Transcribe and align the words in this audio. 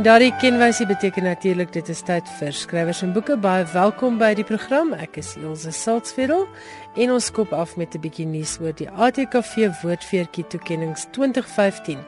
En 0.00 0.06
daardie 0.06 0.32
kenwysie 0.40 0.86
beteken 0.88 1.26
natuurlik 1.28 1.74
dit 1.74 1.88
is 1.92 1.98
tyd 2.08 2.28
vir 2.38 2.54
skrywers 2.56 3.02
en 3.04 3.10
boeke. 3.12 3.34
Baie 3.36 3.66
welkom 3.68 4.14
by 4.16 4.30
die 4.32 4.46
program. 4.48 4.94
Ek 4.96 5.18
is 5.20 5.34
Elsje 5.36 5.74
Saltzfeld 5.76 6.48
en 6.96 7.10
ons 7.12 7.26
skop 7.28 7.52
af 7.52 7.74
met 7.76 7.92
'n 7.92 8.00
bietjie 8.00 8.24
nuus 8.24 8.56
oor 8.64 8.72
die 8.72 8.88
ATKV 8.88 9.68
Woordfeertjie 9.82 10.46
toekenninge 10.48 10.96
2015 11.12 11.98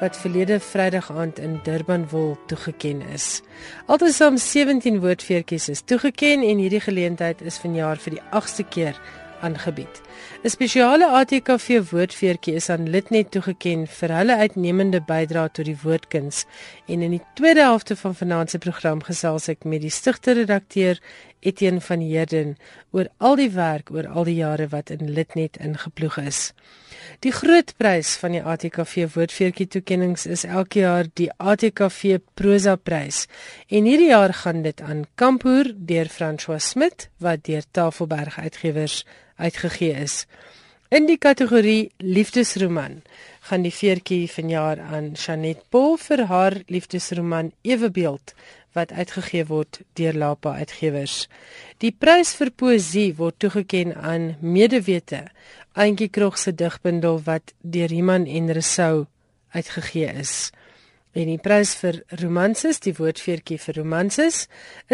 wat 0.00 0.16
verlede 0.16 0.60
Vrydag 0.60 1.10
aand 1.10 1.38
in 1.38 1.60
Durban 1.64 2.06
wil 2.10 2.38
toegeken 2.46 3.02
is. 3.02 3.42
Altesaam 3.86 4.36
17 4.36 5.00
woordfeertjies 5.00 5.68
is 5.68 5.82
toegeken 5.82 6.46
en 6.46 6.58
hierdie 6.58 6.80
geleentheid 6.80 7.42
is 7.42 7.58
vanjaar 7.58 7.96
vir 7.96 8.10
die 8.12 8.22
8ste 8.30 8.68
keer 8.68 8.94
aangebied. 9.40 10.00
'n 10.44 10.50
Spesiale 10.50 11.06
ATKV 11.18 11.90
woordfeertjie 11.90 12.54
is 12.54 12.68
aan 12.68 12.88
Litnet 12.90 13.30
toegeken 13.30 13.86
vir 13.86 14.14
hulle 14.18 14.36
uitnemende 14.36 15.00
bydrae 15.00 15.50
tot 15.50 15.64
die 15.64 15.78
woordkuns. 15.82 16.44
En 16.86 17.02
in 17.02 17.10
die 17.10 17.22
tweede 17.34 17.60
helfte 17.60 17.96
van 17.96 18.14
vanaand 18.14 18.50
se 18.50 18.58
program 18.58 19.02
gesels 19.02 19.48
ek 19.48 19.64
met 19.64 19.80
die 19.80 19.90
stigter-redakteur 19.90 21.00
Etienne 21.40 21.80
van 21.80 22.00
Heerden 22.00 22.56
oor 22.90 23.08
al 23.18 23.36
die 23.36 23.50
werk 23.50 23.90
oor 23.90 24.08
al 24.08 24.24
die 24.24 24.38
jare 24.40 24.68
wat 24.68 24.90
in 24.90 25.10
Litnet 25.10 25.56
ingeploeg 25.56 26.18
is. 26.18 26.52
Die 27.18 27.32
groot 27.34 27.74
prys 27.76 28.14
van 28.20 28.36
die 28.36 28.42
ATKV 28.42 29.08
woordfeertjie 29.14 29.66
toekenninge 29.74 30.30
is 30.30 30.44
elke 30.46 30.84
jaar 30.84 31.08
die 31.18 31.28
ATKV 31.36 32.20
Prosa 32.38 32.76
Prys. 32.76 33.26
En 33.68 33.84
hierdie 33.84 34.12
jaar 34.12 34.34
gaan 34.34 34.62
dit 34.62 34.80
aan 34.80 35.06
Kampoer 35.14 35.72
deur 35.74 36.08
François 36.08 36.62
Smit 36.62 37.08
wat 37.18 37.44
deur 37.44 37.66
Tafelberg 37.70 38.38
Uitgewers 38.38 39.04
uitgegee 39.36 39.92
is. 40.06 40.26
In 40.90 41.06
die 41.06 41.18
kategorie 41.18 41.92
liefdesroman 42.02 43.02
gaan 43.46 43.62
die 43.62 43.74
veertjie 43.74 44.24
vanjaar 44.30 44.80
aan 44.80 45.12
Janet 45.14 45.60
Paul 45.70 45.94
vir 46.02 46.24
haar 46.26 46.56
liefdesroman 46.66 47.52
Ewebeeld 47.62 48.34
wat 48.72 48.92
uitgegee 48.92 49.46
word 49.46 49.80
deur 49.98 50.14
Lapa 50.14 50.54
Uitgewers. 50.62 51.28
Die 51.82 51.92
prys 51.92 52.34
vir 52.38 52.50
poësie 52.50 53.14
word 53.18 53.38
toegekend 53.42 53.96
aan 53.96 54.34
Medewete, 54.40 55.26
Auntie 55.72 56.08
Krog 56.08 56.38
se 56.38 56.54
digbundel 56.54 57.20
wat 57.26 57.54
deur 57.62 57.92
Iman 57.92 58.26
en 58.26 58.52
Resou 58.52 59.06
uitgegee 59.54 60.12
is. 60.20 60.50
En 61.10 61.26
die 61.26 61.40
prys 61.42 61.72
vir 61.74 61.96
romanses, 62.20 62.78
die 62.84 62.92
woordfeertjie 62.94 63.56
vir 63.58 63.80
romanses, 63.80 64.44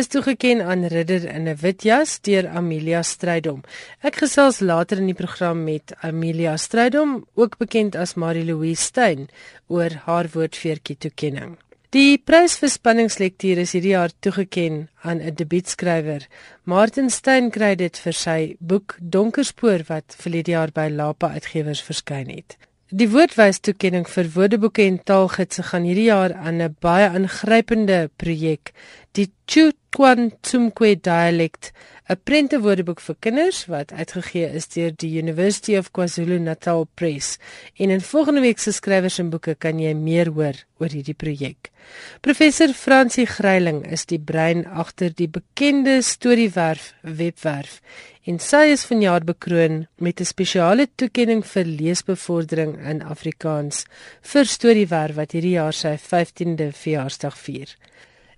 is 0.01 0.09
toegekend 0.09 0.65
aan 0.65 0.87
Ridder 0.89 1.27
in 1.29 1.49
'n 1.49 1.59
wit 1.61 1.85
jas 1.85 2.21
deur 2.21 2.49
Amelia 2.49 3.03
Strydom. 3.03 3.61
Ek 4.01 4.17
gesels 4.17 4.61
later 4.61 4.99
in 4.99 5.13
die 5.13 5.21
program 5.23 5.65
met 5.65 5.93
Amelia 6.01 6.57
Strydom, 6.57 7.27
ook 7.35 7.59
bekend 7.59 7.97
as 7.97 8.15
Marie 8.15 8.45
Louise 8.45 8.83
Steyn, 8.83 9.29
oor 9.69 9.91
haar 10.07 10.29
woordfeertjie 10.33 10.97
toekenning. 10.97 11.66
Die 11.95 12.19
prys 12.19 12.57
vir 12.59 12.71
spanningslektuur 12.73 13.61
is 13.63 13.73
hierdie 13.77 13.93
jaar 13.93 14.11
toegekend 14.25 14.89
aan 15.07 15.21
'n 15.23 15.35
debuutskrywer. 15.39 16.27
Martin 16.65 17.11
Steyn 17.11 17.51
kry 17.51 17.77
dit 17.77 17.97
vir 17.97 18.13
sy 18.13 18.57
boek 18.59 18.97
Donkerspoor 19.01 19.85
wat 19.87 20.17
verlede 20.19 20.51
jaar 20.51 20.73
by 20.75 20.89
Lapa 20.91 21.31
Uitgewers 21.31 21.83
verskyn 21.83 22.27
het. 22.29 22.57
Die 22.91 23.09
woordwys 23.09 23.61
toekenning 23.61 24.09
vir 24.09 24.27
woordeboeke 24.35 24.83
en 24.83 24.99
taalgidse 24.99 25.63
gaan 25.63 25.85
hierdie 25.85 26.11
jaar 26.11 26.35
aan 26.35 26.61
'n 26.63 26.77
baie 26.81 27.09
aangrypende 27.09 28.11
projek, 28.17 28.73
die 29.13 29.31
Chuquan 29.47 30.33
Tsumkwe 30.43 30.97
dialect, 31.01 31.73
'n 32.07 32.21
prentewoordeboek 32.23 33.01
vir 33.03 33.17
kinders 33.19 33.65
wat 33.67 33.93
uitgegee 33.93 34.47
is 34.55 34.69
deur 34.71 34.93
die 34.95 35.19
University 35.19 35.75
of 35.77 35.91
KwaZulu-Natal 35.91 36.87
Press. 36.95 37.39
En 37.75 37.91
in 37.91 38.01
volgende 38.01 38.41
week 38.41 38.59
se 38.63 38.73
skrywers 38.73 39.19
en 39.19 39.31
boeke 39.31 39.57
kan 39.59 39.81
jy 39.83 39.95
meer 39.95 40.31
hoor 40.31 40.55
oor 40.79 40.95
hierdie 40.95 41.19
projek. 41.19 41.73
Professor 42.21 42.71
Francie 42.75 43.27
Greiling 43.27 43.83
is 43.91 44.07
die 44.07 44.21
brein 44.23 44.63
agter 44.67 45.11
die 45.11 45.27
bekende 45.27 45.99
Storiewerf 46.03 46.93
webwerf 47.03 47.81
en 48.27 48.39
sy 48.39 48.63
is 48.77 48.87
vanjaar 48.87 49.27
bekroon 49.27 49.87
met 49.99 50.21
'n 50.21 50.31
spesiale 50.31 50.87
toekenning 50.95 51.43
vir 51.43 51.65
leesbevordering 51.65 52.79
in 52.87 53.03
Afrikaans 53.03 53.85
vir 54.23 54.45
Storiewerf 54.45 55.15
wat 55.17 55.33
hierdie 55.33 55.59
jaar 55.59 55.75
sy 55.75 55.97
15de 55.99 56.71
verjaarsdag 56.73 57.39
vier. 57.39 57.69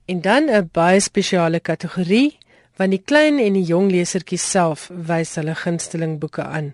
En 0.06 0.20
dan 0.20 0.48
'n 0.48 0.70
baie 0.72 1.00
spesiale 1.00 1.60
kategorie 1.60 2.38
want 2.78 2.94
die 2.94 3.03
klein 3.03 3.41
en 3.43 3.56
die 3.59 3.66
jong 3.66 3.91
lesertjies 3.91 4.44
self 4.50 4.87
wys 4.91 5.34
hulle 5.41 5.56
gunsteling 5.59 6.19
boeke 6.22 6.44
aan. 6.47 6.72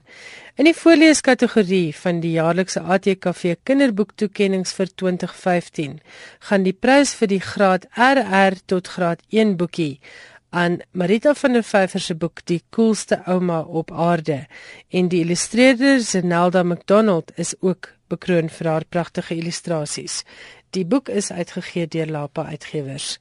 In 0.55 0.69
die 0.69 0.77
voorleeskategorie 0.77 1.95
van 1.99 2.21
die 2.23 2.37
jaarlikse 2.37 2.85
ATKV 2.85 3.57
kinderboektoekennings 3.67 4.77
vir 4.77 4.93
2015 5.03 5.97
gaan 6.51 6.69
die 6.69 6.77
prys 6.77 7.17
vir 7.19 7.33
die 7.33 7.41
graad 7.43 7.89
RR 7.97 8.61
tot 8.71 8.93
graad 8.95 9.25
1 9.33 9.57
boekie 9.59 9.99
aan 10.55 10.79
Marita 10.93 11.35
van 11.35 11.57
der 11.59 11.65
Vyver 11.67 12.01
se 12.01 12.15
boek 12.15 12.45
Die 12.47 12.63
coolste 12.71 13.19
ouma 13.27 13.61
op 13.61 13.91
aarde 13.91 14.45
en 14.89 15.09
die 15.11 15.25
illustreerder 15.25 15.99
Zenelda 16.01 16.63
McDonald 16.63 17.33
is 17.35 17.57
ook 17.61 17.91
bekroon 18.09 18.49
vir 18.49 18.71
haar 18.71 18.87
pragtige 18.87 19.35
illustrasies. 19.35 20.23
Die 20.71 20.85
boek 20.87 21.09
is 21.09 21.33
uitgegee 21.33 21.89
deur 21.91 22.07
Lapa 22.07 22.45
Uitgewers. 22.45 23.19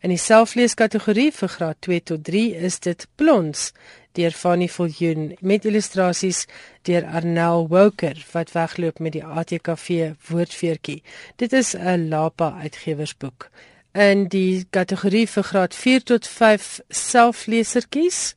In 0.00 0.12
die 0.12 0.20
selfleeskategorie 0.20 1.32
vir 1.32 1.48
graad 1.48 1.80
2 1.80 2.00
tot 2.00 2.24
3 2.24 2.54
is 2.68 2.80
dit 2.80 3.06
Plons 3.16 3.72
deur 4.12 4.30
Fanny 4.32 4.68
Viljoen 4.68 5.36
met 5.40 5.64
illustrasies 5.64 6.46
deur 6.82 7.04
Arnel 7.04 7.68
Woker 7.68 8.20
wat 8.32 8.52
wegloop 8.52 8.98
met 8.98 9.12
die 9.12 9.24
ATKV 9.24 10.12
woordfeertjie. 10.28 11.02
Dit 11.36 11.52
is 11.52 11.74
'n 11.74 12.08
Lapa 12.08 12.54
Uitgewersboek 12.62 13.50
in 13.96 14.26
die 14.28 14.66
kategorie 14.70 15.24
vir 15.30 15.44
graad 15.48 15.74
4 15.74 16.02
tot 16.04 16.26
5 16.28 16.80
selflesertjies 16.92 18.34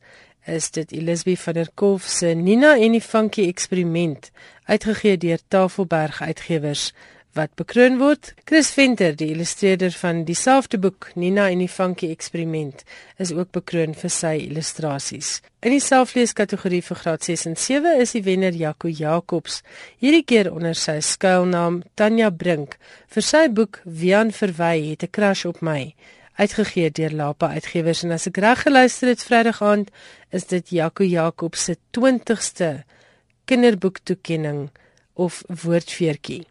is 0.48 0.70
dit 0.72 0.92
Elisabeth 0.96 1.42
van 1.44 1.54
der 1.58 1.68
Kolf 1.74 2.06
se 2.08 2.32
Nina 2.34 2.78
en 2.80 2.96
die 2.96 3.04
Funky 3.04 3.44
eksperiment 3.48 4.30
uitgegee 4.64 5.18
deur 5.20 5.42
Tafelberg 5.52 6.22
Uitgewers 6.22 6.92
wat 7.38 7.54
bekroon 7.58 7.98
word. 8.00 8.32
Chris 8.44 8.70
Venter, 8.74 9.14
die 9.16 9.30
illustreerder 9.34 9.94
van 9.94 10.24
dieselfde 10.28 10.78
boek 10.82 11.10
Nina 11.14 11.48
en 11.50 11.62
die 11.62 11.68
Funky 11.70 12.10
Eksperiment, 12.10 12.84
is 13.18 13.32
ook 13.32 13.52
bekroon 13.54 13.94
vir 13.94 14.12
sy 14.12 14.34
illustrasies. 14.48 15.40
In 15.62 15.74
die 15.76 15.82
selfleeskategorie 15.84 16.82
vir 16.82 17.00
graad 17.02 17.26
6 17.26 17.46
en 17.50 17.56
7 17.56 17.96
is 18.02 18.14
die 18.16 18.24
wenner 18.26 18.56
Jaco 18.56 18.88
Jacobs, 18.88 19.60
hierdie 20.02 20.24
keer 20.24 20.52
onder 20.52 20.74
sy 20.74 20.98
skuilnaam 21.04 21.82
Tanya 21.94 22.30
Brink, 22.30 22.78
vir 23.08 23.26
sy 23.26 23.46
boek 23.48 23.82
Wian 23.84 24.32
verwy 24.32 24.90
het 24.90 25.04
'n 25.04 25.14
crush 25.14 25.44
op 25.46 25.62
my 25.62 25.94
uitgegee 26.40 26.90
deur 26.90 27.12
Lapa 27.12 27.50
Uitgewers 27.56 28.02
en 28.04 28.14
as 28.16 28.26
ek 28.30 28.40
reg 28.40 28.62
geluister 28.64 29.12
het 29.12 29.24
Vrydag 29.26 29.60
aand 29.62 29.90
is 30.36 30.46
dit 30.52 30.72
Jaco 30.72 31.04
Jacobs 31.04 31.64
se 31.68 31.76
20ste 31.96 32.70
kinderboektoekenning 33.50 34.70
of 35.14 35.42
woordfeertjie. 35.62 36.49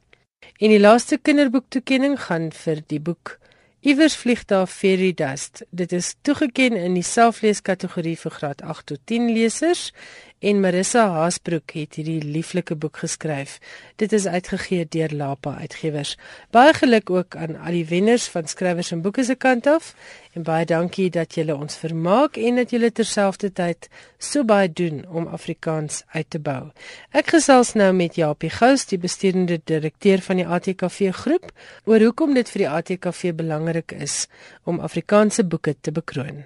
En 0.59 0.73
die 0.73 0.79
laaste 0.79 1.15
kinderboektoekenning 1.23 2.17
gaan 2.19 2.49
vir 2.51 2.81
die 2.91 2.99
boek 2.99 3.37
Iewers 3.79 4.17
vlieg 4.19 4.41
daar 4.45 4.67
fairy 4.67 5.13
dust. 5.15 5.61
Dit 5.71 5.93
is 5.95 6.15
toegeken 6.27 6.75
in 6.75 6.97
die 6.97 7.05
selfleeskategorie 7.07 8.17
vir 8.19 8.33
graad 8.35 8.61
8 8.61 8.85
tot 8.91 8.99
10 9.07 9.29
lesers 9.31 9.93
en 10.39 10.59
Marissa 10.63 11.03
Haasbroek 11.11 11.73
het 11.75 11.97
hierdie 11.99 12.21
lieflike 12.23 12.75
boek 12.79 13.01
geskryf. 13.01 13.57
Dit 13.99 14.13
is 14.15 14.27
uitgegee 14.27 14.85
deur 14.87 15.11
Lapa 15.11 15.57
Uitgewers. 15.59 16.15
Baie 16.55 16.73
geluk 16.73 17.09
ook 17.09 17.35
aan 17.35 17.57
al 17.57 17.75
die 17.75 17.85
wenners 17.89 18.27
van 18.31 18.47
skrywers 18.47 18.91
en 18.95 19.01
boeke 19.03 19.23
se 19.27 19.35
kant 19.35 19.67
af 19.67 19.93
en 20.37 20.45
baie 20.47 20.65
dankie 20.65 21.09
dat 21.11 21.35
julle 21.35 21.55
ons 21.55 21.75
vermaak 21.81 22.37
en 22.37 22.61
dat 22.61 22.71
julle 22.71 22.91
terselfdertyd 22.95 23.89
so 24.17 24.45
baie 24.47 24.69
doen 24.71 25.01
om 25.07 25.27
Afrikaans 25.27 26.03
uit 26.13 26.29
te 26.29 26.39
bou. 26.39 26.69
Ek 27.11 27.33
gesels 27.35 27.73
nou 27.75 27.89
met 27.97 28.15
Japie 28.15 28.51
Gous, 28.53 28.85
die 28.87 29.01
besturende 29.01 29.59
direkteur 29.63 30.23
van 30.23 30.39
die 30.39 30.47
ATKV 30.47 31.11
groep, 31.23 31.51
oor 31.85 32.07
hoekom 32.07 32.37
dit 32.37 32.49
vir 32.53 32.65
die 32.65 32.71
ATKV 32.77 33.33
belangrik 33.41 33.91
is 33.97 34.27
om 34.63 34.79
Afrikaanse 34.79 35.43
boeke 35.43 35.75
te 35.81 35.91
bekroon. 35.91 36.45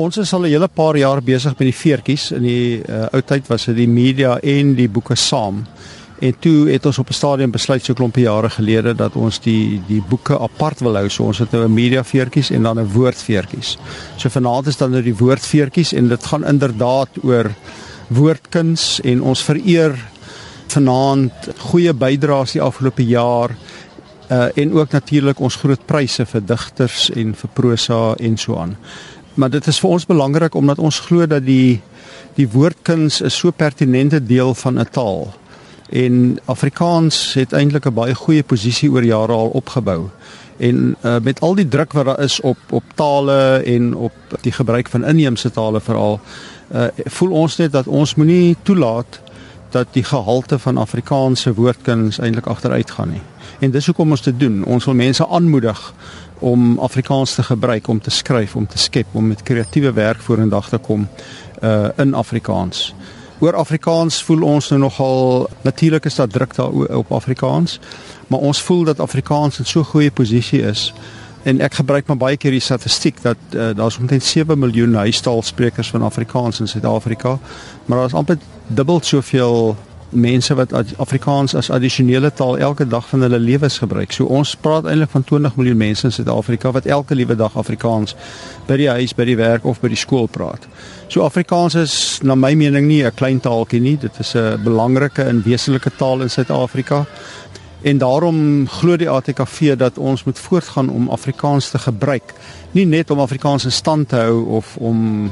Ons 0.00 0.16
is 0.16 0.32
al 0.32 0.46
'n 0.46 0.48
hele 0.48 0.68
paar 0.68 0.96
jaar 0.96 1.20
besig 1.22 1.52
met 1.58 1.68
die 1.68 1.76
veertjies. 1.76 2.30
In 2.32 2.42
die 2.42 2.82
uh, 2.88 3.12
ou 3.12 3.20
tyd 3.20 3.46
was 3.48 3.64
dit 3.64 3.76
die 3.76 3.88
media 3.88 4.38
en 4.40 4.74
die 4.74 4.88
boeke 4.88 5.14
saam. 5.14 5.66
En 6.20 6.34
toe 6.38 6.70
het 6.70 6.86
ons 6.86 6.98
op 6.98 7.08
'n 7.08 7.12
stadium 7.12 7.50
besluit 7.50 7.84
so 7.84 7.92
klompie 7.94 8.24
jare 8.24 8.50
gelede 8.50 8.94
dat 8.94 9.16
ons 9.16 9.40
die 9.40 9.82
die 9.86 10.02
boeke 10.08 10.38
apart 10.38 10.80
wil 10.80 10.96
hou. 10.96 11.08
So 11.08 11.24
ons 11.24 11.38
het 11.38 11.52
nou 11.52 11.64
'n 11.64 11.74
media 11.74 12.04
veertjies 12.04 12.50
en 12.50 12.62
dan 12.62 12.78
'n 12.78 12.92
woord 12.92 13.22
veertjies. 13.22 13.78
So 14.16 14.28
vanaand 14.28 14.66
is 14.66 14.76
dan 14.76 14.90
nou 14.90 15.02
die 15.02 15.16
woord 15.16 15.46
veertjies 15.46 15.92
en 15.92 16.08
dit 16.08 16.26
gaan 16.26 16.44
inderdaad 16.44 17.08
oor 17.22 17.50
woordkuns 18.08 19.00
en 19.00 19.22
ons 19.22 19.42
vereer 19.42 19.94
vanaand 20.68 21.32
goeie 21.58 21.92
bydraes 21.92 22.52
die 22.52 22.62
afgelope 22.62 23.04
jaar 23.04 23.50
uh 24.30 24.48
en 24.54 24.72
ook 24.72 24.90
natuurlik 24.92 25.40
ons 25.40 25.56
groot 25.56 25.86
pryse 25.86 26.26
vir 26.26 26.40
digters 26.46 27.10
en 27.10 27.34
vir 27.34 27.50
prosa 27.52 28.14
en 28.18 28.36
so 28.36 28.56
aan 28.56 28.76
maar 29.34 29.50
dit 29.50 29.66
is 29.66 29.80
vir 29.80 29.90
ons 29.90 30.06
belangrik 30.06 30.54
omdat 30.54 30.78
ons 30.78 31.00
glo 31.00 31.26
dat 31.26 31.44
die 31.44 31.80
die 32.34 32.48
woordkuns 32.48 33.22
'n 33.22 33.30
so 33.30 33.50
pertinente 33.50 34.20
deel 34.24 34.54
van 34.54 34.78
'n 34.78 34.88
taal 34.90 35.32
En 35.92 36.38
Afrikaans 36.44 37.34
het 37.34 37.52
eintlik 37.52 37.84
'n 37.84 37.94
baie 37.94 38.14
goeie 38.14 38.42
posisie 38.42 38.90
oor 38.90 39.04
jare 39.04 39.32
al 39.32 39.48
opgebou. 39.48 40.08
En 40.56 40.96
uh, 41.04 41.16
met 41.22 41.40
al 41.40 41.54
die 41.54 41.68
druk 41.68 41.92
wat 41.92 42.04
daar 42.04 42.20
is 42.20 42.40
op 42.40 42.58
op 42.70 42.82
tale 42.94 43.62
en 43.64 43.94
op 43.94 44.12
die 44.40 44.52
gebruik 44.52 44.88
van 44.88 45.04
inheemse 45.04 45.50
tale 45.50 45.80
veral, 45.80 46.20
uh, 46.74 46.84
voel 47.04 47.30
ons 47.30 47.56
net 47.56 47.72
dat 47.72 47.86
ons 47.86 48.14
moenie 48.14 48.56
toelaat 48.62 49.20
dat 49.70 49.86
die 49.90 50.04
gehalte 50.04 50.58
van 50.58 50.76
Afrikaanse 50.76 51.54
woordkuns 51.54 52.18
eintlik 52.18 52.46
agteruit 52.46 52.90
gaan 52.90 53.08
nie. 53.08 53.22
En 53.58 53.70
dis 53.70 53.86
hoekom 53.86 54.10
ons 54.10 54.22
dit 54.22 54.40
doen. 54.40 54.64
Ons 54.64 54.84
wil 54.84 54.94
mense 54.94 55.28
aanmoedig 55.28 55.94
om 56.42 56.78
Afrikaans 56.78 57.34
te 57.34 57.42
gebruik 57.42 57.88
om 57.88 58.00
te 58.00 58.10
skryf, 58.10 58.56
om 58.56 58.66
te 58.66 58.78
skep, 58.78 59.06
om 59.12 59.26
met 59.26 59.42
kreatiewe 59.42 59.92
werk 59.92 60.20
vorendag 60.20 60.68
te 60.68 60.78
kom 60.78 61.08
uh 61.62 61.88
in 61.96 62.14
Afrikaans. 62.14 62.94
Oor 63.42 63.54
Afrikaans 63.58 64.22
voel 64.22 64.42
ons 64.46 64.68
nou 64.70 64.80
nogal 64.80 65.48
natuurlik 65.62 66.04
is 66.04 66.14
daar 66.14 66.28
druk 66.28 66.54
daar 66.54 66.96
op 66.98 67.12
Afrikaans, 67.12 67.80
maar 68.26 68.38
ons 68.38 68.62
voel 68.62 68.84
dat 68.84 69.00
Afrikaans 69.00 69.58
in 69.58 69.66
so 69.66 69.82
goeie 69.82 70.10
posisie 70.10 70.62
is 70.62 70.92
en 71.42 71.60
ek 71.60 71.80
gebruik 71.80 72.06
maar 72.06 72.20
baie 72.20 72.38
keer 72.38 72.54
die 72.54 72.62
statistiek 72.62 73.18
dat 73.22 73.38
uh, 73.50 73.70
daar's 73.74 73.98
omtrent 73.98 74.22
7 74.22 74.58
miljoen 74.58 74.94
huistaalsprekers 74.94 75.90
van 75.90 76.02
Afrikaans 76.02 76.60
in 76.60 76.68
Suid-Afrika, 76.68 77.38
maar 77.84 77.98
daar's 77.98 78.14
amper 78.14 78.38
dubbel 78.66 79.00
soveel 79.02 79.76
mense 80.12 80.54
wat 80.54 80.72
Afrikaans 80.96 81.54
as 81.54 81.70
addisionele 81.70 82.30
taal 82.32 82.58
elke 82.58 82.86
dag 82.88 83.08
van 83.08 83.20
hulle 83.20 83.38
lewens 83.38 83.78
gebruik. 83.78 84.12
So 84.12 84.24
ons 84.24 84.54
praat 84.56 84.84
eintlik 84.84 85.10
van 85.10 85.24
20 85.24 85.56
miljoen 85.56 85.76
mense 85.76 86.06
in 86.06 86.12
Suid-Afrika 86.12 86.72
wat 86.72 86.86
elke 86.86 87.14
liewe 87.14 87.36
dag 87.36 87.56
Afrikaans 87.56 88.16
by 88.66 88.76
die 88.76 88.88
huis, 88.88 89.14
by 89.14 89.24
die 89.28 89.36
werk 89.36 89.64
of 89.64 89.80
by 89.80 89.88
die 89.92 90.00
skool 90.00 90.28
praat. 90.32 90.66
So 91.08 91.24
Afrikaans 91.26 91.76
is 91.80 91.94
na 92.22 92.34
my 92.34 92.54
mening 92.54 92.86
nie 92.86 93.04
'n 93.04 93.14
klein 93.14 93.40
taaltjie 93.40 93.80
nie, 93.80 93.96
dit 93.96 94.18
is 94.18 94.34
'n 94.34 94.62
belangrike 94.64 95.22
en 95.22 95.42
wesenlike 95.42 95.90
taal 95.96 96.22
in 96.22 96.30
Suid-Afrika. 96.30 97.06
En 97.82 97.98
daarom 97.98 98.68
glo 98.68 98.96
die 98.96 99.10
ATKV 99.10 99.76
dat 99.76 99.98
ons 99.98 100.24
moet 100.24 100.38
voortgaan 100.38 100.88
om 100.88 101.08
Afrikaans 101.08 101.70
te 101.70 101.78
gebruik, 101.78 102.34
nie 102.70 102.86
net 102.86 103.10
om 103.10 103.18
Afrikaans 103.20 103.64
in 103.64 103.72
stand 103.72 104.08
te 104.08 104.16
hou 104.16 104.44
of 104.44 104.76
om 104.76 105.30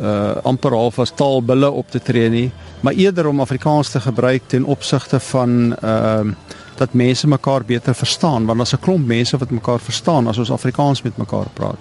uh 0.00 0.36
amper 0.42 0.72
half 0.72 0.98
as 0.98 1.12
taalbulle 1.14 1.70
op 1.70 1.90
te 1.90 2.00
tree 2.00 2.28
nie, 2.28 2.50
maar 2.80 2.92
eerder 2.92 3.26
om 3.26 3.40
Afrikaans 3.40 3.90
te 3.90 4.00
gebruik 4.00 4.42
ten 4.46 4.64
opsigte 4.64 5.20
van 5.20 5.76
ehm 5.76 6.28
uh, 6.28 6.34
dat 6.80 6.92
mense 6.92 7.28
mekaar 7.28 7.64
beter 7.64 7.94
verstaan 7.94 8.46
want 8.46 8.58
daar's 8.58 8.72
'n 8.72 8.80
klomp 8.80 9.06
mense 9.06 9.38
wat 9.38 9.50
mekaar 9.50 9.80
verstaan 9.80 10.26
as 10.26 10.38
ons 10.38 10.50
Afrikaans 10.50 11.02
met 11.02 11.16
mekaar 11.16 11.48
praat. 11.52 11.80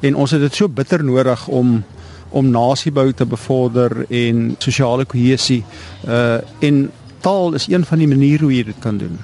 En 0.00 0.16
ons 0.16 0.30
het 0.30 0.40
dit 0.40 0.54
so 0.54 0.68
bitter 0.68 1.04
nodig 1.04 1.48
om 1.48 1.84
om 2.28 2.50
nasiebou 2.50 3.12
te 3.12 3.26
bevorder 3.26 4.04
en 4.08 4.54
sosiale 4.58 5.04
kohesie. 5.04 5.64
Uh 6.08 6.36
en 6.58 6.90
taal 7.20 7.54
is 7.54 7.68
een 7.68 7.84
van 7.84 7.98
die 7.98 8.08
maniere 8.08 8.42
hoe 8.42 8.54
jy 8.54 8.64
dit 8.64 8.78
kan 8.78 8.96
doen. 8.96 9.18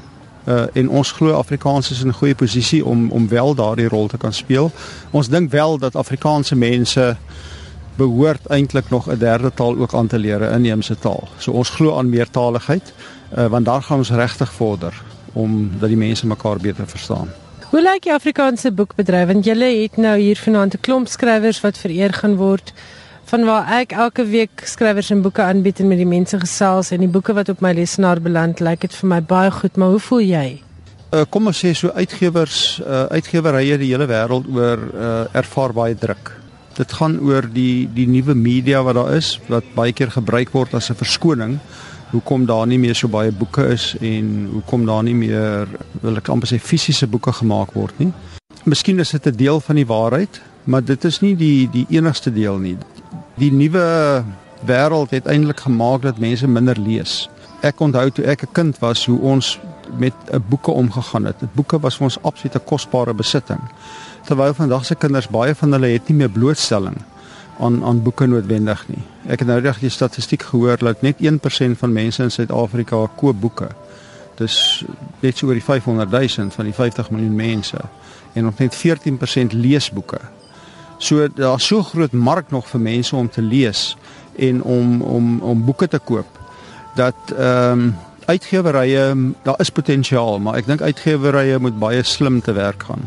Uh 0.48 0.64
en 0.72 0.88
ons 0.88 1.12
glo 1.12 1.32
Afrikaans 1.32 1.90
is 1.90 2.00
in 2.00 2.08
'n 2.08 2.12
goeie 2.20 2.34
posisie 2.34 2.84
om 2.84 3.10
om 3.10 3.28
wel 3.28 3.54
daardie 3.54 3.88
rol 3.88 4.06
te 4.06 4.16
kan 4.16 4.32
speel. 4.32 4.72
Ons 5.10 5.28
dink 5.28 5.50
wel 5.50 5.78
dat 5.78 5.96
Afrikaanse 5.96 6.56
mense 6.56 7.16
behoort 7.96 8.46
eintlik 8.46 8.90
nog 8.90 9.10
'n 9.10 9.18
derde 9.18 9.50
taal 9.54 9.76
ook 9.76 9.94
aan 9.94 10.06
te 10.06 10.18
leer, 10.18 10.40
'n 10.40 10.54
inheemse 10.54 10.98
taal. 10.98 11.28
So 11.38 11.52
ons 11.52 11.70
glo 11.70 11.98
aan 11.98 12.08
meertaligheid, 12.08 12.92
uh, 13.38 13.46
want 13.46 13.64
daar 13.64 13.82
gaan 13.82 13.98
ons 13.98 14.10
regtig 14.10 14.52
vorder 14.52 14.94
om 15.32 15.70
dat 15.78 15.88
die 15.88 15.96
mense 15.96 16.26
mekaar 16.26 16.56
beter 16.56 16.86
verstaan. 16.86 17.28
Hoe 17.70 17.82
lyk 17.82 18.02
die 18.02 18.12
Afrikaanse 18.12 18.72
boekbedryf? 18.72 19.26
Want 19.26 19.44
julle 19.44 19.82
het 19.82 19.96
nou 19.96 20.18
hier 20.18 20.36
vanaand 20.36 20.74
'n 20.74 20.80
klomp 20.80 21.08
skrywers 21.08 21.60
wat 21.60 21.78
vereer 21.78 22.12
gaan 22.12 22.36
word. 22.36 22.72
Vanwaar 23.24 23.80
ek 23.80 23.92
elke 23.92 24.24
week 24.24 24.62
skrywers 24.64 25.10
en 25.10 25.22
boeke 25.22 25.42
aanbied 25.42 25.80
en 25.80 25.88
met 25.88 25.96
die 25.96 26.06
mense 26.06 26.40
gesels 26.40 26.90
en 26.90 26.98
die 26.98 27.08
boeke 27.08 27.32
wat 27.32 27.48
op 27.48 27.60
my 27.60 27.72
lesenaar 27.72 28.20
beland, 28.20 28.60
lyk 28.60 28.80
dit 28.80 28.94
vir 28.94 29.08
my 29.08 29.22
baie 29.22 29.50
goed, 29.50 29.76
maar 29.76 29.88
hoe 29.88 29.98
voel 29.98 30.20
jy? 30.20 30.62
Uh, 31.12 31.22
kom 31.30 31.46
ons 31.46 31.64
sê 31.64 31.72
so 31.72 31.90
uitgewers, 31.90 32.80
uh, 32.86 33.02
uitgewerrye 33.02 33.78
die 33.78 33.90
hele 33.90 34.06
wêreld 34.06 34.46
oor 34.54 34.78
uh, 34.78 35.24
ervaar 35.32 35.72
baie 35.72 35.94
druk 35.94 36.43
dit 36.76 36.92
gaan 36.92 37.18
oor 37.20 37.46
die 37.52 37.88
die 37.94 38.06
nuwe 38.06 38.34
media 38.34 38.82
wat 38.82 38.94
daar 38.94 39.14
is 39.14 39.38
wat 39.48 39.64
baie 39.74 39.92
keer 39.92 40.10
gebruik 40.10 40.50
word 40.52 40.74
as 40.74 40.90
'n 40.90 41.00
verskoning 41.00 41.58
hoekom 42.14 42.46
daar 42.46 42.66
nie 42.66 42.78
meer 42.78 42.94
so 42.94 43.08
baie 43.08 43.32
boeke 43.32 43.66
is 43.74 43.94
en 44.00 44.48
hoekom 44.52 44.86
daar 44.86 45.02
nie 45.02 45.14
meer 45.14 45.68
wil 46.02 46.16
ek 46.20 46.28
amper 46.28 46.48
sê 46.48 46.60
fisiese 46.62 47.08
boeke 47.10 47.32
gemaak 47.32 47.74
word 47.74 47.98
nie. 47.98 48.12
Miskien 48.64 49.00
is 49.02 49.10
dit 49.10 49.26
'n 49.26 49.36
deel 49.36 49.60
van 49.60 49.76
die 49.76 49.86
waarheid, 49.86 50.40
maar 50.64 50.84
dit 50.84 51.04
is 51.04 51.20
nie 51.20 51.36
die 51.36 51.68
die 51.70 51.86
enigste 51.90 52.32
deel 52.32 52.58
nie. 52.58 52.76
Die 53.36 53.52
nuwe 53.52 54.24
wêreld 54.66 55.10
het 55.10 55.26
eintlik 55.26 55.60
gemaak 55.60 56.02
dat 56.02 56.18
mense 56.18 56.46
minder 56.46 56.78
lees. 56.78 57.28
Ek 57.62 57.80
onthou 57.80 58.10
toe 58.10 58.24
ek 58.24 58.42
'n 58.42 58.52
kind 58.52 58.78
was 58.78 59.06
hoe 59.06 59.20
ons 59.20 59.58
met 59.98 60.14
'n 60.32 60.42
boeke 60.48 60.70
omgegaan 60.70 61.24
het. 61.24 61.36
Boeke 61.54 61.80
was 61.80 61.96
vir 61.96 62.04
ons 62.04 62.22
absolute 62.22 62.58
kosbare 62.58 63.14
besitting 63.14 63.60
terwyl 64.24 64.54
vandag 64.54 64.84
se 64.84 64.94
kinders 64.94 65.28
baie 65.28 65.54
van 65.54 65.72
hulle 65.76 65.92
het 65.92 66.08
nie 66.08 66.16
meer 66.22 66.32
blootstelling 66.32 66.96
aan 67.60 67.84
aan 67.84 68.02
boeke 68.02 68.26
noodwendig 68.26 68.82
nie. 68.88 69.02
Ek 69.30 69.44
het 69.44 69.48
nou 69.48 69.60
reg 69.62 69.78
die 69.78 69.92
statistiek 69.92 70.42
gehoor 70.42 70.80
dat 70.80 71.02
net 71.02 71.20
1% 71.22 71.78
van 71.78 71.92
mense 71.92 72.22
in 72.22 72.30
Suid-Afrika 72.30 73.04
koop 73.16 73.40
boeke. 73.40 73.68
Dis 74.38 74.84
net 75.22 75.38
so 75.38 75.46
oor 75.46 75.54
die 75.54 75.62
500 75.62 76.10
000 76.10 76.50
van 76.50 76.64
die 76.64 76.74
50 76.74 77.10
miljoen 77.10 77.36
mense 77.38 77.78
en 78.34 78.48
nog 78.48 78.58
net 78.58 78.74
14% 78.74 79.54
lees 79.54 79.90
boeke. 79.94 80.18
So 80.98 81.28
daar's 81.28 81.66
so 81.66 81.82
groot 81.82 82.12
mark 82.12 82.50
nog 82.50 82.66
vir 82.68 82.80
mense 82.80 83.16
om 83.16 83.30
te 83.30 83.42
lees 83.42 83.96
en 84.38 84.62
om 84.62 85.02
om 85.02 85.38
om 85.40 85.64
boeke 85.64 85.88
te 85.88 85.98
koop 85.98 86.40
dat 86.94 87.36
ehm 87.36 87.78
um, 87.78 87.94
uitgewerye 88.24 89.32
daar 89.42 89.60
is 89.60 89.70
potensiaal, 89.70 90.38
maar 90.40 90.56
ek 90.56 90.66
dink 90.66 90.80
uitgewerye 90.80 91.58
moet 91.60 91.78
baie 91.78 92.02
slim 92.02 92.40
te 92.40 92.52
werk 92.56 92.82
gaan 92.88 93.04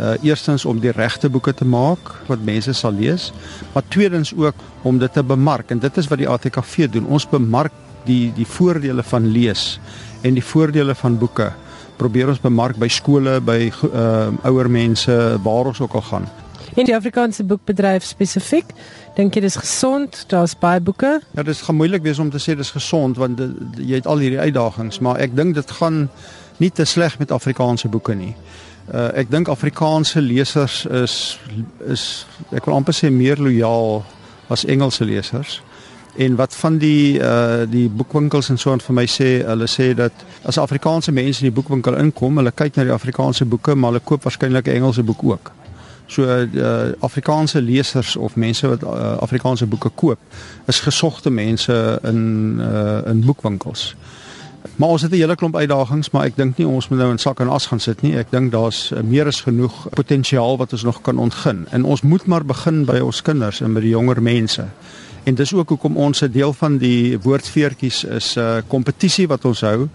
uh 0.00 0.14
eerstens 0.22 0.64
om 0.64 0.80
die 0.80 0.92
regte 0.92 1.28
boeke 1.32 1.54
te 1.54 1.64
maak 1.64 2.12
wat 2.26 2.44
mense 2.44 2.72
sal 2.72 2.92
lees, 2.92 3.32
maar 3.72 3.84
tweedens 3.88 4.34
ook 4.36 4.54
om 4.82 4.98
dit 4.98 5.12
te 5.12 5.22
bemark 5.22 5.70
en 5.70 5.78
dit 5.78 5.96
is 5.96 6.08
wat 6.08 6.18
die 6.18 6.28
ATKV 6.28 6.90
doen. 6.90 7.06
Ons 7.06 7.28
bemark 7.28 7.72
die 8.04 8.32
die 8.36 8.46
voordele 8.46 9.02
van 9.02 9.30
lees 9.32 9.78
en 10.22 10.34
die 10.34 10.44
voordele 10.44 10.94
van 10.94 11.18
boeke. 11.18 11.52
Probeer 11.96 12.28
ons 12.28 12.40
bemark 12.40 12.76
by 12.76 12.88
skole, 12.88 13.40
by 13.40 13.70
uh 13.92 14.32
ouer 14.44 14.68
mense, 14.70 15.16
waar 15.42 15.72
ons 15.72 15.80
ook 15.80 15.94
al 15.94 16.04
gaan. 16.10 16.28
In 16.76 16.84
die 16.84 16.96
Afrikaanse 16.96 17.44
boekbedryf 17.48 18.04
spesifiek, 18.04 18.72
dink 19.16 19.36
jy 19.36 19.40
dis 19.46 19.56
gesond? 19.56 20.26
Daar's 20.28 20.52
baie 20.60 20.80
boeke. 20.80 21.20
Ja, 21.32 21.42
dit 21.42 21.62
gaan 21.64 21.78
moeilik 21.78 22.02
wees 22.04 22.18
om 22.20 22.28
te 22.30 22.40
sê 22.42 22.52
dis 22.56 22.72
gesond 22.74 23.16
want 23.16 23.38
dit, 23.40 23.54
jy 23.80 24.02
het 24.02 24.06
al 24.06 24.20
hierdie 24.20 24.42
uitdagings, 24.42 25.00
maar 25.00 25.16
ek 25.24 25.32
dink 25.38 25.56
dit 25.56 25.70
gaan 25.78 26.10
nie 26.60 26.68
te 26.70 26.84
sleg 26.84 27.16
met 27.18 27.32
Afrikaanse 27.32 27.88
boeke 27.88 28.12
nie. 28.14 28.34
Uh, 28.86 29.08
ek 29.18 29.30
dink 29.30 29.48
Afrikaanse 29.48 30.20
lesers 30.22 30.84
is 30.86 31.14
is 31.90 32.26
ek 32.54 32.68
wil 32.68 32.76
amper 32.76 32.94
sê 32.94 33.10
meer 33.10 33.40
lojaal 33.42 34.04
as 34.48 34.64
Engelse 34.64 35.04
lesers. 35.04 35.60
En 36.16 36.36
wat 36.36 36.54
van 36.54 36.78
die 36.78 37.18
uh 37.18 37.66
die 37.68 37.88
boekwinkels 37.90 38.48
en 38.48 38.58
so 38.58 38.70
aan 38.72 38.80
vir 38.80 38.94
my 38.94 39.04
sê, 39.10 39.28
hulle 39.44 39.66
sê 39.66 39.90
dat 39.94 40.24
as 40.46 40.58
Afrikaanse 40.58 41.12
mense 41.12 41.42
in 41.42 41.50
die 41.50 41.56
boekwinkel 41.56 41.98
inkom, 41.98 42.38
hulle 42.38 42.54
kyk 42.54 42.78
na 42.78 42.86
die 42.86 42.94
Afrikaanse 42.94 43.44
boeke, 43.44 43.74
maar 43.74 43.92
hulle 43.92 44.04
koop 44.04 44.22
waarskynlik 44.24 44.70
'n 44.70 44.78
Engelse 44.78 45.02
boek 45.02 45.24
ook. 45.24 45.50
So 46.06 46.22
uh 46.22 46.92
Afrikaanse 47.00 47.60
lesers 47.60 48.16
of 48.16 48.36
mense 48.36 48.68
wat 48.68 48.82
uh, 48.82 49.16
Afrikaanse 49.18 49.66
boeke 49.66 49.90
koop, 49.94 50.18
is 50.66 50.80
gesogte 50.80 51.30
mense 51.30 52.00
in 52.02 52.60
uh 52.60 53.02
in 53.10 53.24
boekwinkels. 53.26 53.94
Maar 54.76 54.88
ons 54.88 55.02
het 55.02 55.10
'n 55.10 55.14
hele 55.14 55.34
klomp 55.34 55.56
uitdagings, 55.56 56.10
maar 56.10 56.24
ek 56.24 56.36
dink 56.36 56.56
nie 56.58 56.66
ons 56.66 56.88
moet 56.88 56.98
nou 56.98 57.10
in 57.10 57.18
sak 57.18 57.40
en 57.40 57.48
as 57.48 57.66
gaan 57.66 57.80
sit 57.80 58.02
nie. 58.02 58.16
Ek 58.16 58.30
dink 58.30 58.52
daar's 58.52 58.92
eh, 58.92 59.02
meer 59.02 59.26
as 59.26 59.40
genoeg 59.40 59.88
potensiaal 59.90 60.56
wat 60.56 60.72
ons 60.72 60.82
nog 60.82 61.00
kan 61.00 61.18
ontgin. 61.18 61.66
En 61.70 61.84
ons 61.84 62.02
moet 62.02 62.26
maar 62.26 62.44
begin 62.44 62.84
by 62.84 62.98
ons 62.98 63.22
kinders 63.22 63.60
en 63.60 63.74
by 63.74 63.80
die 63.80 63.90
jonger 63.90 64.22
mense. 64.22 64.64
En 65.24 65.34
dis 65.34 65.52
ook 65.52 65.68
hoekom 65.68 65.96
ons 65.96 66.22
'n 66.22 66.30
deel 66.30 66.52
van 66.52 66.78
die 66.78 67.18
woordfeertjies 67.18 68.04
is 68.04 68.36
'n 68.36 68.40
uh, 68.40 68.56
kompetisie 68.66 69.28
wat 69.28 69.44
ons 69.44 69.60
hou 69.60 69.88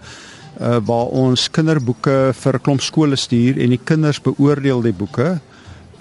uh, 0.60 0.76
waar 0.84 1.06
ons 1.06 1.50
kinderboeke 1.50 2.32
vir 2.34 2.58
klomp 2.60 2.80
skole 2.80 3.16
stuur 3.16 3.60
en 3.60 3.68
die 3.68 3.80
kinders 3.84 4.20
beoordeel 4.20 4.82
die 4.82 4.92
boeke 4.92 5.40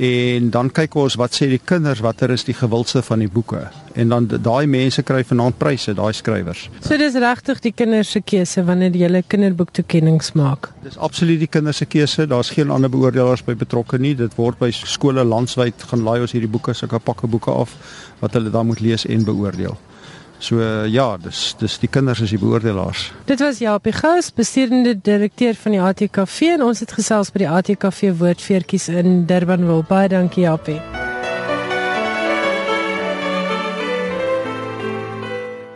en 0.02 0.50
dan 0.50 0.70
kyk 0.74 0.96
ons 0.98 1.16
wat 1.22 1.36
sê 1.38 1.46
die 1.52 1.60
kinders 1.62 2.00
watter 2.02 2.32
is 2.34 2.46
die 2.48 2.56
gewildste 2.58 3.04
van 3.06 3.22
die 3.22 3.30
boeke 3.30 3.68
en 3.94 4.10
dan 4.10 4.26
daai 4.32 4.66
mense 4.72 5.04
kry 5.06 5.20
vanaand 5.28 5.60
pryse 5.60 5.94
daai 5.94 6.10
skrywers. 6.18 6.64
So 6.82 6.98
dis 6.98 7.18
regtig 7.22 7.62
die 7.62 7.74
kinders 7.76 8.14
se 8.16 8.24
keuse 8.26 8.64
wanneer 8.66 8.96
jy 8.98 9.06
hulle 9.06 9.22
kinderboektoekennings 9.34 10.34
maak. 10.40 10.72
Dis 10.86 10.98
absoluut 10.98 11.44
die 11.44 11.52
kinders 11.52 11.84
se 11.84 11.86
keuse. 11.86 12.26
Daar's 12.32 12.50
geen 12.56 12.74
ander 12.74 12.90
beoordelaars 12.90 13.46
by 13.46 13.58
betrokke 13.60 14.00
nie. 14.02 14.16
Dit 14.18 14.40
word 14.40 14.58
by 14.64 14.72
skole 14.74 15.28
landwyd 15.28 15.86
gaan 15.92 16.08
laai 16.08 16.24
ons 16.24 16.34
hierdie 16.34 16.50
boeke 16.50 16.74
sulke 16.74 17.04
pakke 17.04 17.30
boeke 17.30 17.54
af 17.54 17.78
wat 18.24 18.34
hulle 18.40 18.50
dan 18.54 18.72
moet 18.72 18.82
lees 18.82 19.06
en 19.06 19.28
beoordeel. 19.28 19.78
So 20.42 20.58
ja, 20.90 21.18
dis 21.22 21.54
dis 21.60 21.76
die 21.84 21.88
kinders 21.90 22.24
is 22.26 22.32
die 22.34 22.40
beoordelaars. 22.42 23.12
Dit 23.30 23.44
was 23.46 23.60
Japie 23.62 23.94
Gous, 23.94 24.32
bestuurende 24.34 24.96
direkteur 24.98 25.54
van 25.54 25.76
die 25.76 25.82
ATKV 25.82 26.56
en 26.56 26.64
ons 26.66 26.82
het 26.82 26.96
gesels 26.98 27.30
by 27.30 27.44
die 27.44 27.50
ATKV 27.50 28.16
woordfeertjies 28.18 28.90
in 28.90 29.28
Durbanville. 29.30 29.86
Baie 29.86 30.10
dankie 30.10 30.48
Japie. 30.48 30.80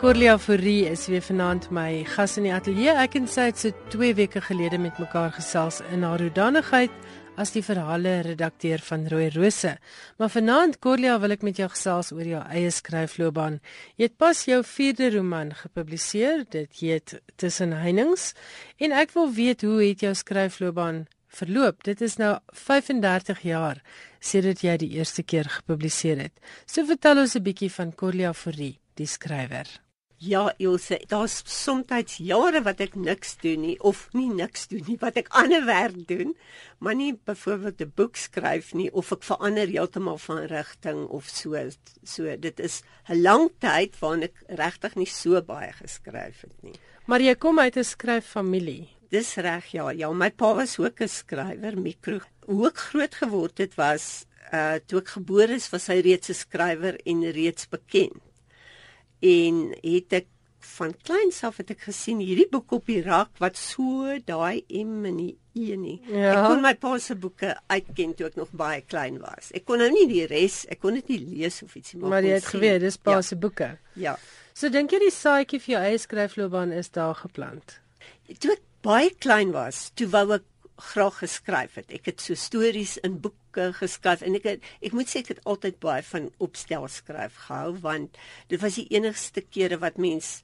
Corlia 0.02 0.38
Fourie 0.38 0.90
is 0.90 1.06
weer 1.14 1.22
vanaand 1.22 1.70
my 1.70 2.04
gas 2.16 2.36
in 2.38 2.50
die 2.50 2.54
ateljee. 2.54 2.98
Ek 3.06 3.20
en 3.22 3.30
sy 3.30 3.52
het 3.52 3.62
so 3.62 3.74
2 3.94 4.16
weke 4.18 4.42
gelede 4.50 4.82
met 4.82 4.98
mekaar 5.02 5.32
gesels 5.38 5.84
in 5.94 6.04
haar 6.06 6.22
hoedanigheid 6.26 7.05
as 7.36 7.52
die 7.56 7.64
verhale 7.64 8.22
redakteur 8.26 8.82
van 8.84 9.08
Rooi 9.12 9.30
Rose. 9.34 9.76
Maar 10.18 10.32
vanaand 10.32 10.80
Corlia 10.80 11.18
wil 11.20 11.36
ek 11.36 11.44
met 11.44 11.60
jou 11.60 11.68
gesels 11.72 12.12
oor 12.16 12.28
jou 12.28 12.42
eie 12.48 12.72
skryfloopbaan. 12.72 13.60
Jy 14.00 14.10
het 14.10 14.18
pas 14.18 14.46
jou 14.48 14.62
4de 14.64 15.12
roman 15.18 15.54
gepubliseer. 15.54 16.46
Dit 16.50 16.80
heet 16.80 17.18
Tussen 17.36 17.76
Heininge 17.76 18.34
en 18.80 18.96
ek 18.96 19.14
wil 19.16 19.32
weet 19.36 19.68
hoe 19.68 19.82
het 19.84 20.06
jou 20.06 20.14
skryfloopbaan 20.16 21.06
verloop? 21.36 21.84
Dit 21.84 22.02
is 22.02 22.18
nou 22.22 22.38
35 22.54 23.44
jaar 23.44 23.84
sedert 24.26 24.64
jy 24.66 24.78
die 24.82 24.94
eerste 24.98 25.24
keer 25.24 25.50
gepubliseer 25.60 26.24
het. 26.28 26.36
So 26.66 26.86
vertel 26.86 27.20
ons 27.20 27.36
'n 27.36 27.44
bietjie 27.44 27.72
van 27.72 27.94
Corlia 27.94 28.34
Fourie 28.34 28.80
die 28.96 29.08
skrywer. 29.08 29.85
Ja, 30.26 30.54
Ilse, 30.58 30.98
daar's 31.08 31.44
soms 31.46 32.16
jare 32.18 32.62
wat 32.66 32.80
ek 32.82 32.96
niks 32.98 33.36
doen 33.44 33.62
nie 33.62 33.76
of 33.86 34.08
nie 34.18 34.32
niks 34.34 34.64
doen 34.72 34.82
nie, 34.88 34.96
wat 34.98 35.20
ek 35.22 35.30
ander 35.38 35.66
werk 35.68 36.00
doen, 36.10 36.32
maar 36.82 36.98
nie 36.98 37.12
byvoorbeeld 37.14 37.82
'n 37.82 37.94
boek 37.96 38.18
skryf 38.18 38.74
nie 38.74 38.90
of 38.94 39.12
ek 39.14 39.24
verander 39.24 39.70
heeltemal 39.70 40.18
van 40.18 40.48
rigting 40.50 41.06
of 41.10 41.30
so. 41.30 41.54
So 42.04 42.36
dit 42.38 42.60
is 42.60 42.82
'n 43.10 43.22
lang 43.22 43.52
tyd 43.60 44.00
waarin 44.00 44.24
ek 44.24 44.44
regtig 44.48 44.96
nie 44.96 45.06
so 45.06 45.42
baie 45.42 45.72
geskryf 45.74 46.42
het 46.42 46.64
nie. 46.64 46.80
Maar 47.06 47.22
jy 47.22 47.36
kom 47.36 47.60
uit 47.60 47.78
'n 47.78 47.84
skryffamilie. 47.84 48.90
Dis 49.10 49.36
reg, 49.36 49.66
ja. 49.72 49.92
Ja, 49.92 50.12
my 50.12 50.32
pa 50.32 50.56
was 50.56 50.80
ook 50.80 51.02
'n 51.02 51.08
skrywer, 51.08 51.78
mikro. 51.78 52.20
Hoe 52.48 52.68
ek 52.68 52.78
groot 52.78 53.16
geword 53.16 53.58
het 53.58 53.76
was 53.76 54.26
uh 54.52 54.80
toe 54.88 55.00
ek 55.00 55.08
gebore 55.08 55.54
is, 55.54 55.70
was 55.70 55.88
hy 55.88 56.00
reeds 56.02 56.30
'n 56.30 56.34
skrywer 56.34 56.96
en 57.06 57.32
reeds 57.32 57.70
bekend 57.70 58.25
en 59.22 59.62
het 59.82 60.20
ek 60.22 60.32
van 60.76 60.94
kleins 61.06 61.44
af 61.46 61.60
het 61.62 61.72
ek 61.76 61.86
gesien 61.88 62.22
hierdie 62.24 62.48
boek 62.52 62.74
op 62.80 62.90
die 62.90 63.02
rak 63.06 63.36
wat 63.44 63.58
so 63.60 64.16
daai 64.28 64.66
M 64.70 65.06
in 65.12 65.20
die 65.22 65.34
E 65.56 65.76
nie. 65.80 66.02
Ja. 66.12 66.34
Ek 66.34 66.50
kon 66.50 66.64
my 66.66 66.74
pa 66.76 66.98
se 67.00 67.16
boeke 67.16 67.54
uitken 67.72 68.12
toe 68.18 68.28
ek 68.28 68.36
nog 68.36 68.50
baie 68.60 68.82
klein 68.84 69.22
was. 69.22 69.54
Ek 69.56 69.64
kon 69.64 69.80
nou 69.80 69.88
nie 69.94 70.04
die 70.10 70.26
res, 70.28 70.66
ek 70.68 70.82
kon 70.84 70.98
dit 71.00 71.14
nie 71.14 71.22
lees 71.22 71.62
of 71.64 71.78
ietsie 71.80 72.00
maar. 72.02 72.18
Maar 72.18 72.28
jy 72.28 72.34
het 72.34 72.50
geweet 72.50 72.84
dis 72.84 72.98
pa 73.00 73.16
ja. 73.16 73.22
se 73.24 73.38
boeke. 73.40 73.70
Ja. 73.96 74.18
So 74.56 74.72
dink 74.74 74.92
jy 74.92 75.00
die 75.06 75.14
saadjie 75.16 75.62
vir 75.64 75.76
jou 75.78 75.84
eie 75.88 76.02
skryfloopbaan 76.02 76.76
is 76.76 76.92
daar 76.96 77.16
geplant? 77.22 77.78
Toe 78.36 78.58
ek 78.58 78.66
baie 78.84 79.14
klein 79.16 79.56
was, 79.56 79.90
toe 79.96 80.10
wou 80.12 80.26
ek 80.36 80.44
graag 80.76 81.20
geskryf 81.24 81.78
het. 81.80 81.92
Ek 81.96 82.10
het 82.10 82.22
so 82.22 82.36
stories 82.36 82.98
in 83.08 83.20
boeke 83.24 83.70
geskryf 83.78 84.24
en 84.26 84.36
ek 84.36 84.48
het, 84.50 84.70
ek 84.84 84.96
moet 84.98 85.10
sê 85.10 85.22
ek 85.24 85.36
het 85.36 85.44
altyd 85.48 85.80
baie 85.84 86.04
van 86.04 86.30
opstel 86.44 86.88
skryf 86.92 87.38
gehou 87.48 87.76
want 87.84 88.18
dit 88.52 88.62
was 88.62 88.80
die 88.82 88.88
enigste 88.92 89.46
kere 89.46 89.80
wat 89.80 90.00
mens 90.02 90.42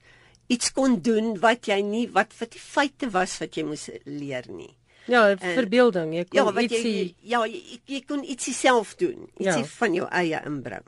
iets 0.51 0.71
kon 0.75 0.99
doen 1.03 1.35
wat 1.43 1.67
jy 1.67 1.81
nie 1.83 2.05
wat 2.15 2.33
wat 2.39 2.55
die 2.55 2.63
feite 2.63 3.11
was 3.11 3.37
wat 3.43 3.57
jy 3.57 3.65
moes 3.67 3.89
leer 4.05 4.47
nie. 4.51 4.71
Ja, 5.09 5.35
verbeelding. 5.35 6.13
Jy 6.15 6.25
kon 6.29 6.39
ja, 6.39 6.63
ietsie 6.63 6.95
jy, 6.95 7.05
ja, 7.33 7.43
jy, 7.49 7.79
jy 7.89 8.01
kon 8.07 8.23
ietsie 8.23 8.53
self 8.55 8.95
doen, 8.99 9.27
ietsie 9.39 9.65
ja. 9.65 9.71
van 9.79 9.95
jou 9.97 10.07
eie 10.21 10.41
inbring. 10.47 10.87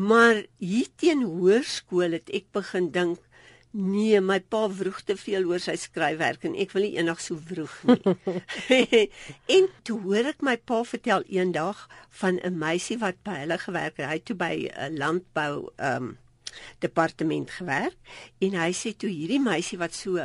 Maar 0.00 0.44
hier 0.62 0.88
teen 1.02 1.24
hoërskool 1.26 2.16
het 2.16 2.30
ek 2.34 2.48
begin 2.54 2.88
dink 2.94 3.26
Nee, 3.70 4.18
my 4.20 4.40
pa 4.50 4.64
vroeg 4.66 5.04
te 5.06 5.14
veel 5.14 5.44
oor 5.46 5.62
sy 5.62 5.76
skryfwerk 5.78 6.42
en 6.48 6.56
ek 6.58 6.72
wil 6.74 6.88
nie 6.88 6.96
eendag 6.98 7.20
so 7.22 7.38
vroeg 7.38 7.76
nie. 7.86 8.16
en 9.56 9.68
toe 9.86 9.98
hoor 10.02 10.32
ek 10.32 10.42
my 10.42 10.56
pa 10.58 10.80
vertel 10.82 11.22
eendag 11.30 11.84
van 12.22 12.40
'n 12.42 12.58
meisie 12.58 12.98
wat 12.98 13.22
by 13.22 13.36
hulle 13.44 13.58
gewerk 13.62 14.02
het. 14.02 14.08
Hy 14.10 14.18
het 14.18 14.26
toe 14.26 14.36
by 14.36 14.54
'n 14.74 14.98
landbou 14.98 15.70
ehm 15.78 16.10
um, 16.10 16.18
departement 16.82 17.50
gewerk 17.50 17.94
en 18.42 18.58
hy 18.58 18.72
sê 18.74 18.90
toe 18.90 19.10
hierdie 19.10 19.38
meisie 19.38 19.78
wat 19.78 19.94
so 19.94 20.18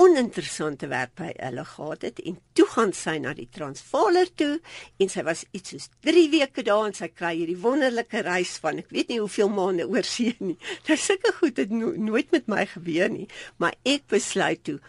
oninteressante 0.00 0.88
werk 0.88 1.14
by 1.18 1.32
hulle 1.36 1.64
gehad 1.64 2.06
het 2.06 2.20
en 2.24 2.38
toe 2.56 2.66
gaan 2.74 2.92
sy 2.96 3.16
na 3.18 3.34
die 3.36 3.48
Transvaaler 3.52 4.30
toe 4.34 4.60
en 5.02 5.12
sy 5.12 5.24
was 5.26 5.44
iets 5.56 5.74
soos 5.74 5.88
3 6.06 6.28
weke 6.32 6.64
daar 6.66 6.86
en 6.88 6.96
sy 6.96 7.10
kry 7.12 7.34
hierdie 7.40 7.58
wonderlike 7.60 8.22
reis 8.26 8.56
van 8.62 8.80
ek 8.82 8.90
weet 8.94 9.10
nie 9.10 9.20
hoeveel 9.20 9.52
maande 9.52 9.88
oor 9.88 10.06
see 10.06 10.36
nie. 10.38 10.56
Nou 10.88 10.96
sulke 10.96 11.32
goed 11.40 11.58
het 11.60 11.70
no 11.74 11.92
nooit 11.96 12.30
met 12.32 12.48
my 12.48 12.64
gebeur 12.66 13.10
nie, 13.12 13.28
maar 13.58 13.76
ek 13.84 14.08
besluit 14.08 14.64
toe 14.64 14.80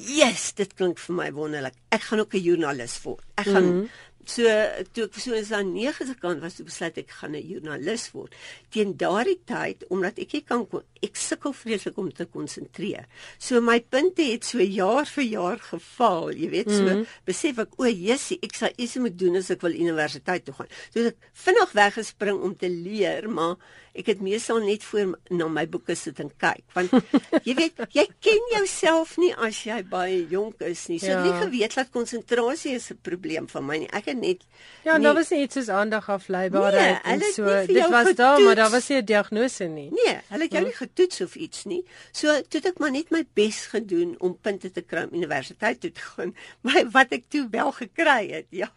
Yes, 0.00 0.52
dit 0.54 0.70
klink 0.78 1.00
vir 1.02 1.16
my 1.18 1.26
wonderlik. 1.34 1.74
Ek 1.92 2.04
gaan 2.08 2.20
ook 2.22 2.34
'n 2.34 2.40
joernalis 2.40 2.94
word. 3.02 3.24
Ek 3.34 3.46
gaan 3.46 3.64
mm 3.64 3.80
-hmm. 3.80 3.88
So 4.28 4.44
toe 4.92 5.06
ek 5.06 5.16
so 5.22 5.34
is 5.34 5.50
aan 5.56 5.72
9 5.72 6.06
se 6.06 6.14
kant 6.20 6.42
was 6.44 6.58
toe 6.58 6.66
besluit 6.68 6.98
ek 7.00 7.10
gaan 7.20 7.34
'n 7.34 7.46
joernalis 7.46 8.10
word. 8.12 8.34
Teen 8.70 8.96
daardie 8.96 9.40
tyd 9.44 9.84
omdat 9.88 10.18
ek 10.18 10.32
nie 10.32 10.44
kan 10.44 10.66
ek 11.02 11.16
sukkel 11.16 11.52
vreeslik 11.52 11.96
om 11.98 12.10
te 12.12 12.26
konsentreer. 12.26 13.06
So 13.38 13.60
my 13.60 13.80
punte 13.80 14.22
het 14.22 14.44
so 14.44 14.58
jaar 14.58 15.06
vir 15.06 15.24
jaar 15.24 15.58
geval, 15.58 16.32
jy 16.32 16.48
weet, 16.50 16.70
so 16.70 16.82
mm 16.82 16.88
-hmm. 16.88 17.06
besef 17.24 17.58
ek 17.58 17.78
o, 17.78 17.86
Jessie, 17.86 18.38
ek 18.42 18.54
sal 18.54 18.70
iets 18.76 18.96
moet 18.96 19.18
doen 19.18 19.36
as 19.36 19.50
ek 19.50 19.62
wil 19.62 19.72
universiteit 19.72 20.44
toe 20.44 20.54
gaan. 20.54 20.68
So 20.92 21.00
ek 21.00 21.16
vinnig 21.32 21.72
weggespring 21.72 22.40
om 22.42 22.56
te 22.56 22.68
leer, 22.68 23.30
maar 23.30 23.56
ek 23.98 24.06
het 24.12 24.20
meestal 24.22 24.60
net 24.62 24.84
voor 24.86 25.14
na 25.34 25.48
my 25.50 25.64
boeke 25.70 25.94
sit 25.98 26.20
en 26.22 26.30
kyk 26.40 26.62
want 26.76 26.92
jy 27.48 27.54
weet 27.58 27.80
jy 27.96 28.04
ken 28.22 28.46
jouself 28.54 29.16
nie 29.20 29.32
as 29.34 29.62
jy 29.66 29.80
baie 29.90 30.20
jonk 30.30 30.62
is 30.66 30.86
nie. 30.90 30.98
So 31.02 31.10
ja. 31.10 31.22
nie 31.24 31.34
geweet 31.34 31.74
dat 31.78 31.90
konsentrasie 31.94 32.74
is 32.78 32.90
'n 32.90 32.98
probleem 33.02 33.48
vir 33.48 33.62
my 33.62 33.78
nie. 33.82 33.90
Ek 33.90 34.10
het 34.12 34.20
net 34.20 34.46
ja 34.84 34.98
daar 34.98 35.14
was 35.14 35.30
nie 35.30 35.42
iets 35.42 35.58
soos 35.58 35.68
aandag 35.68 36.08
afleibaarheid 36.08 37.04
nee, 37.04 37.14
en 37.14 37.20
so. 37.32 37.44
dit 37.66 37.88
was 37.88 38.12
getoets. 38.12 38.16
daar 38.16 38.40
maar 38.40 38.54
daar 38.54 38.70
was 38.70 38.88
nie 38.88 38.98
'n 38.98 39.04
diagnose 39.04 39.64
nie. 39.64 39.90
Nee 39.90 40.18
hulle 40.28 40.44
het 40.44 40.52
jou 40.52 40.64
nie 40.64 40.76
getoets 40.76 41.20
of 41.20 41.34
iets 41.34 41.64
nie. 41.64 41.84
So 42.12 42.40
toe 42.48 42.60
ek 42.60 42.78
maar 42.78 42.90
net 42.90 43.10
my 43.10 43.24
bes 43.34 43.66
gedoen 43.66 44.14
om 44.18 44.38
punte 44.40 44.70
te 44.70 44.82
kry 44.82 45.02
om 45.02 45.14
universiteit 45.14 45.80
toe 45.80 45.92
te 45.92 46.00
gaan 46.00 46.34
maar 46.64 46.84
wat 46.90 47.12
ek 47.12 47.24
toe 47.28 47.48
wel 47.50 47.72
gekry 47.72 48.30
het 48.30 48.46
ja. 48.50 48.70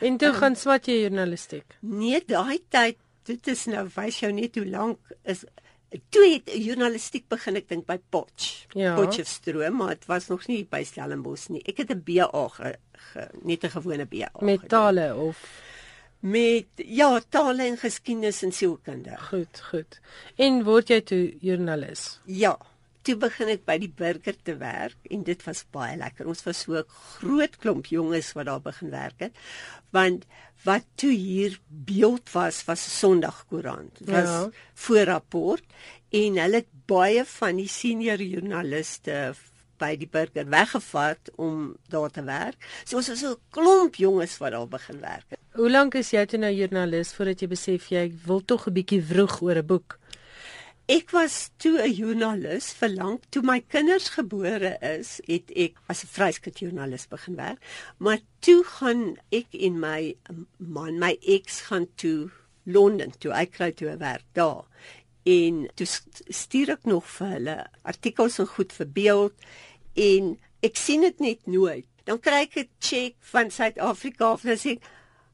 En 0.00 0.16
toe 0.16 0.28
um, 0.28 0.34
gaan 0.34 0.56
swat 0.56 0.86
jy 0.86 1.00
journalistiek? 1.00 1.78
Nee 1.80 2.22
daai 2.26 2.58
tyd 2.68 2.98
dit 3.24 3.46
is 3.46 3.66
nou 3.66 3.88
wys 3.94 4.20
jou 4.20 4.32
net 4.32 4.56
hoe 4.56 4.66
lank 4.66 4.98
is 5.24 5.44
toe 6.08 6.24
het 6.24 6.52
journalistiek 6.56 7.26
begin 7.28 7.58
ek 7.60 7.68
dink 7.68 7.86
by 7.88 7.98
Potch. 8.12 8.66
Ja. 8.78 8.94
Potchefstroom, 8.96 9.76
maar 9.80 9.96
dit 9.96 10.06
was 10.10 10.30
nog 10.30 10.46
nie 10.48 10.62
by 10.68 10.82
Stellenbosch 10.88 11.50
nie. 11.52 11.62
Ek 11.68 11.82
het 11.82 11.90
'n 11.90 12.02
BA 12.04 12.48
ge, 12.48 12.76
ge, 13.12 13.28
net 13.42 13.64
'n 13.64 13.74
gewone 13.76 14.06
BA. 14.06 14.30
Met 14.40 14.68
tale 14.68 15.14
of 15.14 15.36
met 16.20 16.66
ja, 16.76 17.20
tale 17.28 17.62
en 17.62 17.76
geskiedenis 17.76 18.42
en 18.42 18.52
sielkunde. 18.52 19.16
Goed, 19.18 19.60
goed. 19.70 20.00
En 20.36 20.62
word 20.64 20.88
jy 20.88 21.00
toe 21.00 21.36
joernalis? 21.40 22.20
Ja. 22.24 22.58
Toe 23.02 23.16
begin 23.16 23.48
ek 23.48 23.64
by 23.66 23.78
die 23.78 23.90
burger 23.90 24.36
te 24.42 24.54
werk 24.56 25.10
en 25.10 25.24
dit 25.26 25.40
was 25.44 25.64
baie 25.74 25.96
lekker. 25.96 26.26
Ons 26.26 26.44
was 26.44 26.60
so 26.60 26.78
'n 26.78 26.84
groot 27.18 27.56
klomp 27.56 27.86
jonges 27.86 28.32
wat 28.32 28.46
daar 28.46 28.60
begin 28.60 28.90
werk 28.90 29.18
het. 29.18 29.34
Want 29.90 30.24
wat 30.64 30.84
toe 30.94 31.12
hier 31.12 31.58
beeld 31.68 32.32
was 32.32 32.64
was 32.64 32.98
Sondagkoerant. 32.98 33.98
Dit 33.98 34.10
was 34.10 34.28
ja. 34.28 34.50
voorrapport 34.74 35.64
en 36.10 36.36
hulle 36.36 36.62
het 36.62 36.70
baie 36.86 37.24
van 37.24 37.56
die 37.56 37.68
senior 37.68 38.20
joernaliste 38.22 39.32
by 39.82 39.94
die 39.98 40.08
burger 40.10 40.46
weggevat 40.52 41.32
om 41.42 41.72
daar 41.90 42.10
te 42.14 42.22
werk. 42.26 42.58
So 42.84 43.00
ons 43.00 43.10
so 43.18 43.32
'n 43.32 43.40
klomp 43.50 43.94
jonges 43.94 44.38
wat 44.38 44.52
daar 44.52 44.68
begin 44.68 45.00
werk. 45.00 45.38
Hoe 45.52 45.70
lank 45.70 45.94
is 45.94 46.10
jy 46.10 46.26
toe 46.26 46.38
nou 46.38 46.52
joernalis 46.52 47.12
voordat 47.12 47.40
jy 47.40 47.48
besef 47.48 47.88
jy 47.90 48.12
wil 48.26 48.40
tog 48.44 48.66
'n 48.66 48.72
bietjie 48.72 49.02
vroeg 49.02 49.40
oor 49.42 49.58
'n 49.58 49.66
boek? 49.66 49.98
Ek 50.90 51.12
was 51.14 51.50
toe 51.62 51.78
'n 51.78 51.94
joernalis 51.94 52.72
vir 52.74 52.88
lank 52.88 53.22
toe 53.30 53.42
my 53.42 53.60
kinders 53.60 54.08
gebore 54.18 54.74
is, 54.82 55.20
het 55.28 55.50
ek 55.54 55.78
as 55.86 56.02
'n 56.02 56.10
vryskut 56.10 56.58
joernalis 56.58 57.06
begin 57.06 57.36
werk. 57.36 57.60
Maar 57.98 58.18
toe 58.40 58.64
gaan 58.64 59.16
ek 59.30 59.46
en 59.54 59.78
my 59.78 60.16
man, 60.58 60.98
my 60.98 61.16
ex 61.22 61.60
gaan 61.70 61.86
toe 61.94 62.30
Londen 62.64 63.10
toe. 63.18 63.32
Ek 63.32 63.52
kry 63.52 63.70
toe 63.72 63.90
'n 63.90 63.98
werk 63.98 64.24
daar. 64.32 64.64
En 65.24 65.70
toe 65.74 65.86
stuur 66.28 66.70
ek 66.70 66.84
nog 66.84 67.06
vir 67.06 67.26
hulle 67.26 67.66
artikels 67.82 68.38
en 68.38 68.46
goed 68.46 68.72
vir 68.72 68.86
beeld 68.86 69.34
en 69.94 70.38
ek 70.62 70.76
sien 70.76 71.00
dit 71.00 71.20
net 71.20 71.46
nooit. 71.46 71.86
Dan 72.04 72.18
kry 72.18 72.42
ek 72.42 72.56
'n 72.56 72.68
cheque 72.78 73.16
van 73.20 73.50
Suid-Afrika 73.50 74.32
of 74.32 74.42
dan 74.42 74.58
sê 74.58 74.70
ek 74.70 74.82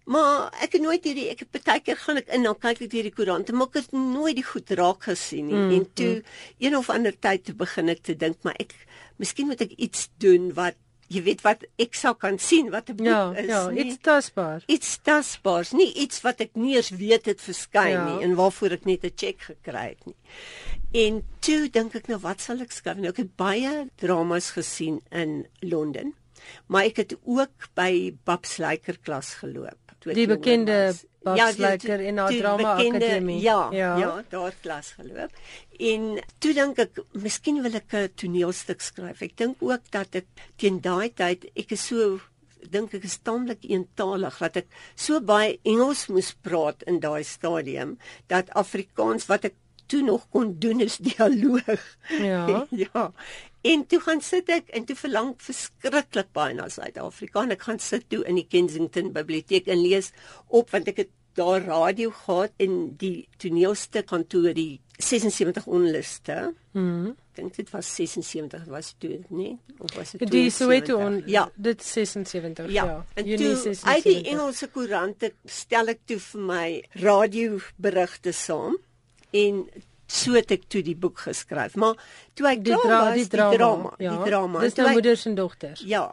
Maar 0.09 0.49
ek 0.65 0.79
het 0.79 0.83
nooit 0.83 1.05
hierdie 1.05 1.29
ek 1.33 1.45
het 1.45 1.63
baie 1.69 1.81
keer 1.85 1.99
gaan 2.01 2.21
ek 2.23 2.31
in 2.33 2.47
dan 2.49 2.57
kyk 2.57 2.83
ek 2.87 2.95
hierdie 2.97 3.13
koerante 3.13 3.53
maar 3.53 3.69
ek 3.69 3.81
het 3.83 3.93
nooit 3.93 4.39
die 4.39 4.47
goed 4.47 4.71
raak 4.79 5.09
gesien 5.11 5.51
nie 5.51 5.59
mm, 5.59 5.73
en 5.77 5.87
toe 6.01 6.13
mm. 6.15 6.37
een 6.65 6.77
of 6.79 6.89
ander 6.95 7.17
tyd 7.27 7.45
te 7.45 7.55
begin 7.55 7.93
ek 7.93 8.05
te 8.09 8.17
dink 8.17 8.41
maar 8.47 8.57
ek 8.63 8.73
miskien 9.21 9.51
moet 9.51 9.65
ek 9.67 9.75
iets 9.77 10.09
doen 10.23 10.53
wat 10.57 10.79
jy 11.13 11.23
weet 11.25 11.43
wat 11.45 11.65
ek 11.81 11.97
sou 11.97 12.15
kan 12.21 12.39
sien 12.41 12.71
wat 12.73 12.91
'n 12.91 12.97
boek 13.01 13.09
ja, 13.09 13.33
is 13.33 13.49
ja 13.49 13.61
nie? 13.71 13.85
iets 13.85 13.99
tasbaar 14.05 14.65
iets 14.67 14.99
tasbaar 15.05 15.69
nie 15.73 15.89
iets 16.05 16.21
wat 16.25 16.41
ek 16.45 16.57
nie 16.57 16.77
eens 16.77 16.91
weet 16.91 17.29
het 17.33 17.41
verskyn 17.41 17.97
ja. 17.97 18.05
nie 18.09 18.25
en 18.25 18.37
waarvoor 18.41 18.77
ek 18.77 18.85
net 18.85 19.05
'n 19.05 19.17
cheque 19.17 19.53
gekry 19.53 19.97
het 19.97 20.07
nie 20.07 20.17
en 21.09 21.23
toe 21.41 21.69
dink 21.69 21.95
ek 21.95 22.09
nou 22.09 22.21
wat 22.25 22.41
sal 22.41 22.61
ek 22.61 22.73
skryf 22.73 22.97
nou 22.97 23.13
ek 23.13 23.25
het 23.25 23.37
baie 23.37 23.89
dramas 23.97 24.53
gesien 24.57 25.01
in 25.11 25.47
Londen 25.61 26.15
Maar 26.67 26.89
ek 26.91 27.03
het 27.05 27.15
ook 27.25 27.69
by 27.79 28.15
Babs 28.25 28.57
Lyker 28.63 28.99
klas 29.03 29.35
geloop. 29.43 29.79
Die 30.05 30.29
bekende 30.31 30.95
Babs 31.27 31.57
ja, 31.59 31.75
in 31.99 32.19
haar 32.19 32.33
drama 32.33 32.75
akademie. 32.79 33.41
Ja, 33.43 33.69
ja, 33.73 33.97
ja, 33.99 34.25
daar 34.31 34.55
klas 34.63 34.95
geloop. 34.99 35.35
En 35.79 36.23
toe 36.39 36.55
dink 36.55 36.79
ek, 36.79 37.03
miskien 37.13 37.63
wil 37.63 37.75
ek 37.75 37.93
'n 37.93 38.09
toneelstuk 38.15 38.81
skryf. 38.81 39.23
Ek 39.23 39.37
dink 39.37 39.63
ook 39.63 39.91
dat 39.91 40.15
ek 40.15 40.27
teen 40.57 40.81
daai 40.81 41.11
tyd 41.15 41.51
ek 41.55 41.73
is 41.73 41.87
so 41.87 42.21
dink 42.71 42.95
ek 42.95 43.05
is 43.05 43.19
taamlik 43.23 43.63
eentalig 43.63 44.39
dat 44.39 44.57
ek 44.57 44.69
so 44.97 45.21
baie 45.21 45.59
Engels 45.65 46.09
moes 46.09 46.33
praat 46.43 46.83
in 46.87 47.01
daai 47.01 47.25
stadium 47.25 47.99
dat 48.27 48.51
Afrikaans 48.51 49.29
wat 49.31 49.45
ek 49.45 49.55
toe 49.89 50.03
nog 50.05 50.27
kon 50.29 50.59
doen 50.61 50.81
is 50.85 50.99
dialoog. 51.09 51.97
Ja. 52.21 52.67
ja. 52.85 53.13
En 53.67 53.87
toe 53.87 54.01
gaan 54.01 54.21
sit 54.23 54.49
ek 54.55 54.69
en 54.77 54.85
toe 54.87 54.97
verlang 54.97 55.33
verskriklik 55.43 56.31
baie 56.37 56.55
na 56.55 56.69
Suid-Afrika 56.71 57.43
en 57.43 57.55
ek 57.57 57.65
gaan 57.67 57.81
sit 57.83 58.07
toe 58.13 58.23
in 58.29 58.39
die 58.39 58.47
Kensington 58.47 59.13
biblioteek 59.13 59.67
en 59.67 59.83
lees 59.83 60.13
op 60.47 60.71
want 60.75 60.91
ek 60.93 61.03
het 61.05 61.15
daar 61.39 61.63
radio 61.63 62.11
gehad 62.11 62.55
in 62.63 62.95
die 62.99 63.29
toneelstuk 63.39 64.09
kantoor 64.11 64.55
die 64.55 64.81
76 64.99 65.67
onluste. 65.67 66.55
Mhm. 66.73 67.13
Dink 67.39 67.55
dit 67.55 67.71
was 67.71 67.95
76 67.95 68.65
was 68.67 68.95
toe, 68.99 69.21
nee? 69.29 69.59
Of 69.79 69.95
was 69.95 70.11
dit 70.11 70.31
Die 70.31 70.51
Soweto 70.51 70.99
on 70.99 71.23
ja, 71.27 71.51
dit 71.55 71.83
76 71.85 72.71
ja. 72.71 72.85
ja. 72.85 73.05
En 73.15 73.37
toe 73.37 73.77
uit 73.83 74.03
die 74.03 74.23
Engelse 74.25 74.69
koerante 74.75 75.33
stel 75.45 75.95
ek 75.95 76.03
toe 76.05 76.19
vir 76.19 76.47
my 76.51 76.67
radio 77.05 77.61
berigte 77.77 78.35
saam 78.35 78.79
en 79.31 79.69
so 80.09 80.33
het 80.39 80.51
ek 80.55 80.65
toe 80.73 80.83
die 80.85 80.97
boek 80.97 81.21
geskryf. 81.27 81.77
Maar 81.77 81.99
toe 82.39 82.49
ek 82.49 82.65
die, 82.65 82.73
dra 82.73 83.03
was, 83.09 83.21
die 83.21 83.29
drama, 83.29 83.53
die 83.53 83.61
drama, 83.61 83.93
ja. 84.01 84.17
die 84.17 84.31
drama. 84.33 84.65
Dis 84.65 84.79
nou 84.81 84.89
moeders 84.97 85.27
en 85.29 85.39
dogters. 85.39 85.85
Ja. 85.85 86.05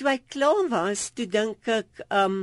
Toe 0.00 0.08
ek 0.14 0.26
klaar 0.32 0.66
was, 0.72 1.10
toe 1.16 1.28
dink 1.28 1.70
ek, 1.70 2.04
ehm 2.08 2.42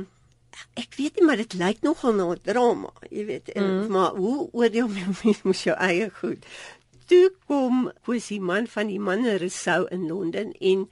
ek 0.74 0.96
weet 0.98 1.16
nie 1.16 1.24
maar 1.28 1.38
dit 1.38 1.54
lyk 1.54 1.78
nogal 1.86 2.12
na 2.18 2.24
'n 2.34 2.40
drama, 2.42 2.90
jy 3.08 3.24
weet, 3.24 3.54
mm. 3.54 3.86
maar 3.94 4.18
hoe 4.18 4.48
oordeel 4.52 4.88
mens 5.22 5.42
mens 5.46 5.62
jou 5.62 5.76
eie 5.78 6.10
goed. 6.20 6.44
Toe 7.06 7.30
kom 7.46 7.90
was 8.06 8.28
die 8.30 8.40
man 8.40 8.66
van 8.66 8.86
die 8.90 8.98
manne 8.98 9.36
Resou 9.38 9.86
in 9.90 10.06
Londen 10.08 10.52
en 10.58 10.88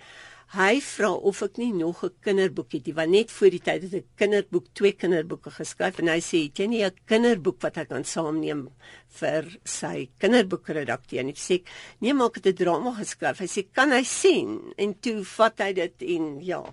Hy 0.49 0.79
vra 0.81 1.11
of 1.29 1.43
ek 1.45 1.59
nie 1.61 1.75
nog 1.77 1.99
'n 2.05 2.15
kinderboek 2.25 2.73
het 2.73 2.87
nie, 2.87 2.95
want 2.95 3.11
net 3.11 3.31
voor 3.31 3.51
die 3.51 3.61
tyd 3.61 3.83
het 3.83 3.95
ek 3.95 4.05
'n 4.05 4.17
kinderboek, 4.17 4.67
twee 4.73 4.93
kinderboeke 4.93 5.51
geskryf 5.51 5.99
en 5.99 6.09
hy 6.09 6.21
sê, 6.21 6.45
"Het 6.45 6.59
jy 6.59 6.67
nie 6.67 6.85
'n 6.85 6.97
kinderboek 7.05 7.61
wat 7.61 7.77
ek 7.77 7.89
kan 7.89 8.05
saamneem 8.05 8.71
vir 9.09 9.59
sy 9.65 10.09
kinderboekredakteur 10.19 11.25
nie?" 11.25 11.35
Sê 11.35 11.55
ek, 11.57 11.69
"Nee, 12.01 12.15
maar 12.15 12.29
ek 12.29 12.37
het 12.37 12.47
'n 12.47 12.55
drama 12.55 12.93
geskryf." 12.93 13.39
Hy 13.39 13.47
sê, 13.47 13.67
"Kan 13.73 13.91
hy 13.91 14.03
sien?" 14.03 14.73
En 14.79 14.95
toe 15.01 15.23
vat 15.23 15.59
hy 15.59 15.73
dit 15.75 16.03
en 16.03 16.41
ja. 16.41 16.65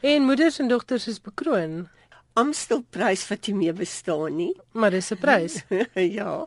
En 0.00 0.22
moeders 0.22 0.60
en 0.60 0.68
dogters 0.68 1.08
is 1.08 1.20
bekroon. 1.20 1.88
Amstelprys 2.34 3.28
wat 3.28 3.46
nie 3.46 3.54
meer 3.54 3.74
bestaan 3.74 4.36
nie, 4.36 4.54
maar 4.72 4.90
dis 4.90 5.10
'n 5.10 5.16
prys. 5.16 5.64
ja. 5.94 6.46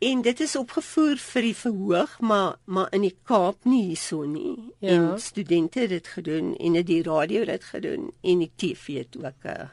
En 0.00 0.22
dit 0.24 0.40
is 0.40 0.54
opgevoer 0.56 1.18
vir 1.20 1.44
die 1.44 1.56
verhoog, 1.56 2.12
maar 2.24 2.54
maar 2.64 2.88
in 2.96 3.02
die 3.04 3.16
Kaap 3.28 3.66
nie 3.68 3.82
hierso 3.90 4.22
nie. 4.24 4.54
Ja. 4.78 4.94
En 4.94 5.18
studente 5.20 5.82
het 5.82 5.90
dit 5.92 6.06
gedoen 6.08 6.54
en 6.56 6.78
het 6.78 6.86
die 6.88 7.02
radio 7.04 7.44
dit 7.44 7.64
gedoen 7.64 8.06
en 8.20 8.38
die 8.40 8.52
TV 8.56 9.02
het 9.02 9.18
ook 9.20 9.44
uh, 9.44 9.66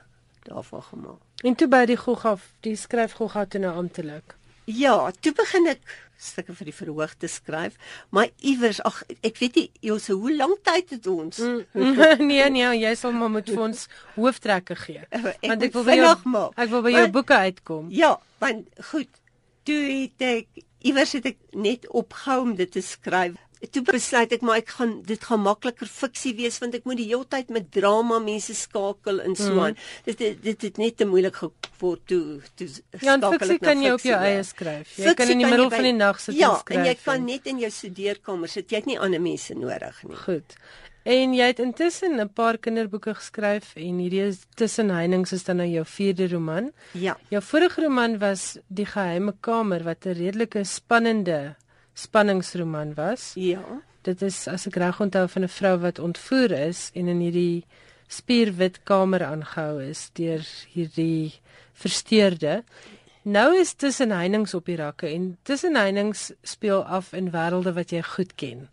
daarvan 0.44 0.84
gemaak. 0.84 1.22
En 1.48 1.56
toe 1.56 1.68
by 1.72 1.86
die 1.88 1.96
Gogga, 1.98 2.34
die 2.66 2.76
skryf 2.76 3.16
Gogga 3.16 3.46
toe 3.46 3.62
nou 3.64 3.72
amptelik. 3.80 4.36
Ja, 4.68 4.98
toe 5.20 5.32
begin 5.32 5.70
ek 5.72 5.86
stukke 6.20 6.52
vir 6.58 6.68
die 6.68 6.76
verhoog 6.76 7.14
te 7.22 7.30
skryf, 7.32 7.78
maar 8.12 8.28
iewers 8.44 8.82
ag 8.84 8.98
ek 9.22 9.40
weet 9.40 9.56
nie 9.56 9.66
jy 9.86 9.96
so 10.02 10.18
hoe 10.20 10.34
lank 10.36 10.60
tyd 10.68 10.92
het 10.98 11.08
ons? 11.08 11.40
Mm, 11.40 11.96
nee 12.32 12.50
nee, 12.52 12.74
jy 12.82 12.92
sal 13.00 13.16
maar 13.16 13.32
moet 13.32 13.48
vir 13.48 13.64
ons 13.70 13.86
hooftrekke 14.18 14.76
gee. 14.82 15.06
Ek 15.16 15.40
want 15.54 15.64
ek 15.70 15.78
wil 15.78 15.88
by 15.88 15.98
jou 16.02 16.12
ek 16.50 16.76
wil 16.76 16.84
by 16.84 16.94
jou 16.98 17.06
boeke 17.16 17.40
uitkom. 17.48 17.88
Ja, 17.96 18.12
want 18.44 18.84
goed 18.92 19.24
toe 19.68 19.82
het 19.90 20.24
ek 20.24 20.64
iewers 20.88 21.18
het 21.18 21.34
ek 21.34 21.44
net 21.58 21.90
opgehou 21.90 22.42
om 22.46 22.56
dit 22.58 22.72
te 22.72 22.84
skryf. 22.86 23.36
Toe 23.74 23.82
besluit 23.82 24.36
ek 24.36 24.44
maar 24.46 24.60
ek 24.62 24.70
gaan 24.78 24.92
dit 25.08 25.24
gaan 25.26 25.42
makliker 25.42 25.90
fiksie 25.90 26.36
wees 26.38 26.60
want 26.62 26.76
ek 26.78 26.86
moet 26.86 27.00
die 27.00 27.08
hele 27.10 27.26
tyd 27.26 27.50
met 27.54 27.72
drama 27.74 28.20
mense 28.22 28.54
skakel 28.54 29.20
en 29.24 29.34
so 29.36 29.58
aan. 29.64 29.74
Mm. 29.74 30.04
Dit, 30.06 30.22
dit 30.22 30.44
dit 30.46 30.66
het 30.68 30.78
net 30.82 31.00
te 31.02 31.08
moeilik 31.10 31.40
geword 31.42 32.04
toe 32.06 32.22
toe 32.54 32.68
ja, 32.70 33.18
skakel 33.18 33.40
fiksie 33.40 33.60
kan 33.66 33.82
jy 33.82 33.96
op 33.98 34.06
jou 34.06 34.20
eie 34.30 34.44
skryf. 34.46 34.94
Jy 34.94 35.10
fiksie 35.10 35.18
kan 35.24 35.34
in 35.34 35.44
die 35.44 35.50
middel 35.50 35.72
by, 35.72 35.80
van 35.82 35.90
die 35.90 35.96
nag 35.98 36.22
sit 36.22 36.38
ja, 36.38 36.52
en 36.54 36.62
skryf. 36.62 36.78
Ja, 36.78 36.84
en 36.84 36.92
jy 36.92 36.98
kan 37.02 37.26
net 37.34 37.50
in 37.54 37.64
jou 37.66 37.72
studeerkamer 37.80 38.54
sit. 38.54 38.70
Jy 38.70 38.84
het 38.84 38.92
nie 38.94 39.00
ander 39.08 39.26
mense 39.26 39.58
nodig 39.58 40.04
nie. 40.06 40.22
Goed. 40.28 40.60
En 41.08 41.32
jy 41.32 41.46
het 41.48 41.60
intussen 41.64 42.20
'n 42.20 42.30
paar 42.36 42.58
kinderboeke 42.58 43.14
geskryf 43.16 43.76
en 43.76 44.00
hierdie 44.04 44.26
is 44.28 44.40
tussen 44.56 44.90
heininge 44.90 45.32
is 45.32 45.44
dan 45.44 45.56
nou 45.56 45.68
jou 45.68 45.86
vierde 45.86 46.28
roman. 46.28 46.72
Ja. 46.92 47.18
Jou 47.30 47.44
vorige 47.44 47.82
roman 47.82 48.18
was 48.20 48.58
Die 48.68 48.86
geheime 48.86 49.34
kamer 49.40 49.84
wat 49.84 50.06
'n 50.06 50.12
redelike 50.12 50.64
spannende 50.64 51.56
spanningsroman 51.94 52.94
was. 52.94 53.32
Ja. 53.36 53.64
Dit 54.02 54.22
is 54.22 54.48
as 54.48 54.68
ek 54.68 54.76
reg 54.76 55.00
onthou 55.00 55.28
van 55.30 55.44
'n 55.44 55.48
vrou 55.50 55.78
wat 55.78 56.00
ontvoer 56.00 56.52
is 56.52 56.92
en 56.94 57.08
in 57.08 57.20
hierdie 57.20 57.66
spierwit 58.08 58.84
kamer 58.84 59.24
aangehou 59.24 59.84
is 59.84 60.10
deur 60.14 60.46
hierdie 60.74 61.34
versteurde. 61.74 62.64
Nou 63.22 63.60
is 63.60 63.74
tussen 63.74 64.12
heininge 64.12 64.56
op 64.56 64.66
die 64.66 64.76
rakke 64.76 65.08
en 65.08 65.38
tussen 65.44 65.76
heininge 65.76 66.36
speel 66.44 66.84
af 66.84 67.14
in 67.14 67.32
wêrelde 67.32 67.74
wat 67.74 67.90
jy 67.90 68.02
goed 68.02 68.36
ken. 68.36 68.70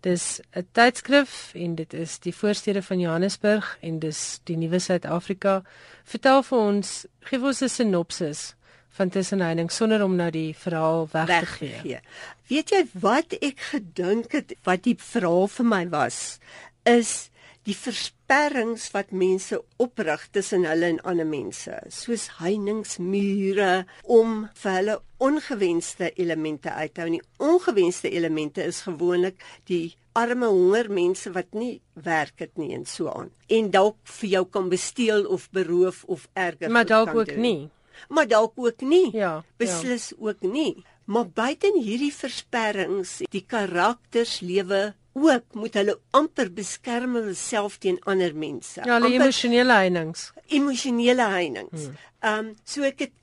Dis 0.00 0.40
'n 0.54 0.66
tydskrif 0.72 1.54
en 1.54 1.74
dit 1.74 1.92
is 1.94 2.18
die 2.18 2.34
voorstede 2.34 2.82
van 2.82 3.00
Johannesburg 3.00 3.78
en 3.80 3.98
dis 3.98 4.40
die 4.44 4.56
nuwe 4.56 4.78
Suid-Afrika. 4.78 5.62
Vertel 6.04 6.42
vir 6.42 6.58
ons, 6.58 7.06
gee 7.20 7.40
ons 7.40 7.62
'n 7.62 7.68
sinopsis 7.68 8.54
van 8.88 9.08
tussenheining 9.08 9.70
sonder 9.72 10.04
om 10.04 10.16
nou 10.16 10.30
die 10.30 10.54
verhaal 10.56 11.08
weg, 11.12 11.26
weg 11.26 11.40
te 11.40 11.46
gee. 11.46 11.78
gee. 11.82 12.00
Weet 12.48 12.70
jy 12.70 12.82
wat 12.92 13.32
ek 13.40 13.60
gedink 13.72 14.32
het 14.32 14.54
wat 14.62 14.82
die 14.82 14.96
verhaal 14.98 15.48
vir 15.48 15.66
my 15.66 15.88
was 15.88 16.38
is 16.84 17.30
die 17.66 17.74
versperrings 17.74 18.86
wat 18.94 19.10
mense 19.10 19.58
oprig 19.82 20.28
tussen 20.34 20.66
hulle 20.68 20.92
en 20.92 21.00
ander 21.10 21.26
mense, 21.26 21.74
soos 21.90 22.28
heiningsmure 22.38 23.84
om 24.02 24.44
vir 24.60 24.76
hulle 24.78 24.96
ongewenste 25.26 26.12
elemente 26.14 26.70
uit 26.70 26.94
te 26.94 27.02
hou. 27.02 27.10
Die 27.10 27.22
ongewenste 27.42 28.10
elemente 28.10 28.66
is 28.66 28.84
gewoonlik 28.86 29.42
die 29.70 29.96
arme 30.16 30.48
honger 30.48 30.88
mense 30.92 31.32
wat 31.34 31.56
nie 31.58 31.80
werk 32.06 32.44
het 32.44 32.54
nie 32.60 32.72
en 32.76 32.86
so 32.88 33.10
aan. 33.12 33.32
En 33.52 33.70
dalk 33.72 33.98
vir 34.20 34.30
jou 34.36 34.44
kan 34.52 34.70
besteel 34.72 35.26
of 35.26 35.48
beroof 35.50 36.04
of 36.06 36.28
erger. 36.34 36.70
Maar 36.70 36.86
dalk 36.86 37.14
ook 37.14 37.32
doen. 37.34 37.40
nie. 37.40 37.70
Maar 38.08 38.28
dalk 38.28 38.52
ook 38.56 38.80
nie. 38.80 39.10
Ja. 39.16 39.42
Beslis 39.58 40.12
ja. 40.14 40.16
ook 40.28 40.40
nie. 40.40 40.84
Maar 41.06 41.28
buiten 41.28 41.80
hierdie 41.80 42.12
versperrings, 42.14 43.20
die 43.30 43.44
karakters 43.46 44.40
lewe 44.40 44.94
ook 45.16 45.56
moet 45.56 45.76
hulle 45.80 45.96
amper 46.16 46.50
beskerm 46.52 47.16
hulle 47.16 47.34
self 47.38 47.78
teen 47.82 47.96
ander 48.04 48.34
mense. 48.36 48.82
Ja, 48.84 48.98
hulle 48.98 49.14
emosionele 49.16 49.78
heininge. 49.80 50.28
Emosionele 50.46 51.30
heininge. 51.32 51.72
Hmm. 51.72 51.96
Ehm 52.20 52.50
um, 52.50 52.52
so 52.64 52.84
ek 52.84 53.06
het 53.06 53.14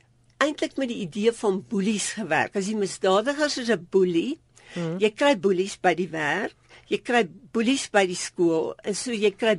eintlik 0.44 0.76
met 0.82 0.90
die 0.92 1.04
idee 1.06 1.32
van 1.38 1.62
boelies 1.70 2.14
gewerk. 2.18 2.58
As 2.60 2.68
die 2.68 2.78
misdadigers 2.80 3.58
is 3.62 3.70
'n 3.70 3.88
boelie, 3.90 4.40
hmm. 4.74 4.98
jy 5.00 5.14
kry 5.14 5.36
boelies 5.40 5.78
by 5.80 5.94
die 5.96 6.10
werk, 6.10 6.58
jy 6.90 7.00
kry 7.02 7.24
boelies 7.54 7.88
by 7.94 8.06
die 8.10 8.20
skool 8.20 8.74
en 8.84 8.96
so 8.98 9.12
jy 9.12 9.32
kry 9.32 9.58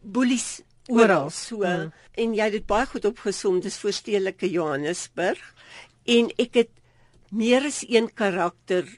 boelies 0.00 0.60
oral 0.90 1.30
so 1.34 1.62
hmm. 1.64 1.90
en 2.18 2.34
jy 2.34 2.48
het 2.48 2.56
dit 2.58 2.66
baie 2.66 2.88
goed 2.90 3.06
opgesom 3.08 3.60
dis 3.62 3.78
voorstedelike 3.82 4.48
Johannesburg 4.50 5.40
en 6.16 6.30
ek 6.40 6.62
het 6.62 6.72
meer 7.30 7.66
as 7.68 7.82
een 7.86 8.08
karakter 8.14 8.88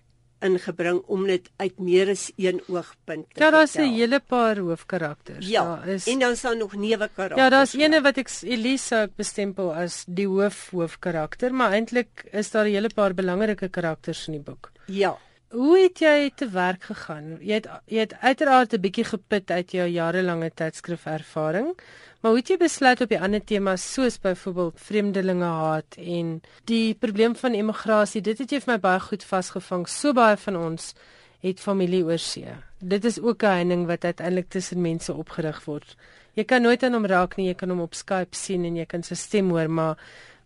ingebring 0.43 1.03
om 1.07 1.27
dit 1.27 1.51
uit 1.57 1.79
meer 1.79 2.11
as 2.13 2.31
een 2.37 2.61
oogpunt 2.69 3.27
te 3.33 3.41
Ja, 3.43 3.51
daar's 3.51 3.75
'n 3.77 3.95
hele 3.95 4.21
paar 4.21 4.59
hoofkarakters. 4.59 5.49
Ja, 5.49 5.65
daar 5.65 5.89
is 5.89 6.07
En 6.07 6.19
dan 6.19 6.37
staan 6.37 6.59
nog 6.59 6.75
neuwe 6.75 7.09
karakters. 7.15 7.41
Ja, 7.41 7.49
daar's 7.49 7.73
eene 7.75 8.01
wat 8.01 8.17
ek 8.17 8.31
Elisa 8.43 9.09
bestempel 9.17 9.75
as 9.75 10.05
die 10.07 10.27
hoof 10.27 10.71
hoofkarakter, 10.71 11.55
maar 11.55 11.73
eintlik 11.73 12.25
is 12.33 12.51
daar 12.51 12.67
'n 12.67 12.73
hele 12.73 12.91
paar 12.95 13.15
belangrike 13.15 13.69
karakters 13.69 14.27
in 14.27 14.33
die 14.33 14.43
boek. 14.43 14.71
Ja. 14.87 15.19
Hoe 15.53 15.75
het 15.83 16.01
jy 16.01 16.31
te 16.33 16.47
werk 16.49 16.87
gegaan? 16.89 17.35
Jy 17.45 17.59
het 17.59 17.67
jy 17.93 17.99
het 18.07 18.15
uiteraard 18.25 18.73
'n 18.73 18.81
bietjie 18.81 19.05
geput 19.05 19.51
uit 19.51 19.73
jou 19.73 19.87
jarelange 19.89 20.51
tydskrifervaring, 20.55 21.77
maar 22.21 22.31
hoe 22.33 22.41
het 22.41 22.49
jy 22.49 22.57
besluit 22.57 23.01
op 23.01 23.09
die 23.09 23.21
ander 23.21 23.45
temas 23.45 23.93
soos 23.93 24.19
byvoorbeeld 24.19 24.81
vreemdelinge 24.81 25.45
haat 25.45 25.97
en 25.97 26.41
die 26.65 26.95
probleem 26.95 27.37
van 27.37 27.55
immigrasie? 27.55 28.21
Dit 28.23 28.39
het 28.39 28.51
jy 28.51 28.61
vir 28.61 28.73
my 28.73 28.81
baie 28.81 29.01
goed 29.01 29.25
vasgevang. 29.25 29.89
So 29.89 30.13
baie 30.13 30.37
van 30.37 30.57
ons 30.57 30.95
het 31.43 31.61
familie 31.61 32.05
oorsee. 32.05 32.55
Dit 32.79 33.05
is 33.05 33.21
ook 33.21 33.43
'n 33.43 33.47
heining 33.47 33.87
wat 33.87 34.05
uiteindelik 34.05 34.49
tussen 34.49 34.81
mense 34.81 35.15
opgerig 35.15 35.65
word. 35.65 35.97
Jy 36.35 36.45
kan 36.45 36.63
nooit 36.63 36.83
aan 36.83 36.93
hom 36.93 37.07
raak 37.07 37.37
nie, 37.37 37.47
jy 37.47 37.55
kan 37.55 37.69
hom 37.69 37.81
op 37.81 37.95
Skype 37.95 38.37
sien 38.37 38.65
en 38.65 38.77
jy 38.77 38.87
kan 38.87 39.03
sy 39.03 39.15
stem 39.15 39.51
hoor, 39.51 39.71
maar 39.71 39.99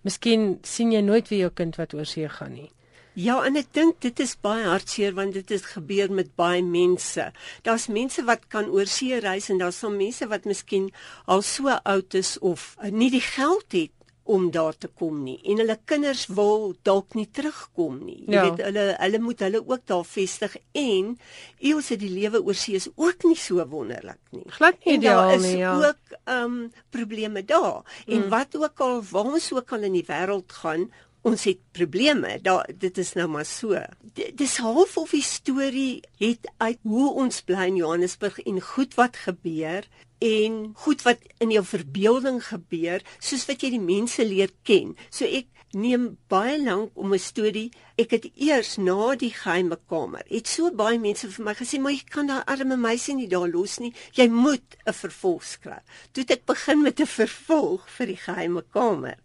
miskien 0.03 0.59
sien 0.63 0.93
jy 0.93 1.01
nooit 1.01 1.29
weer 1.29 1.39
jou 1.39 1.51
kind 1.51 1.77
wat 1.77 1.95
oorsee 1.95 2.29
gaan 2.29 2.53
nie. 2.53 2.71
Ja, 3.17 3.39
en 3.49 3.57
ek 3.57 3.71
dink 3.73 4.01
dit 4.05 4.21
is 4.21 4.35
baie 4.45 4.67
hartseer 4.69 5.15
want 5.17 5.33
dit 5.39 5.49
het 5.55 5.65
gebeur 5.73 6.13
met 6.13 6.35
baie 6.37 6.61
mense. 6.63 7.31
Daar's 7.65 7.89
mense 7.89 8.25
wat 8.29 8.45
kan 8.53 8.69
oorsee 8.69 9.23
reis 9.25 9.49
en 9.49 9.63
daar's 9.63 9.79
sommige 9.81 10.05
mense 10.05 10.29
wat 10.29 10.45
miskien 10.45 10.91
al 11.25 11.41
so 11.43 11.73
oud 11.73 12.15
is 12.15 12.37
of 12.45 12.75
nie 12.93 13.09
die 13.15 13.25
geld 13.25 13.73
het 13.73 13.93
om 14.27 14.51
daar 14.51 14.75
te 14.75 14.89
kom 14.91 15.21
nie 15.23 15.37
en 15.47 15.61
hulle 15.63 15.77
kinders 15.87 16.25
wil 16.35 16.73
dalk 16.87 17.15
nie 17.15 17.29
terugkom 17.31 18.01
nie. 18.03 18.19
Jy 18.27 18.35
ja. 18.35 18.43
weet 18.49 18.63
hulle 18.67 18.85
hulle 18.99 19.21
moet 19.23 19.45
hulle 19.47 19.61
ook 19.63 19.85
daar 19.87 20.05
vestig 20.09 20.57
en 20.77 21.13
eers 21.71 21.93
het 21.95 22.03
die 22.03 22.11
lewe 22.11 22.43
oor 22.43 22.59
see 22.59 22.77
is 22.79 22.89
ook 22.95 23.27
nie 23.29 23.39
so 23.39 23.63
wonderlik 23.71 24.21
nie. 24.35 24.45
Glad 24.59 24.83
nie 24.83 24.99
ideaal 24.99 25.37
nie. 25.45 25.57
Ja. 25.63 25.77
ook 25.79 26.19
ehm 26.19 26.43
um, 26.43 26.59
probleme 26.91 27.45
daar. 27.47 27.87
En 28.07 28.27
mm. 28.27 28.29
wat 28.35 28.57
ook 28.59 28.81
al 28.83 29.03
waar 29.11 29.33
ons 29.39 29.53
ook 29.55 29.73
al 29.73 29.87
in 29.87 30.01
die 30.01 30.07
wêreld 30.09 30.59
gaan, 30.61 30.91
ons 31.27 31.47
het 31.49 31.61
probleme. 31.75 32.39
Daar 32.43 32.69
dit 32.79 32.99
is 32.99 33.13
nou 33.19 33.27
maar 33.29 33.47
so. 33.49 33.81
D 34.15 34.31
dis 34.39 34.57
half 34.63 34.97
of 34.97 35.15
die 35.15 35.25
storie 35.25 36.03
het 36.23 36.47
uit 36.63 36.79
hoe 36.87 37.09
ons 37.25 37.43
bly 37.47 37.71
in 37.73 37.81
Johannesburg 37.81 38.39
en 38.45 38.63
goed 38.63 38.95
wat 38.99 39.19
gebeur 39.27 39.89
en 40.23 40.73
goed 40.87 41.03
wat 41.05 41.27
in 41.45 41.53
jou 41.53 41.65
verbeelding 41.67 42.41
gebeur 42.47 43.05
soos 43.19 43.45
wat 43.51 43.65
jy 43.65 43.75
die 43.75 43.83
mense 43.83 44.25
leer 44.25 44.55
ken. 44.69 44.95
So 45.11 45.27
ek 45.27 45.51
neem 45.77 46.15
baie 46.31 46.57
lank 46.63 46.95
om 46.95 47.13
'n 47.13 47.19
storie. 47.19 47.71
Ek 47.99 48.11
het 48.11 48.31
eers 48.35 48.77
na 48.77 49.17
die 49.17 49.33
geheime 49.35 49.79
kamer. 49.89 50.25
Het 50.29 50.49
so 50.49 50.71
baie 50.71 50.99
mense 50.99 51.29
vir 51.29 51.45
my 51.45 51.55
gesê, 51.55 51.81
"Maar 51.81 51.93
jy 51.93 52.05
kan 52.09 52.27
daai 52.27 52.45
arme 52.47 52.77
meisie 52.77 53.15
nie 53.15 53.29
daar 53.29 53.49
los 53.49 53.79
nie. 53.79 53.93
Jy 54.13 54.29
moet 54.29 54.77
'n 54.87 54.93
vervolg 54.93 55.45
skryf." 55.45 55.83
Toe 56.13 56.23
het 56.23 56.31
ek 56.31 56.47
begin 56.47 56.83
met 56.83 57.01
'n 57.01 57.07
vervolg 57.07 57.91
vir 57.91 58.07
die 58.07 58.17
geheime 58.17 58.65
kamer. 58.73 59.19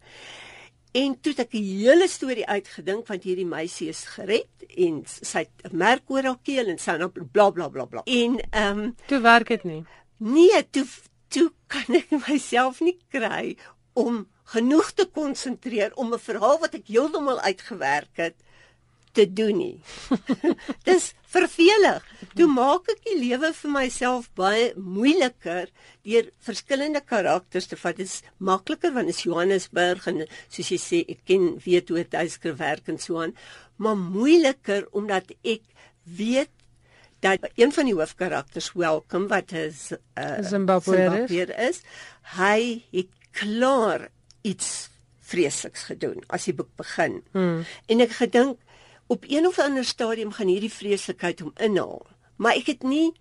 En 0.91 1.13
toe 1.21 1.32
het 1.32 1.39
ek 1.45 1.54
'n 1.54 1.63
hele 1.63 2.08
storie 2.08 2.47
uitgedink 2.47 3.08
want 3.08 3.23
hierdie 3.23 3.45
meisie 3.45 3.88
is 3.88 4.04
gered 4.04 4.65
en 4.77 5.04
sy 5.06 5.39
het 5.39 5.71
'n 5.71 5.77
merk 5.77 6.04
oor 6.08 6.23
haar 6.23 6.41
keel 6.43 6.67
en 6.67 6.77
sy 6.77 6.97
nou 6.97 7.10
bla 7.10 7.49
bla 7.49 7.69
bla 7.69 7.86
bla. 7.86 8.01
En 8.06 8.39
ehm 8.49 8.80
um, 8.80 8.95
toe 9.08 9.19
werk 9.19 9.47
dit 9.47 9.63
nie. 9.63 9.86
Nee, 10.17 10.69
toe 10.69 10.86
toe 11.27 11.51
kan 11.67 11.95
ek 11.95 12.12
myself 12.27 12.80
nie 12.80 12.97
kry 13.10 13.58
om 13.93 14.27
genoeg 14.43 14.91
te 14.91 15.06
konsentreer 15.06 15.95
om 15.95 16.13
'n 16.13 16.19
verhaal 16.19 16.60
wat 16.60 16.73
ek 16.73 16.88
heeltemal 16.88 17.39
uitgewerk 17.39 18.15
het 18.17 18.36
te 19.15 19.26
doen 19.28 19.58
nie. 19.58 19.78
Dis 20.88 21.12
vervelig. 21.32 22.06
Toe 22.36 22.47
maak 22.52 22.89
ek 22.91 23.02
die 23.08 23.17
lewe 23.19 23.52
vir 23.56 23.74
myself 23.74 24.30
baie 24.38 24.71
moeiliker 24.76 25.69
deur 26.08 26.30
verskillende 26.43 27.02
karakters 27.06 27.69
te 27.71 27.80
vat. 27.80 28.00
Dit 28.00 28.10
is 28.10 28.21
makliker 28.38 28.93
want 28.95 29.12
is 29.12 29.24
Johannesburg 29.26 30.08
en 30.12 30.24
soos 30.47 30.71
jy 30.74 30.80
sê, 30.82 31.04
ek 31.15 31.26
ken 31.30 31.54
weet 31.65 31.91
hoe 31.91 32.04
dit 32.04 32.17
skryfwerk 32.36 32.89
en 32.91 33.00
so 33.02 33.21
aan, 33.24 33.36
maar 33.82 34.00
moeiliker 34.00 34.88
omdat 34.97 35.34
ek 35.41 35.63
weet 36.04 36.52
dat 37.21 37.45
een 37.56 37.71
van 37.74 37.86
die 37.86 37.93
hoofkarakters 37.93 38.71
Welcome 38.74 39.30
wat 39.30 39.52
is 39.54 39.91
uh, 39.93 40.39
Zimbabwe 40.41 41.45
is, 41.69 41.84
hy 42.38 42.82
het 42.89 43.12
klaar 43.38 44.10
iets 44.41 44.89
vreesliks 45.32 45.86
gedoen 45.91 46.24
as 46.34 46.47
die 46.50 46.56
boek 46.58 46.71
begin. 46.82 47.21
Hmm. 47.36 47.62
En 47.88 48.04
ek 48.04 48.17
gedink 48.17 48.60
op 49.12 49.26
een 49.28 49.47
of 49.47 49.60
ander 49.60 49.86
stadium 49.86 50.32
gaan 50.32 50.47
hierdie 50.47 50.71
vreeslikheid 50.71 51.43
hom 51.43 51.52
inhaal. 51.60 52.06
Maar 52.39 52.60
ek 52.62 52.71
het 52.76 52.88
nie 52.88 53.12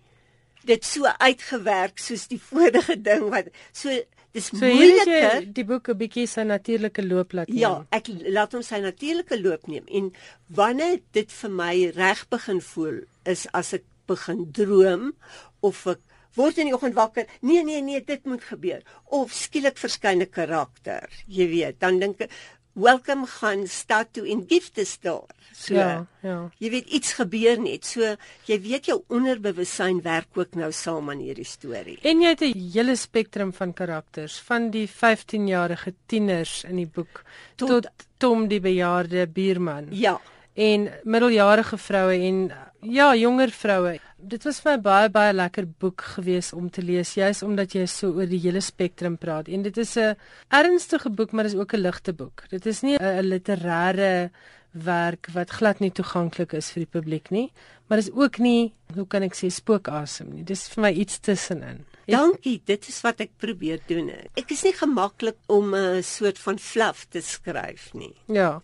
dit 0.69 0.85
so 0.85 1.09
uitgewerk 1.19 1.99
soos 1.99 2.27
die 2.31 2.39
vorige 2.51 2.95
ding 3.01 3.27
wat 3.33 3.49
so 3.75 3.93
dis 4.31 4.47
so 4.53 4.61
moeiliker 4.61 5.47
die 5.57 5.65
boek 5.67 5.89
'n 5.91 5.99
bietjie 5.99 6.27
sy 6.29 6.45
natuurlike 6.47 7.03
loop 7.03 7.33
laat 7.35 7.49
neem. 7.51 7.59
Ja, 7.63 7.73
ek 7.91 8.07
laat 8.37 8.55
hom 8.55 8.63
sy 8.63 8.79
natuurlike 8.83 9.39
loop 9.41 9.67
neem 9.67 9.89
en 9.99 10.13
wanneer 10.61 11.01
dit 11.17 11.35
vir 11.41 11.51
my 11.57 11.73
reg 11.97 12.23
begin 12.29 12.61
voel 12.71 13.01
is 13.35 13.47
as 13.51 13.73
ek 13.79 13.83
begin 14.07 14.47
droom 14.51 15.11
of 15.59 15.83
ek 15.87 15.99
word 16.39 16.61
in 16.61 16.69
die 16.69 16.75
oggend 16.75 16.95
wakker. 16.95 17.27
Nee, 17.41 17.63
nee, 17.67 17.81
nee, 17.83 17.99
dit 18.03 18.25
moet 18.25 18.43
gebeur. 18.43 18.79
Of 19.11 19.33
skielik 19.35 19.77
verskyn 19.77 20.21
'n 20.23 20.31
karakter. 20.31 21.09
Jy 21.27 21.47
weet, 21.51 21.79
dan 21.79 21.99
dink 21.99 22.21
ek 22.21 22.31
welcome 22.73 23.25
gaan 23.27 23.67
start 23.67 24.13
to 24.13 24.23
in 24.23 24.45
gift 24.47 24.75
the 24.75 24.85
store. 24.85 25.27
So, 25.51 25.73
ja, 25.73 26.07
ja. 26.21 26.49
Jy 26.57 26.69
weet 26.69 26.89
iets 26.89 27.13
gebeur 27.13 27.59
net. 27.61 27.85
So 27.85 28.15
jy 28.47 28.57
weet 28.63 28.89
jou 28.89 29.01
onderbewussyn 29.11 30.01
werk 30.01 30.37
ook 30.39 30.55
nou 30.55 30.71
saam 30.71 31.09
aan 31.11 31.21
hierdie 31.21 31.47
storie. 31.47 31.99
En 32.01 32.21
jy 32.21 32.33
het 32.33 32.41
'n 32.41 32.69
hele 32.73 32.95
spektrum 32.95 33.53
van 33.53 33.73
karakters, 33.73 34.39
van 34.39 34.69
die 34.71 34.87
15-jarige 34.87 35.93
tieners 36.05 36.63
in 36.63 36.75
die 36.75 36.87
boek 36.87 37.23
tot, 37.55 37.69
tot 37.69 37.87
Tom 38.17 38.47
die 38.47 38.59
bejaarde 38.59 39.27
buurman. 39.27 39.87
Ja 39.91 40.19
en 40.53 40.89
middeljarige 41.03 41.77
vroue 41.77 42.17
en 42.27 42.51
ja, 42.81 43.15
jonger 43.15 43.51
vroue. 43.53 43.99
Dit 44.17 44.45
was 44.45 44.59
vir 44.61 44.75
my 44.75 44.81
baie 44.81 45.09
baie 45.13 45.33
lekker 45.33 45.67
boek 45.81 46.01
gewees 46.15 46.51
om 46.53 46.69
te 46.69 46.81
lees, 46.81 47.13
juis 47.17 47.43
omdat 47.45 47.75
jy 47.75 47.85
so 47.89 48.11
oor 48.17 48.29
die 48.29 48.41
hele 48.41 48.61
spektrum 48.61 49.17
praat. 49.21 49.47
En 49.47 49.61
dit 49.61 49.77
is 49.77 49.97
'n 49.97 50.15
ernstige 50.49 51.09
boek, 51.09 51.31
maar 51.31 51.43
dis 51.43 51.55
ook 51.55 51.73
'n 51.73 51.81
ligte 51.81 52.13
boek. 52.13 52.43
Dit 52.49 52.65
is 52.65 52.81
nie 52.81 52.97
'n 52.97 53.23
literêre 53.23 54.31
werk 54.71 55.27
wat 55.33 55.49
glad 55.49 55.79
nie 55.79 55.91
toeganklik 55.91 56.53
is 56.53 56.71
vir 56.71 56.85
die 56.85 56.99
publiek 56.99 57.29
nie, 57.29 57.51
maar 57.87 57.97
dis 57.97 58.11
ook 58.11 58.39
nie, 58.39 58.73
hoe 58.95 59.07
kan 59.07 59.23
ek 59.23 59.35
sê, 59.35 59.51
spookasem 59.51 60.29
nie. 60.33 60.43
Dis 60.43 60.67
vir 60.69 60.81
my 60.81 60.91
iets 60.91 61.19
tussenin. 61.19 61.85
Dankie, 62.07 62.61
dit 62.65 62.87
is 62.87 63.01
wat 63.05 63.21
ek 63.21 63.31
probeer 63.37 63.81
doen. 63.87 64.09
Ek 64.37 64.51
is 64.51 64.63
nie 64.63 64.73
gemaklik 64.73 65.37
om 65.47 65.75
'n 65.75 66.03
soort 66.03 66.39
van 66.39 66.57
fluff 66.59 67.05
te 67.09 67.21
skryf 67.21 67.93
nie. 67.93 68.15
Ja. 68.27 68.61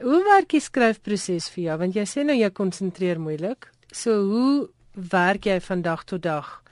Hoe 0.00 0.22
werk 0.24 0.48
die 0.48 0.60
skryfproses 0.60 1.48
vir 1.50 1.64
jou? 1.64 1.78
Want 1.78 1.94
jy 1.94 2.04
sê 2.04 2.24
nou 2.24 2.36
jy 2.36 2.50
konsentreer 2.50 3.20
moeilik. 3.20 3.70
So 3.92 4.24
hoe 4.24 4.68
werk 4.94 5.46
jy 5.46 5.60
van 5.60 5.82
dag 5.82 6.04
tot 6.04 6.22
dag 6.22 6.62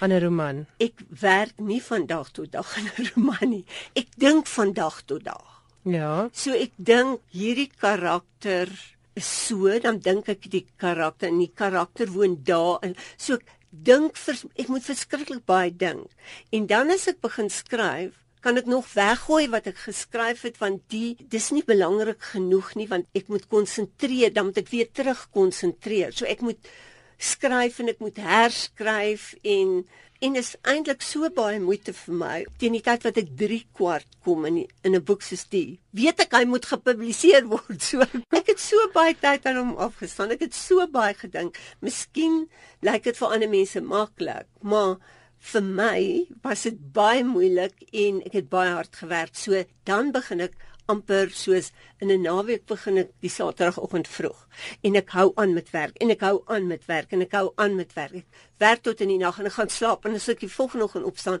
aan 0.00 0.12
'n 0.12 0.20
roman? 0.20 0.66
Ek 0.78 0.94
werk 1.08 1.58
nie 1.58 1.82
van 1.82 2.06
dag 2.06 2.30
tot 2.30 2.52
dag 2.52 2.76
aan 2.76 2.90
'n 2.96 3.08
roman 3.14 3.50
nie. 3.50 3.64
Ek 3.94 4.08
dink 4.16 4.46
van 4.46 4.72
dag 4.72 5.02
tot 5.06 5.24
dag. 5.24 5.62
Ja. 5.82 6.28
So 6.32 6.52
ek 6.52 6.72
dink 6.76 7.20
hierdie 7.32 7.70
karakter 7.80 8.68
is 9.14 9.46
so, 9.46 9.78
dan 9.82 9.98
dink 9.98 10.28
ek 10.28 10.50
die 10.50 10.66
karakter 10.76 11.28
en 11.28 11.38
die 11.38 11.52
karakter 11.54 12.10
woon 12.14 12.38
daar 12.46 12.78
en 12.82 12.94
so 13.16 13.34
ek 13.34 13.44
dink 13.70 14.16
vir 14.16 14.40
ek 14.56 14.70
moet 14.72 14.86
verskriklik 14.86 15.44
baie 15.48 15.70
dink. 15.70 16.08
En 16.52 16.66
dan 16.66 16.90
as 16.94 17.08
ek 17.10 17.20
begin 17.24 17.50
skryf, 17.52 18.16
kan 18.40 18.56
ek 18.56 18.68
nog 18.70 18.86
weggooi 18.94 19.48
wat 19.50 19.66
ek 19.66 19.80
geskryf 19.88 20.44
het 20.46 20.60
want 20.62 20.84
die 20.92 21.16
dis 21.18 21.50
nie 21.50 21.64
belangrik 21.66 22.22
genoeg 22.32 22.74
nie 22.78 22.86
want 22.90 23.08
ek 23.18 23.30
moet 23.32 23.48
konsentreer, 23.50 24.30
dan 24.32 24.50
moet 24.50 24.62
ek 24.62 24.70
weer 24.72 24.90
terug 24.94 25.26
konsentreer. 25.34 26.14
So 26.14 26.28
ek 26.28 26.44
moet 26.46 26.70
skryf 27.18 27.80
en 27.82 27.90
ek 27.90 28.02
moet 28.04 28.20
herskryf 28.22 29.32
en 29.42 29.82
en 30.24 30.38
is 30.40 30.54
eintlik 30.66 31.02
so 31.06 31.28
baie 31.34 31.60
moeite 31.62 31.92
vir 31.94 32.16
my 32.20 32.38
teen 32.58 32.74
die 32.74 32.82
tyd 32.84 33.04
wat 33.06 33.20
ek 33.20 33.28
3 33.42 33.58
kwart 33.78 34.16
kom 34.26 34.46
in 34.48 34.60
die, 34.60 34.66
in 34.86 34.96
'n 34.98 35.04
boek 35.10 35.22
soos 35.22 35.44
die 35.52 35.78
weet 35.94 36.22
ek 36.24 36.34
hy 36.38 36.44
moet 36.44 36.66
gepubliseer 36.66 37.46
word 37.52 37.82
so. 37.82 38.02
Ek 38.34 38.50
het 38.50 38.60
so 38.60 38.88
baie 38.94 39.14
tyd 39.14 39.46
aan 39.46 39.60
hom 39.62 39.76
afgestaan 39.88 40.34
ek 40.34 40.48
het 40.48 40.54
so 40.54 40.86
baie 40.86 41.14
gedink 41.14 41.58
miskien 41.80 42.48
lyk 42.82 43.04
dit 43.04 43.20
vir 43.20 43.34
ander 43.34 43.48
mense 43.48 43.80
maklik 43.80 44.48
maar 44.62 44.98
vir 45.52 45.62
my 45.62 46.00
was 46.42 46.66
dit 46.66 46.78
baie 46.94 47.22
moeilik 47.22 47.86
en 47.92 48.22
ek 48.26 48.40
het 48.40 48.50
baie 48.50 48.74
hard 48.74 48.96
gewerk 49.02 49.36
so 49.38 49.62
dan 49.86 50.10
begin 50.12 50.40
ek 50.48 50.58
amper 50.88 51.30
soos 51.36 51.70
in 52.00 52.10
'n 52.10 52.22
naweek 52.22 52.66
begin 52.66 52.98
ek 52.98 53.10
die 53.20 53.30
Saterdagoggend 53.30 54.08
vroeg 54.08 54.46
en 54.82 54.96
ek 54.96 55.10
hou 55.10 55.32
aan 55.36 55.52
met 55.54 55.70
werk 55.70 55.96
en 56.00 56.10
ek 56.10 56.20
hou 56.20 56.42
aan 56.46 56.66
met 56.66 56.86
werk 56.86 57.12
en 57.12 57.20
ek 57.20 57.32
hou 57.32 57.52
aan 57.56 57.76
met 57.76 57.92
werk. 57.94 58.14
Ek 58.14 58.26
werk 58.58 58.82
tot 58.82 59.00
in 59.00 59.08
die 59.08 59.18
nag 59.18 59.38
en 59.38 59.46
ek 59.46 59.58
gaan 59.58 59.68
slaap 59.68 60.06
en 60.06 60.14
as 60.14 60.28
ek 60.28 60.40
die 60.40 60.52
volgende 60.52 60.84
oggend 60.84 61.04
opstaan, 61.04 61.40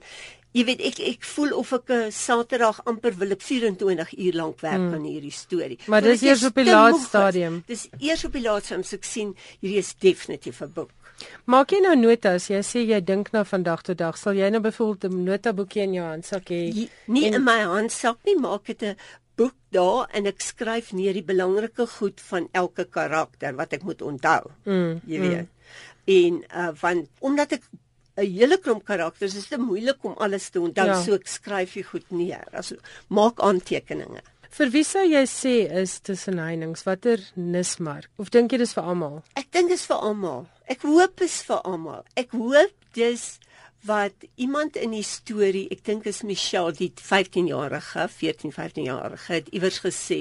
jy 0.52 0.64
weet 0.64 0.80
ek 0.80 1.00
ek 1.00 1.24
voel 1.24 1.54
of 1.56 1.72
ek 1.72 1.90
'n 1.90 2.12
Saterdag 2.12 2.80
amper 2.84 3.16
wil 3.16 3.32
ek 3.32 3.42
24 3.42 4.12
uur 4.18 4.34
lank 4.34 4.60
werk 4.60 4.84
hmm. 4.84 4.94
aan 4.94 5.04
hierdie 5.04 5.32
storie. 5.32 5.78
Maar 5.86 6.02
dis 6.02 6.22
eers 6.22 6.44
op 6.44 6.54
die 6.54 6.64
laaste 6.64 7.06
stadium. 7.06 7.62
Dis 7.66 7.88
eers 7.98 8.24
op 8.24 8.32
die 8.32 8.42
laaste 8.42 8.66
stadium 8.66 8.84
so 8.84 8.96
ek 8.96 9.04
sien 9.04 9.34
hierdie 9.60 9.78
is 9.78 9.94
definitief 9.94 10.60
'n 10.60 10.72
boek. 10.72 10.90
Maak 11.50 11.72
jy 11.74 11.80
nou 11.82 11.94
notas? 11.98 12.48
Jy 12.50 12.60
sê 12.66 12.82
jy 12.86 12.98
dink 13.04 13.32
nou 13.34 13.44
van 13.44 13.62
dag 13.66 13.82
tot 13.86 13.98
dag. 13.98 14.18
Sal 14.18 14.38
jy 14.38 14.50
nou 14.50 14.60
byvoorbeeld 14.60 15.12
'n 15.12 15.24
notaboekie 15.24 15.82
in 15.82 15.94
jou 15.94 16.06
handsak 16.06 16.50
hê? 16.50 16.88
Nie 17.06 17.26
en, 17.26 17.34
in 17.34 17.44
my 17.44 17.60
handsak 17.62 18.18
nie, 18.24 18.36
maak 18.36 18.66
dit 18.66 18.82
'n 18.82 18.96
boek 19.38 19.56
daar 19.74 20.08
en 20.16 20.28
ek 20.30 20.42
skryf 20.44 20.92
neer 20.96 21.16
die 21.16 21.26
belangrike 21.26 21.86
goed 21.98 22.22
van 22.30 22.48
elke 22.52 22.84
karakter 22.84 23.56
wat 23.58 23.76
ek 23.76 23.86
moet 23.88 24.02
onthou. 24.02 24.50
Mm, 24.66 24.98
jy 25.06 25.20
weet. 25.24 25.46
Mm. 25.46 25.76
En 26.18 26.40
uh 26.62 26.72
van 26.82 27.04
omdat 27.20 27.58
ek 27.58 27.68
'n 28.18 28.26
hele 28.26 28.58
klomp 28.58 28.84
karakters 28.84 29.36
is 29.38 29.48
dit 29.48 29.60
moeilik 29.60 30.02
om 30.02 30.16
alles 30.18 30.48
te 30.50 30.60
onthou, 30.60 30.86
ja. 30.86 31.02
so 31.02 31.14
ek 31.14 31.28
skryf 31.28 31.74
dit 31.74 31.86
goed 31.86 32.10
neer. 32.10 32.44
As 32.52 32.72
maak 33.08 33.40
aantekeninge. 33.40 34.22
Vir 34.50 34.70
wie 34.72 34.84
sou 34.84 35.04
jy 35.04 35.24
sê 35.28 35.54
is 35.82 36.00
tussen 36.00 36.38
heininge 36.38 36.82
watter 36.84 37.20
nismark? 37.36 38.08
Of 38.18 38.32
dink 38.34 38.52
jy 38.52 38.58
dis 38.58 38.72
vir 38.74 38.88
almal? 38.90 39.20
Ek 39.36 39.52
dink 39.52 39.68
dis 39.70 39.84
vir 39.86 40.00
almal. 40.08 40.46
Ek 40.66 40.82
hoop 40.82 41.20
is 41.20 41.42
vir 41.46 41.60
almal. 41.68 42.02
Ek 42.16 42.32
hoop 42.32 42.74
dis 42.96 43.38
wat 43.88 44.26
iemand 44.36 44.76
in 44.76 44.92
die 44.94 45.04
storie, 45.06 45.66
ek 45.74 45.84
dink 45.86 46.06
is 46.10 46.22
Michelle, 46.26 46.74
die 46.76 46.92
15-jarige, 46.92 48.08
14, 48.12 48.52
15-jarige 48.52 49.32
het 49.32 49.48
iewers 49.56 49.80
gesê, 49.84 50.20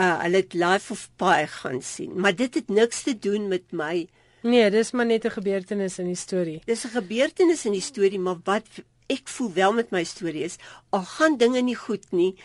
uh 0.00 0.16
hulle 0.22 0.40
het 0.42 0.56
Life 0.56 0.94
of 0.94 1.08
Pi 1.20 1.44
gaan 1.60 1.82
sien, 1.84 2.14
maar 2.16 2.36
dit 2.36 2.54
het 2.56 2.72
niks 2.72 3.04
te 3.06 3.18
doen 3.18 3.48
met 3.52 3.68
my 3.72 4.08
Nee, 4.40 4.70
dis 4.72 4.94
maar 4.96 5.04
net 5.06 5.24
'n 5.24 5.36
gebeurtenis 5.36 5.98
in 5.98 6.06
die 6.06 6.16
storie. 6.16 6.62
Dis 6.64 6.84
'n 6.84 6.96
gebeurtenis 6.96 7.66
in 7.66 7.72
die 7.72 7.84
storie, 7.84 8.18
maar 8.18 8.40
wat 8.44 8.68
ek 9.06 9.28
voel 9.28 9.52
wel 9.52 9.72
met 9.72 9.90
my 9.90 10.04
storie 10.04 10.44
is, 10.44 10.56
al 10.90 11.04
gaan 11.04 11.36
dinge 11.36 11.60
nie 11.60 11.76
goed 11.76 12.06
nie, 12.10 12.36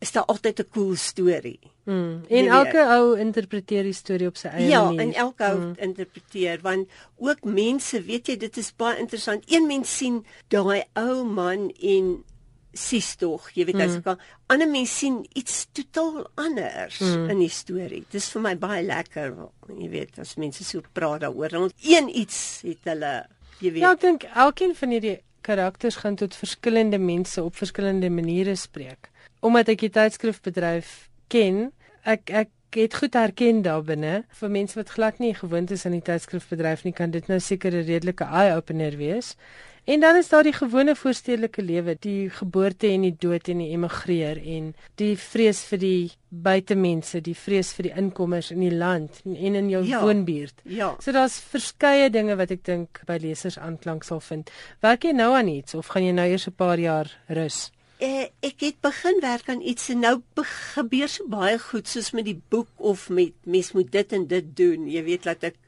is 0.00 0.12
daar 0.12 0.24
altyd 0.24 0.60
'n 0.60 0.68
cool 0.70 0.96
storie. 0.96 1.60
Mm. 1.84 2.22
En 2.28 2.46
elke 2.46 2.82
ou 2.94 3.18
interpreteer 3.18 3.86
die 3.88 3.96
storie 3.96 4.28
op 4.30 4.36
sy 4.38 4.52
eie 4.52 4.68
ja, 4.70 4.84
manier. 4.84 5.00
Ja, 5.00 5.06
en 5.06 5.14
elke 5.26 5.46
ou 5.50 5.56
mm. 5.58 5.72
interpreteer 5.88 6.60
want 6.62 7.00
ook 7.18 7.42
mense, 7.44 8.02
weet 8.06 8.30
jy, 8.30 8.36
dit 8.44 8.60
is 8.62 8.70
baie 8.78 9.00
interessant. 9.02 9.48
Een 9.50 9.66
mens 9.66 9.96
sien 9.96 10.20
daai 10.54 10.84
ou 10.98 11.24
man 11.26 11.70
en 11.82 12.12
sies 12.72 13.10
tog, 13.20 13.50
jy 13.52 13.66
weet 13.68 13.76
mm. 13.76 13.84
as 13.84 13.98
ek 13.98 14.06
kan 14.06 14.22
ander 14.54 14.70
mense 14.70 14.94
sien 14.94 15.18
iets 15.36 15.66
totaal 15.76 16.22
anders 16.40 17.02
mm. 17.02 17.26
in 17.34 17.42
die 17.42 17.50
storie. 17.52 18.02
Dis 18.14 18.30
vir 18.32 18.46
my 18.46 18.54
baie 18.60 18.80
lekker, 18.86 19.34
jy 19.74 19.90
weet, 19.92 20.16
as 20.22 20.38
mense 20.40 20.64
so 20.64 20.84
praat 20.94 21.26
daaroor. 21.26 21.58
Want 21.66 21.84
een 21.84 22.08
iets 22.08 22.62
het 22.64 22.88
hulle, 22.88 23.12
jy 23.58 23.74
weet. 23.74 23.82
Ja, 23.84 23.92
ek 23.92 24.06
dink 24.06 24.26
elkeen 24.30 24.76
van 24.78 24.94
hierdie 24.94 25.18
karakters 25.42 25.98
gaan 26.00 26.16
tot 26.16 26.38
verskillende 26.38 27.00
mense 27.02 27.42
op 27.42 27.58
verskillende 27.58 28.08
maniere 28.14 28.54
spreek. 28.56 29.10
Omdat 29.42 29.74
ek 29.74 29.88
die 29.88 29.92
tydskrifbedryf 29.92 31.10
ken, 31.32 31.70
ek 32.04 32.30
ek 32.42 32.50
het 32.72 32.94
goed 32.96 33.16
herken 33.18 33.60
daarbinne 33.64 34.22
vir 34.38 34.52
mense 34.52 34.78
wat 34.78 34.94
glad 34.96 35.18
nie 35.20 35.34
gewoond 35.36 35.70
is 35.74 35.84
aan 35.84 35.96
die 35.98 36.06
tydskrifbedryf 36.06 36.86
nie, 36.86 36.94
kan 36.96 37.12
dit 37.12 37.28
nou 37.28 37.40
seker 37.40 37.72
'n 37.72 37.84
redelike 37.84 38.24
eye-opener 38.24 38.96
wees. 38.96 39.36
En 39.84 40.00
dan 40.00 40.16
is 40.16 40.28
daar 40.28 40.42
die 40.42 40.52
gewone 40.52 40.94
voorstedelike 40.96 41.62
lewe, 41.62 41.96
die 42.00 42.30
geboorte 42.30 42.86
en 42.86 43.02
die 43.02 43.16
dood 43.18 43.48
en 43.48 43.58
die 43.58 43.72
emigreer 43.74 44.38
en 44.38 44.74
die 44.94 45.16
vrees 45.18 45.64
vir 45.66 45.78
die 45.78 46.12
buitemense, 46.28 47.20
die 47.20 47.34
vrees 47.34 47.72
vir 47.74 47.88
die 47.88 47.94
inkomers 47.98 48.52
in 48.54 48.60
die 48.60 48.70
land 48.70 49.20
en 49.24 49.58
in 49.58 49.68
jou 49.68 49.82
ja, 49.84 50.00
woonbuurt. 50.00 50.62
Ja. 50.62 50.94
So 51.02 51.12
daar's 51.12 51.40
verskeie 51.40 52.10
dinge 52.10 52.36
wat 52.38 52.54
ek 52.54 52.62
dink 52.64 53.02
by 53.06 53.18
lesers 53.18 53.58
aanklank 53.58 54.04
sal 54.04 54.20
vind. 54.20 54.50
Werk 54.80 55.02
jy 55.02 55.12
nou 55.18 55.34
aan 55.34 55.48
iets 55.48 55.74
of 55.74 55.90
gaan 55.90 56.06
jy 56.06 56.12
nou 56.12 56.28
eers 56.30 56.46
'n 56.46 56.54
paar 56.54 56.78
jaar 56.78 57.10
rus? 57.26 57.72
Eh, 58.02 58.24
ek 58.42 58.64
het 58.64 58.80
begin 58.82 59.20
werk 59.22 59.48
aan 59.52 59.60
iets 59.62 59.88
en 59.92 60.00
nou 60.02 60.16
gebeur 60.74 61.08
so 61.08 61.28
baie 61.30 61.58
goed 61.62 61.86
soos 61.86 62.10
met 62.10 62.24
die 62.26 62.40
boek 62.50 62.70
of 62.76 63.04
met 63.14 63.36
mens 63.46 63.72
moet 63.76 63.92
dit 63.94 64.14
en 64.16 64.24
dit 64.26 64.48
doen. 64.58 64.88
Jy 64.90 65.02
weet 65.06 65.28
dat 65.28 65.44
ek 65.52 65.58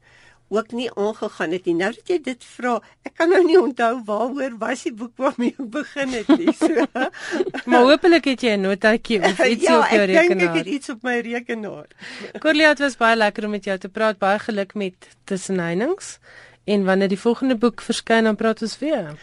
ook 0.50 0.72
nie 0.74 0.88
aangegaan 0.90 1.54
het 1.54 1.68
nie. 1.70 1.74
Nou 1.78 1.92
dat 1.94 2.10
jy 2.10 2.16
dit 2.24 2.46
vra, 2.56 2.72
ek 3.06 3.14
kan 3.20 3.30
nou 3.30 3.40
nie 3.46 3.58
onthou 3.60 3.92
waaroor 4.08 4.56
was 4.58 4.82
die 4.82 4.92
boek 4.98 5.14
waarmee 5.22 5.54
ek 5.54 5.68
begin 5.76 6.16
het 6.16 6.32
nie. 6.34 6.54
So. 6.58 6.88
maar 7.70 7.86
hopelik 7.86 8.26
het 8.32 8.42
jy 8.42 8.56
'n 8.56 8.66
notaatjie 8.66 9.20
of 9.22 9.38
iets 9.54 9.68
ja, 9.68 9.78
op 9.78 9.94
jou 9.94 10.02
rekenaar. 10.02 10.14
Ja, 10.14 10.22
ek 10.22 10.38
dink 10.38 10.50
ek 10.50 10.58
het 10.58 10.72
iets 10.74 10.90
op 10.90 11.06
my 11.06 11.18
rekenaar. 11.20 11.86
Corlia, 12.42 12.74
dit 12.74 12.82
was 12.82 12.98
baie 12.98 13.16
lekker 13.16 13.46
om 13.46 13.54
met 13.54 13.64
jou 13.64 13.78
te 13.78 13.88
praat. 13.88 14.18
Baie 14.18 14.42
geluk 14.42 14.74
met 14.74 15.08
Tussenheinings. 15.24 16.18
En 16.64 16.84
wanneer 16.84 17.08
die 17.08 17.20
volgende 17.20 17.56
boek 17.56 17.80
verskyn, 17.80 18.24
dan 18.24 18.36
praat 18.36 18.62
ons 18.62 18.78
weer. 18.78 19.14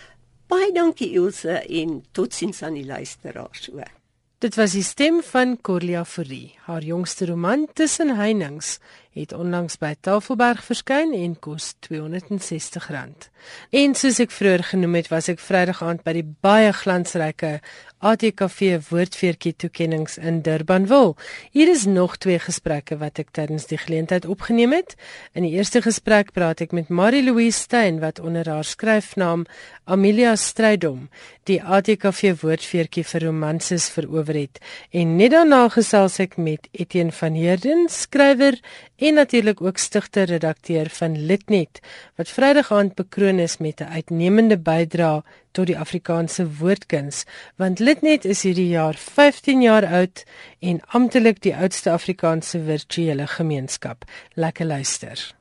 Baie 0.52 0.74
dankie 0.76 1.14
Ilse 1.16 1.62
en 1.64 2.02
totsiens 2.12 2.58
aan 2.68 2.76
die 2.76 2.84
luisteraars 2.86 3.70
ook. 3.72 4.00
Dit 4.44 4.58
was 4.60 4.74
die 4.76 4.84
stem 4.84 5.22
van 5.24 5.54
Corlia 5.62 6.02
Fourie. 6.06 6.58
Haar 6.66 6.84
jongste 6.84 7.30
roman 7.30 7.68
Tussenheinings 7.74 8.80
het 9.12 9.34
onlangs 9.36 9.76
by 9.82 9.91
Tafelberg 10.00 10.63
verskyn 10.63 11.12
en 11.17 11.34
kos 11.43 11.74
R260. 11.89 13.28
En 13.76 13.95
soos 13.97 14.19
ek 14.24 14.32
vroeër 14.32 14.63
genoem 14.71 15.00
het, 15.02 15.10
was 15.12 15.28
ek 15.32 15.41
Vrydag 15.43 15.82
aand 15.84 16.06
by 16.06 16.13
die 16.15 16.28
baie 16.45 16.71
glansryke 16.76 17.58
ATKV 18.02 18.80
woordfeertjie 18.88 19.54
toekenninge 19.62 20.15
in 20.26 20.39
Durbanville. 20.45 21.13
Hier 21.54 21.69
is 21.69 21.86
nog 21.86 22.15
twee 22.17 22.39
gesprekke 22.41 22.97
wat 23.02 23.19
ek 23.21 23.34
tydens 23.36 23.67
die 23.69 23.78
geleentheid 23.78 24.26
opgeneem 24.26 24.74
het. 24.74 24.95
In 25.38 25.45
die 25.45 25.54
eerste 25.54 25.84
gesprek 25.86 26.32
praat 26.34 26.63
ek 26.65 26.74
met 26.74 26.89
Marie 26.89 27.21
Louise 27.26 27.60
Stein 27.60 28.00
wat 28.02 28.19
onder 28.24 28.50
haar 28.50 28.65
skryfnaam 28.65 29.45
Amelia 29.86 30.34
Strydom 30.39 31.10
die 31.50 31.60
ATKV 31.62 32.36
woordfeertjie 32.41 33.04
vir 33.06 33.26
romanses 33.28 33.89
verower 33.93 34.38
het. 34.38 34.62
En 34.93 35.15
net 35.17 35.34
daarna 35.34 35.67
gesels 35.74 36.19
ek 36.21 36.38
met 36.41 36.69
Etienne 36.71 37.13
van 37.17 37.38
Heerden, 37.38 37.88
skrywer 37.89 38.58
en 39.02 39.18
natuurlik 39.18 39.62
ook 39.62 39.78
stigter 39.78 40.30
redakteur 40.30 40.90
van 40.90 41.18
Litnet 41.26 41.80
wat 42.16 42.30
Vrydag 42.30 42.72
aand 42.72 42.96
bekroon 42.96 43.40
is 43.40 43.58
met 43.58 43.82
'n 43.82 43.94
uitnemende 43.98 44.58
bydrae 44.58 45.24
tot 45.52 45.66
die 45.68 45.80
Afrikaanse 45.80 46.46
woordkuns 46.60 47.26
want 47.56 47.80
Litnet 47.80 48.26
is 48.26 48.44
hierdie 48.44 48.70
jaar 48.70 48.96
15 48.96 49.62
jaar 49.62 49.86
oud 49.86 50.24
en 50.60 50.82
amptelik 50.88 51.42
die 51.42 51.56
oudste 51.56 51.92
Afrikaanse 51.92 52.64
virtuele 52.64 53.28
gemeenskap. 53.28 54.06
Lekker 54.34 54.66
luister. 54.66 55.34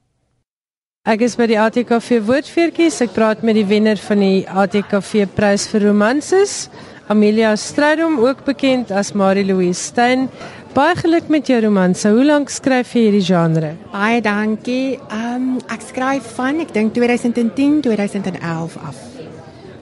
Ek 1.08 1.22
is 1.24 1.32
by 1.40 1.46
die 1.48 1.56
ATKV 1.56 2.18
woordfeertjies. 2.28 2.98
Ek 3.00 3.14
praat 3.16 3.40
met 3.40 3.56
die 3.56 3.64
wenner 3.64 3.96
van 3.96 4.20
die 4.20 4.42
ATKV 4.44 5.24
prys 5.32 5.64
vir 5.72 5.86
romanses, 5.88 6.68
Amelia 7.08 7.54
Strydom, 7.56 8.18
ook 8.20 8.44
bekend 8.44 8.92
as 8.92 9.14
Marie 9.16 9.46
Louise 9.48 9.80
Stein. 9.80 10.28
Baie 10.70 10.94
geluk 10.94 11.26
met 11.28 11.48
jou 11.50 11.56
romanse. 11.64 12.08
Hoe 12.14 12.24
lank 12.24 12.50
skryf 12.54 12.92
jy 12.94 13.00
hierdie 13.08 13.24
genre? 13.26 13.72
Baie 13.90 14.20
dankie. 14.22 15.00
Ehm 15.10 15.34
um, 15.34 15.46
ek 15.66 15.82
skryf 15.82 16.28
van 16.36 16.60
ek 16.62 16.70
dink 16.70 16.92
2010, 16.94 17.80
2011 17.82 18.76
af. 18.78 19.00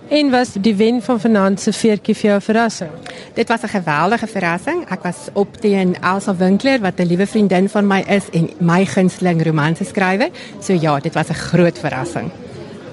En 0.09 0.31
was 0.33 0.55
die 0.57 0.73
wen 0.77 1.03
van 1.05 1.21
vanaand 1.21 1.61
se 1.61 1.75
veertjie 1.77 2.15
vir 2.17 2.31
jou 2.31 2.39
verrassing? 2.41 2.95
Dit 3.37 3.49
was 3.49 3.63
'n 3.63 3.69
geweldige 3.69 4.27
verrassing. 4.27 4.87
Ek 4.89 5.03
was 5.03 5.29
op 5.33 5.57
teen 5.61 5.97
Elsa 6.01 6.37
Winkler 6.37 6.81
wat 6.81 7.01
'n 7.01 7.07
liewe 7.07 7.27
vriendin 7.27 7.69
van 7.69 7.87
my 7.87 8.01
is 8.09 8.25
en 8.33 8.49
my 8.59 8.85
gunsteling 8.85 9.45
romanse 9.45 9.85
skrywer. 9.85 10.31
So 10.61 10.73
ja, 10.73 10.99
dit 11.01 11.15
was 11.15 11.29
'n 11.29 11.35
groot 11.35 11.79
verrassing. 11.79 12.31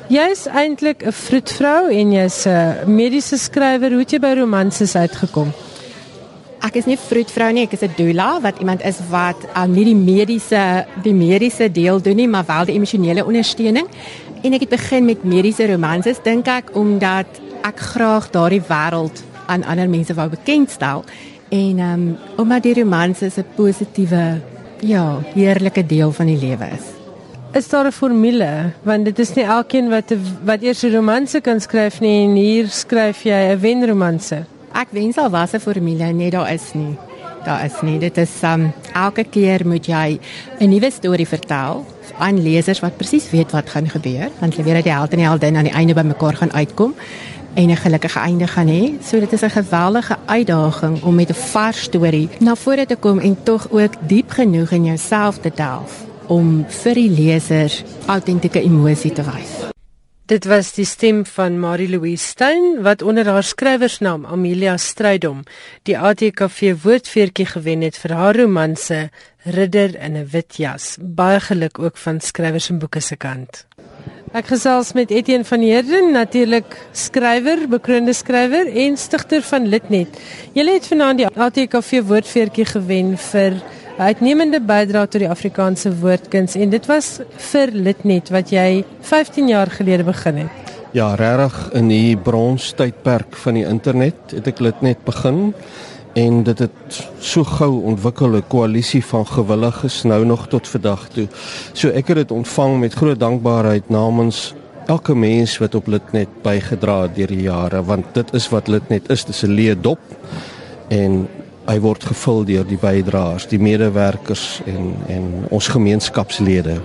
Jy 0.07 0.27
is 0.31 0.47
eintlik 0.47 1.05
'n 1.05 1.11
vroedvrou 1.11 1.91
en 1.91 2.11
jy's 2.11 2.45
'n 2.45 2.75
mediese 2.85 3.37
skrywer. 3.37 3.89
Hoe 3.89 3.99
het 3.99 4.11
jy 4.11 4.19
by 4.19 4.33
romanses 4.37 4.95
uitgekom? 4.95 5.53
Ek 6.65 6.79
is 6.79 6.87
nie 6.89 6.95
vroedvrou 6.97 7.51
nie, 7.53 7.63
ek 7.67 7.75
is 7.77 7.83
'n 7.85 7.93
doula 7.93 8.41
wat 8.41 8.57
iemand 8.59 8.81
is 8.81 8.97
wat 9.09 9.37
um, 9.53 9.71
nie 9.71 9.85
die 9.85 9.95
mediese 9.95 10.85
die 11.03 11.13
mediese 11.13 11.69
deel 11.69 12.01
doen 12.01 12.15
nie, 12.15 12.27
maar 12.27 12.45
wel 12.47 12.65
die 12.65 12.75
emosionele 12.75 13.25
ondersteuning. 13.25 13.85
En 14.41 14.53
ek 14.53 14.65
het 14.65 14.69
begin 14.69 15.05
met 15.05 15.23
mediese 15.23 15.67
romanses 15.67 16.17
dink 16.23 16.47
ek 16.47 16.73
omdat 16.73 17.27
ek 17.61 17.77
graag 17.93 18.31
daardie 18.31 18.63
wêreld 18.65 19.21
aan 19.45 19.63
ander 19.63 19.89
mense 19.89 20.13
wou 20.13 20.29
bekendstel 20.29 21.03
en 21.49 21.79
um, 21.79 22.17
omdat 22.37 22.63
die 22.63 22.73
romanses 22.81 23.37
'n 23.37 23.45
positiewe 23.55 24.41
ja, 24.81 25.21
heerlike 25.35 25.85
deel 25.85 26.11
van 26.11 26.25
die 26.25 26.37
lewe 26.37 26.65
is. 26.73 26.85
Is 27.53 27.69
daar 27.69 27.85
'n 27.85 27.91
formule 27.91 28.73
want 28.83 29.05
dit 29.05 29.19
is 29.19 29.35
nie 29.35 29.45
elkeen 29.45 29.89
wat 29.89 30.11
wat 30.43 30.63
eers 30.63 30.83
'n 30.83 30.95
romanse 30.95 31.41
kan 31.41 31.59
skryf 31.59 31.99
nie 32.01 32.25
en 32.25 32.35
hier 32.35 32.67
skryf 32.67 33.23
jy 33.23 33.53
'n 33.53 33.59
wenromanse. 33.59 34.54
Ek 34.75 34.89
wens 34.91 35.15
al 35.17 35.29
was 35.31 35.53
'n 35.53 35.59
formule, 35.59 36.11
nee 36.11 36.29
daar 36.29 36.51
is 36.51 36.73
nie. 36.73 36.97
Daar 37.45 37.63
is 37.65 37.81
nie. 37.81 37.99
Dit 37.99 38.17
is 38.17 38.31
um 38.43 38.73
elke 38.93 39.23
keer 39.23 39.61
moet 39.67 39.85
jy 39.85 40.19
'n 40.59 40.69
nuwe 40.69 40.91
storie 40.91 41.27
vertel 41.27 41.85
aan 42.19 42.43
lesers 42.43 42.79
wat 42.79 42.97
presies 42.97 43.29
weet 43.29 43.51
wat 43.51 43.69
gaan 43.69 43.89
gebeur, 43.89 44.29
want 44.39 44.55
hulle 44.55 44.63
weet 44.63 44.75
dat 44.75 44.83
die 44.83 44.93
held 44.93 45.11
en 45.11 45.17
die 45.17 45.27
heldin 45.27 45.55
aan 45.55 45.63
die 45.63 45.73
einde 45.73 45.93
bymekaar 45.93 46.35
gaan 46.35 46.53
uitkom 46.53 46.93
en 47.53 47.69
'n 47.69 47.75
gelukkige 47.75 48.19
einde 48.19 48.47
gaan 48.47 48.67
hê. 48.67 48.93
So 49.03 49.19
dit 49.19 49.33
is 49.33 49.41
'n 49.41 49.49
geweldige 49.49 50.17
uitdaging 50.25 51.03
om 51.03 51.15
met 51.15 51.29
'n 51.29 51.33
vars 51.33 51.81
storie 51.81 52.29
na 52.39 52.55
vore 52.55 52.85
te 52.85 52.95
kom 52.95 53.19
en 53.19 53.37
tog 53.43 53.67
ook 53.71 53.93
diep 54.07 54.29
genoeg 54.29 54.71
in 54.71 54.85
jouself 54.85 55.37
te 55.37 55.51
delf 55.55 56.03
om 56.27 56.65
vir 56.67 56.93
die 56.93 57.09
leser 57.09 57.83
autentieke 58.05 58.61
emosie 58.61 59.11
te 59.11 59.23
wys. 59.23 59.74
Dit 60.25 60.47
was 60.49 60.71
die 60.73 60.87
stem 60.89 61.19
van 61.29 61.59
Marie 61.61 61.85
Louise 61.85 62.25
Stein 62.31 62.79
wat 62.81 63.03
onder 63.05 63.27
haar 63.29 63.45
skrywersnaam 63.45 64.23
Amelia 64.25 64.73
Strydom 64.81 65.43
die 65.85 65.93
ATKV 65.93 66.71
woordfeertjie 66.81 67.45
gewen 67.51 67.83
het 67.85 67.99
vir 68.01 68.15
haar 68.17 68.39
romanse 68.39 69.11
Ridder 69.45 69.93
in 69.93 70.17
'n 70.17 70.25
wit 70.31 70.57
jas. 70.57 70.97
Baie 70.99 71.39
geluk 71.39 71.77
ook 71.79 71.97
van 71.97 72.19
skrywers 72.19 72.69
en 72.69 72.79
boeke 72.79 72.99
se 72.99 73.15
kant. 73.15 73.67
Ek 74.33 74.45
gesels 74.45 74.93
met 74.93 75.11
Etienne 75.11 75.45
van 75.45 75.61
Heerden, 75.61 76.11
natuurlik 76.11 76.77
skrywer, 76.91 77.67
bekroonde 77.69 78.13
skrywer 78.13 78.67
en 78.67 78.97
stigter 78.97 79.41
van 79.41 79.67
Litnet. 79.67 80.19
Jy 80.53 80.73
het 80.73 80.87
vanaand 80.87 81.17
die 81.17 81.27
ATKV 81.27 82.01
woordfeertjie 82.01 82.65
gewen 82.65 83.17
vir 83.17 83.61
uitnemende 83.97 84.59
bydra 84.59 85.05
tot 85.07 85.21
die 85.23 85.29
Afrikaanse 85.31 85.91
woordkuns 86.01 86.57
en 86.59 86.71
dit 86.73 86.87
was 86.89 87.19
vir 87.51 87.71
Litnet 87.71 88.31
wat 88.33 88.51
jy 88.51 88.83
15 89.07 89.47
jaar 89.47 89.71
gelede 89.71 90.03
begin 90.03 90.43
het. 90.43 90.73
Ja, 90.95 91.13
regtig 91.15 91.55
in 91.79 91.87
die 91.91 92.17
bronstydperk 92.17 93.35
van 93.43 93.59
die 93.59 93.65
internet 93.67 94.35
het 94.35 94.47
ek 94.51 94.59
Litnet 94.63 95.03
begin 95.07 95.53
en 96.15 96.43
dit 96.47 96.59
het 96.65 96.99
so 97.19 97.43
gou 97.47 97.71
ontwikkel 97.91 98.35
'n 98.35 98.47
koalisie 98.47 99.03
van 99.03 99.25
gewilliges 99.25 100.03
nou 100.03 100.25
nog 100.25 100.47
tot 100.47 100.67
vandag 100.67 101.07
toe. 101.09 101.27
So 101.73 101.89
ek 101.89 102.07
het 102.07 102.17
dit 102.17 102.31
ontvang 102.31 102.79
met 102.79 102.93
groot 102.93 103.19
dankbaarheid 103.19 103.89
namens 103.89 104.53
elke 104.87 105.15
mens 105.15 105.57
wat 105.57 105.75
op 105.75 105.87
Litnet 105.87 106.29
bygedra 106.43 107.01
het 107.01 107.15
deur 107.15 107.27
die 107.27 107.41
jare 107.41 107.83
want 107.83 108.13
dit 108.13 108.33
is 108.33 108.49
wat 108.49 108.67
Litnet 108.67 109.09
is, 109.09 109.25
dis 109.25 109.43
'n 109.43 109.51
leedop 109.51 109.99
en 110.87 111.27
hy 111.65 111.79
word 111.79 112.03
gevul 112.03 112.43
deur 112.45 112.65
die 112.67 112.77
bydraers, 112.77 113.47
die 113.47 113.59
medewerkers 113.59 114.61
en 114.65 114.93
en 115.07 115.47
ons 115.49 115.67
gemeenskapslede. 115.67 116.79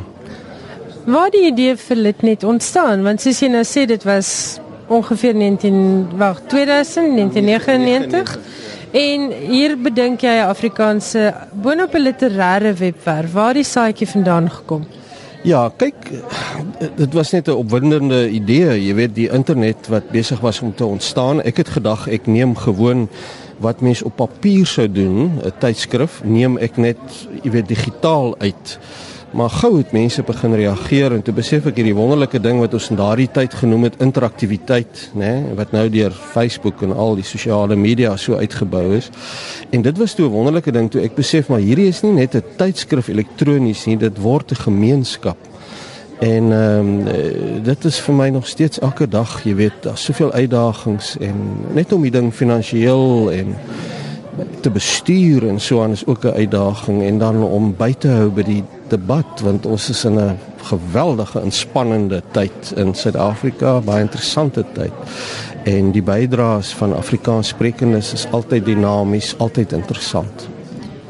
Waar 1.04 1.30
die 1.30 1.46
idee 1.48 1.76
vir 1.76 1.96
Litnet 1.96 2.44
ontstaan? 2.44 3.02
Want 3.02 3.20
soos 3.20 3.40
jy 3.40 3.48
nou 3.48 3.64
sê 3.64 3.86
dit 3.88 4.04
was 4.04 4.60
ongeveer 4.90 5.34
19 5.34 6.16
wag 6.18 6.40
2000 6.48 7.14
1999 7.16 8.38
en 8.90 9.28
hier 9.50 9.76
bedink 9.78 10.20
jy 10.20 10.36
'n 10.40 10.48
Afrikaanse 10.48 11.34
boonop 11.52 11.94
'n 11.94 12.02
literêre 12.02 12.72
webwerf 12.74 13.32
waar 13.32 13.54
die 13.54 13.64
saadjie 13.64 14.08
vandaan 14.08 14.50
gekom 14.50 14.86
Ja, 15.40 15.70
kyk, 15.72 15.94
dit 16.96 17.14
was 17.16 17.30
net 17.32 17.48
'n 17.48 17.56
opwindende 17.56 18.28
idee, 18.28 18.84
jy 18.86 18.94
weet 18.94 19.14
die 19.14 19.30
internet 19.32 19.88
wat 19.88 20.10
besig 20.10 20.40
was 20.40 20.60
om 20.60 20.74
te 20.74 20.84
ontstaan. 20.84 21.42
Ek 21.42 21.56
het 21.56 21.68
gedag 21.68 22.08
ek 22.08 22.26
neem 22.26 22.56
gewoon 22.56 23.08
wat 23.60 23.80
mens 23.84 24.02
op 24.02 24.16
papier 24.16 24.66
sou 24.66 24.88
doen, 24.88 25.38
'n 25.44 25.52
tydskrif, 25.58 26.22
neem 26.24 26.58
ek 26.58 26.76
net, 26.76 26.98
jy 27.42 27.50
weet, 27.50 27.68
digitaal 27.68 28.34
uit. 28.38 28.78
Maar 29.30 29.50
gou 29.50 29.76
het 29.76 29.92
mense 29.92 30.22
begin 30.22 30.54
reageer 30.54 31.12
en 31.12 31.22
toe 31.22 31.34
besef 31.34 31.66
ek 31.66 31.76
hierdie 31.78 31.94
wonderlike 31.94 32.40
ding 32.42 32.58
wat 32.58 32.72
ons 32.74 32.88
in 32.90 32.96
daardie 32.98 33.28
tyd 33.30 33.54
genoem 33.54 33.86
het 33.86 34.00
interaktiwiteit, 34.02 35.10
nê, 35.14 35.18
nee, 35.20 35.54
wat 35.54 35.70
nou 35.72 35.84
deur 35.88 36.10
Facebook 36.10 36.82
en 36.82 36.96
al 36.96 37.14
die 37.14 37.26
sosiale 37.28 37.76
media 37.76 38.16
so 38.16 38.34
uitgebou 38.34 38.96
is. 38.96 39.10
En 39.70 39.82
dit 39.82 39.98
was 39.98 40.14
toe 40.14 40.26
'n 40.26 40.32
wonderlike 40.32 40.72
ding 40.72 40.90
toe 40.90 41.02
ek 41.02 41.14
besef 41.14 41.48
maar 41.48 41.60
hierdie 41.60 41.86
is 41.88 42.02
nie 42.02 42.12
net 42.12 42.34
'n 42.34 42.42
tydskrif 42.56 43.08
elektronies 43.08 43.86
nie, 43.86 43.96
dit 43.96 44.18
word 44.18 44.50
'n 44.50 44.56
gemeenskap. 44.56 45.49
En 46.20 46.52
ehm 46.52 47.08
um, 47.08 47.62
dit 47.62 47.84
is 47.84 47.98
vir 48.00 48.14
my 48.14 48.28
nog 48.28 48.46
steeds 48.46 48.78
elke 48.78 49.08
dag, 49.08 49.38
jy 49.44 49.54
weet, 49.54 49.72
daar's 49.80 50.04
soveel 50.04 50.32
uitdagings 50.32 51.16
en 51.16 51.36
net 51.72 51.92
om 51.92 52.02
die 52.02 52.12
ding 52.12 52.28
finansiëel 52.34 53.30
en 53.32 53.54
te 54.60 54.70
bestuur 54.70 55.46
en 55.48 55.60
so 55.60 55.82
aan 55.82 55.96
is 55.96 56.06
ook 56.06 56.24
'n 56.24 56.36
uitdaging 56.36 57.02
en 57.02 57.18
dan 57.18 57.42
om 57.42 57.74
by 57.76 57.92
te 57.92 58.08
hou 58.08 58.28
by 58.28 58.42
die 58.42 58.64
debat 58.88 59.40
want 59.40 59.66
ons 59.66 59.88
is 59.90 60.04
in 60.04 60.18
'n 60.18 60.38
geweldige 60.62 61.40
inspannende 61.42 62.22
tyd 62.30 62.72
in 62.76 62.94
Suid-Afrika, 62.94 63.80
baie 63.80 64.00
interessante 64.00 64.64
tyd. 64.72 64.92
En 65.64 65.90
die 65.90 66.02
bydraes 66.02 66.74
van 66.74 66.96
Afrikaanssprekendes 66.96 68.12
is 68.12 68.26
altyd 68.30 68.64
dinamies, 68.64 69.34
altyd 69.38 69.72
interessant. 69.72 70.48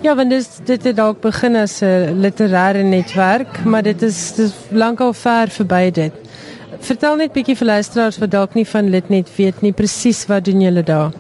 Ja, 0.01 0.15
want 0.17 0.31
dis 0.33 0.47
dit 0.65 0.85
het 0.89 0.97
dalk 0.97 1.19
begin 1.21 1.57
as 1.61 1.83
'n 1.83 2.21
literêre 2.25 2.83
netwerk, 2.83 3.65
maar 3.65 3.83
dit 3.83 4.03
is 4.03 4.33
dis 4.33 4.53
lankal 4.71 5.13
ver 5.13 5.49
verby 5.49 5.91
dit. 5.91 6.13
Vertel 6.81 7.17
net 7.17 7.33
bietjie 7.33 7.57
vir 7.57 7.67
luisteraars 7.67 8.19
wat 8.19 8.31
dalk 8.31 8.55
nie 8.55 8.67
van 8.67 8.89
Litnet 8.89 9.29
weet 9.37 9.61
nie 9.61 9.73
presies 9.73 10.27
wat 10.27 10.45
doen 10.45 10.61
julle 10.61 10.83
daar? 10.83 11.13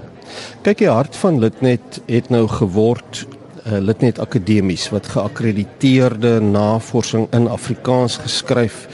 Kyk, 0.62 0.78
die 0.78 0.88
hart 0.88 1.16
van 1.16 1.38
Litnet 1.38 2.00
het 2.06 2.30
nou 2.30 2.46
geword 2.48 3.26
uh, 3.66 3.78
Litnet 3.78 4.18
Akademies 4.18 4.88
wat 4.88 5.06
geakkrediteerde 5.06 6.40
navorsing 6.40 7.26
in 7.32 7.48
Afrikaans 7.48 8.16
geskryf 8.16 8.88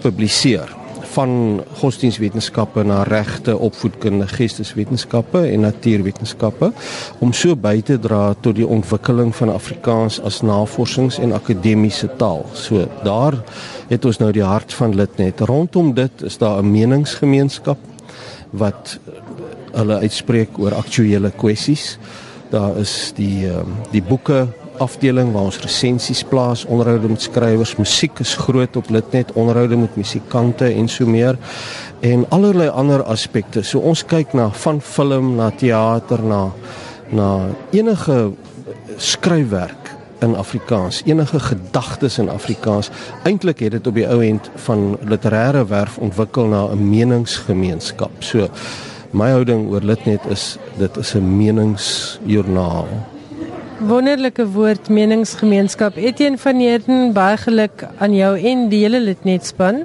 publiseer 0.00 0.81
van 1.12 1.62
godsdienstwetenskappe 1.80 2.84
na 2.84 3.02
regte, 3.02 3.54
opvoedkunde, 3.58 4.26
geesteswetenskappe 4.28 5.42
en 5.48 5.66
natuurwetenskappe 5.66 6.72
om 7.18 7.32
so 7.36 7.56
by 7.56 7.80
te 7.84 7.98
dra 8.00 8.32
tot 8.40 8.56
die 8.56 8.66
ontwikkeling 8.66 9.34
van 9.36 9.52
Afrikaans 9.52 10.20
as 10.24 10.40
navorsings- 10.42 11.18
en 11.18 11.32
akademiese 11.36 12.08
taal. 12.16 12.46
So 12.52 12.88
daar 13.04 13.36
het 13.88 14.04
ons 14.04 14.18
nou 14.18 14.32
die 14.32 14.44
hart 14.44 14.74
van 14.74 14.94
Litnet. 14.94 15.40
Rondom 15.40 15.94
dit 15.94 16.22
is 16.22 16.38
daar 16.38 16.62
'n 16.62 16.70
meningsgemeenskap 16.70 17.78
wat 18.50 18.98
hulle 19.72 19.98
uitspreek 19.98 20.58
oor 20.58 20.74
aktuelle 20.74 21.30
kwessies. 21.30 21.98
Daar 22.50 22.76
is 22.76 23.12
die 23.16 23.48
ehm 23.48 23.68
die 23.90 24.02
boeke 24.02 24.46
afdeling 24.78 25.32
waar 25.32 25.50
ons 25.50 25.60
resensies 25.60 26.22
plaas, 26.24 26.64
onderhoude 26.64 27.08
met 27.08 27.22
skrywers, 27.22 27.76
musiek 27.76 28.18
is 28.18 28.34
groot 28.34 28.76
op 28.76 28.90
Litnet, 28.90 29.32
onderhoude 29.32 29.76
met 29.76 29.96
musikante 29.96 30.68
en 30.72 30.88
so 30.88 31.06
meer 31.06 31.38
en 32.00 32.24
allerlei 32.28 32.68
ander 32.68 33.02
aspekte. 33.02 33.62
So 33.62 33.78
ons 33.78 34.04
kyk 34.04 34.32
na 34.32 34.48
van 34.64 34.80
film 34.80 35.34
na 35.36 35.50
teater 35.50 36.22
na 36.22 36.50
na 37.12 37.28
enige 37.70 38.32
skryfwerk 38.96 39.90
in 40.22 40.36
Afrikaans, 40.36 41.02
enige 41.04 41.40
gedagtes 41.40 42.18
in 42.18 42.30
Afrikaans. 42.30 42.90
Eintlik 43.22 43.58
het 43.58 43.76
dit 43.76 43.86
op 43.86 43.94
die 43.94 44.06
ou 44.08 44.22
end 44.24 44.50
van 44.64 44.96
literêre 45.04 45.66
werf 45.68 45.98
ontwikkel 45.98 46.46
na 46.46 46.66
'n 46.72 46.88
meningsgemeenskap. 46.88 48.10
So 48.18 48.48
my 49.10 49.30
houding 49.30 49.68
oor 49.70 49.80
Litnet 49.80 50.24
is 50.28 50.56
dit 50.78 50.96
is 50.96 51.14
'n 51.14 51.36
meningsjoernaal. 51.36 53.11
Wonderlike 53.82 54.44
woord 54.54 54.88
meningsgemeenskap. 54.94 55.96
Etienne 55.98 56.38
van 56.38 56.60
Heerden, 56.62 57.08
baie 57.16 57.34
geluk 57.36 57.82
aan 57.98 58.12
jou 58.14 58.30
en 58.38 58.68
die 58.70 58.84
hele 58.84 59.00
Litnet 59.02 59.48
span 59.48 59.80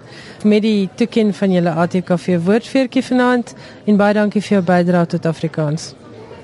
met 0.46 0.62
die 0.62 0.86
toeken 1.02 1.34
van 1.34 1.56
julle 1.56 1.74
ATKV 1.74 2.38
woordfeertjie 2.46 3.02
vanaand 3.08 3.56
en 3.90 3.98
baie 3.98 4.14
dankie 4.14 4.44
vir 4.46 4.60
jou 4.60 4.62
bydrae 4.70 5.10
tot 5.16 5.26
Afrikaans. 5.26 5.96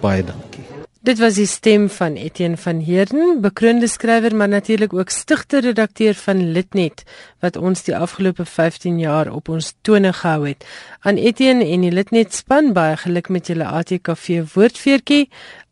Baie 0.02 0.26
dankie. 0.26 0.66
Dit 1.06 1.22
was 1.22 1.38
die 1.38 1.46
stem 1.46 1.90
van 1.94 2.18
Etienne 2.18 2.58
van 2.58 2.82
Heerden, 2.82 3.42
bekroonde 3.46 3.88
skrywer 3.92 4.34
maar 4.36 4.50
natuurlik 4.50 4.94
ook 4.98 5.14
stigter-redakteur 5.14 6.18
van 6.26 6.42
Litnet 6.58 7.04
wat 7.46 7.60
ons 7.60 7.86
die 7.86 7.94
afgelope 7.94 8.50
15 8.50 8.98
jaar 8.98 9.30
op 9.30 9.50
ons 9.54 9.76
tone 9.82 10.14
gehou 10.14 10.48
het. 10.48 10.66
Aan 11.06 11.22
Etienne 11.22 11.70
en 11.70 11.86
die 11.86 11.94
Litnet 11.94 12.34
span 12.34 12.74
baie 12.74 12.98
geluk 12.98 13.30
met 13.30 13.52
julle 13.52 13.70
ATKV 13.70 14.56
woordfeertjie 14.56 15.28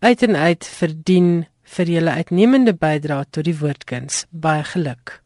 uit 0.06 0.30
en 0.30 0.36
uit 0.36 0.67
verdien 0.67 1.32
vir 1.71 1.91
julle 1.95 2.13
uitnemende 2.19 2.73
bydrae 2.75 3.25
tot 3.31 3.47
die 3.47 3.55
woordkuns. 3.55 4.25
Baie 4.31 4.63
geluk. 4.73 5.21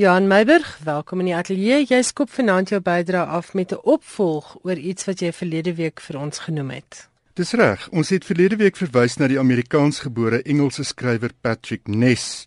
Johan 0.00 0.28
Meiburg, 0.30 0.78
welkom 0.84 1.20
in 1.20 1.28
die 1.28 1.36
ateljee. 1.36 1.82
Jy 1.84 2.00
skop 2.08 2.30
vanaand 2.32 2.72
jou 2.72 2.80
bydrae 2.80 3.26
af 3.26 3.52
met 3.54 3.72
'n 3.72 3.82
opvolg 3.84 4.56
oor 4.64 4.78
iets 4.78 5.04
wat 5.04 5.20
jy 5.20 5.32
verlede 5.32 5.74
week 5.74 6.00
vir 6.00 6.18
ons 6.18 6.38
genoem 6.38 6.70
het. 6.70 7.08
Dis 7.34 7.52
reg. 7.52 7.88
Ons 7.92 8.08
het 8.08 8.24
verlede 8.24 8.56
week 8.56 8.76
verwys 8.76 9.16
na 9.16 9.26
die 9.26 9.38
Amerikaansgebore 9.38 10.42
Engelse 10.42 10.84
skrywer 10.84 11.30
Patrick 11.40 11.88
Ness 11.88 12.46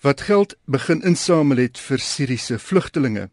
wat 0.00 0.20
geld 0.20 0.54
begin 0.64 1.02
insamel 1.02 1.56
het 1.56 1.78
vir 1.78 1.98
Siriëse 1.98 2.58
vlugtelinge. 2.58 3.30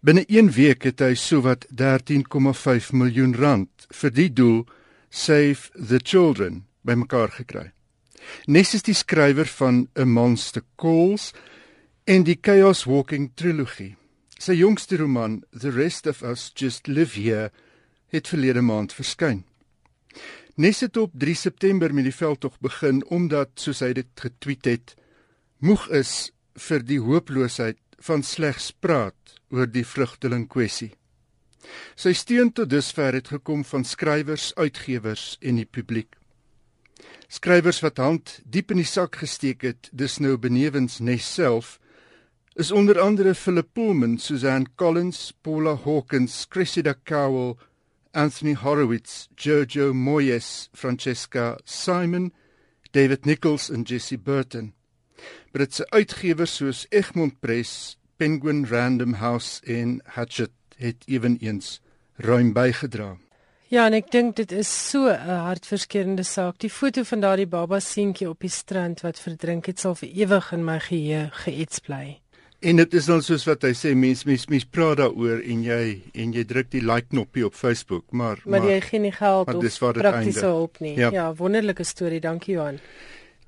Binne 0.00 0.24
1 0.26 0.50
week 0.50 0.82
het 0.82 1.00
hy 1.00 1.14
sowat 1.14 1.66
13,5 1.68 2.92
miljoen 2.92 3.34
rand 3.34 3.86
vir 3.90 4.10
die 4.10 4.32
doel 4.32 4.66
Save 5.10 5.70
the 5.88 6.00
Children 6.02 6.64
bymekaar 6.82 7.28
gekry. 7.28 7.72
Ness 8.46 8.74
is 8.74 8.84
die 8.86 8.96
skrywer 8.96 9.48
van 9.58 9.88
A 9.98 10.04
Monster 10.04 10.62
Calls 10.76 11.30
en 12.04 12.24
die 12.24 12.38
Chaos 12.40 12.84
Walking 12.88 13.30
trilogie. 13.36 13.94
Sy 14.40 14.56
jongste 14.56 14.96
roman 15.00 15.42
The 15.52 15.70
Rest 15.70 16.06
of 16.06 16.22
Us 16.22 16.50
Just 16.56 16.88
Live 16.88 17.18
Here 17.20 17.50
het 18.10 18.28
verlede 18.28 18.62
maand 18.64 18.94
verskyn. 18.96 19.44
Nes 20.56 20.80
het 20.80 20.96
op 20.96 21.12
3 21.16 21.34
September 21.34 21.94
met 21.94 22.08
die 22.08 22.14
veldtog 22.14 22.58
begin 22.60 23.04
omdat 23.08 23.52
soos 23.60 23.82
hy 23.84 23.92
dit 23.96 24.08
getweet 24.20 24.66
het, 24.68 24.94
moeg 25.60 25.86
is 25.94 26.32
vir 26.56 26.84
die 26.84 27.00
hooploosheid 27.00 27.78
van 28.00 28.24
slegs 28.24 28.70
praat 28.72 29.36
oor 29.52 29.68
die 29.68 29.84
vlugteling 29.84 30.48
kwessie. 30.48 30.92
Sy 31.96 32.12
steun 32.16 32.52
tot 32.56 32.72
dusver 32.72 33.14
het 33.16 33.28
gekom 33.28 33.62
van 33.68 33.84
skrywers, 33.84 34.52
uitgewers 34.56 35.36
en 35.40 35.60
die 35.60 35.68
publiek. 35.68 36.16
Skrywers 37.30 37.78
wat 37.78 38.00
hand 38.02 38.40
diep 38.42 38.72
in 38.74 38.80
die 38.80 38.88
sak 38.90 39.20
gesteek 39.20 39.62
het, 39.62 39.88
dis 39.94 40.16
nou 40.18 40.32
benewens 40.34 40.96
Nes 40.98 41.22
self, 41.22 41.76
is 42.58 42.72
onder 42.74 42.98
andere 42.98 43.36
Philip 43.38 43.68
Pullman, 43.72 44.16
Suzanne 44.18 44.66
Collins, 44.74 45.30
Paula 45.46 45.76
Hawkins, 45.84 46.42
Cressida 46.50 46.96
Cowell, 47.06 47.54
Anthony 48.10 48.56
Horowitz, 48.58 49.28
Jojo 49.38 49.92
Moyes, 49.94 50.68
Francesca 50.74 51.56
Simon, 51.64 52.32
David 52.90 53.24
Nichols 53.24 53.70
en 53.70 53.86
Jesse 53.86 54.18
Burton. 54.18 54.72
Britse 55.52 55.86
uitgewers 55.94 56.58
soos 56.58 56.88
Egmont 56.90 57.40
Press, 57.40 57.96
Penguin 58.18 58.66
Random 58.66 59.14
House 59.22 59.62
en 59.70 60.00
Hachette 60.18 60.82
het 60.82 61.06
eweneens 61.06 61.78
ruim 62.18 62.50
bygedra. 62.52 63.20
Ja, 63.70 63.84
en 63.86 63.94
ek 63.94 64.08
dink 64.10 64.34
dit 64.34 64.50
is 64.50 64.70
so 64.90 65.06
'n 65.06 65.42
hartverskeurende 65.46 66.24
saak. 66.26 66.58
Die 66.58 66.70
foto 66.70 67.04
van 67.04 67.20
daardie 67.20 67.46
baba 67.46 67.78
seentjie 67.78 68.28
op 68.28 68.40
die 68.40 68.50
strand 68.50 69.00
wat 69.00 69.20
verdrink 69.20 69.66
het 69.66 69.78
sal 69.78 69.94
vir 69.94 70.08
ewig 70.08 70.52
in 70.52 70.64
my 70.64 70.78
geheue 70.80 71.30
geets 71.44 71.78
bly. 71.78 72.18
En 72.60 72.76
dit 72.76 72.94
is 72.94 73.06
dan 73.06 73.22
soos 73.22 73.46
wat 73.46 73.62
hy 73.62 73.70
sê 73.72 73.94
mense 73.94 74.26
mense 74.26 74.46
mens 74.48 74.64
praat 74.64 74.96
daaroor 74.96 75.38
en 75.40 75.62
jy 75.62 76.02
en 76.14 76.32
jy 76.32 76.44
druk 76.44 76.70
die 76.70 76.82
like 76.82 77.06
knoppie 77.08 77.46
op 77.46 77.54
Facebook, 77.54 78.04
maar 78.10 78.42
maar, 78.44 78.60
maar 78.60 78.70
jy 78.70 78.80
gee 78.80 79.00
nie 79.00 79.12
geld 79.12 79.54
of 79.54 79.78
praktiese 79.78 80.44
hulp 80.46 80.80
nie. 80.80 80.96
Ja. 80.96 81.10
ja, 81.10 81.34
wonderlike 81.34 81.84
storie, 81.84 82.20
dankie 82.20 82.54
Johan. 82.54 82.80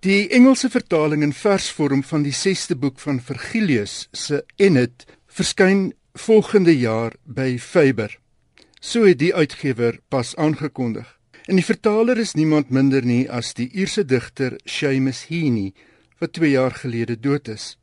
Die 0.00 0.28
Engelse 0.28 0.70
vertaling 0.70 1.22
in 1.22 1.32
versvorm 1.32 2.02
van 2.02 2.22
die 2.22 2.32
6ste 2.32 2.78
boek 2.78 3.00
van 3.00 3.20
Vergilius 3.20 4.08
se 4.12 4.44
Enid 4.56 5.04
verskyn 5.26 5.92
volgende 6.14 6.78
jaar 6.78 7.12
by 7.24 7.58
Faber. 7.58 8.21
So 8.82 9.04
het 9.06 9.20
die 9.20 9.30
uitgewer 9.30 10.00
pas 10.10 10.32
aangekondig. 10.36 11.06
En 11.46 11.54
die 11.54 11.64
vertaler 11.64 12.18
is 12.18 12.34
niemand 12.34 12.72
minder 12.74 13.04
nie 13.06 13.28
as 13.30 13.52
die 13.54 13.68
Ierse 13.70 14.02
digter 14.04 14.56
Seamus 14.66 15.28
Heaney 15.28 15.70
wat 16.18 16.32
2 16.34 16.50
jaar 16.50 16.74
gelede 16.74 17.14
dood 17.14 17.46
is. 17.48 17.76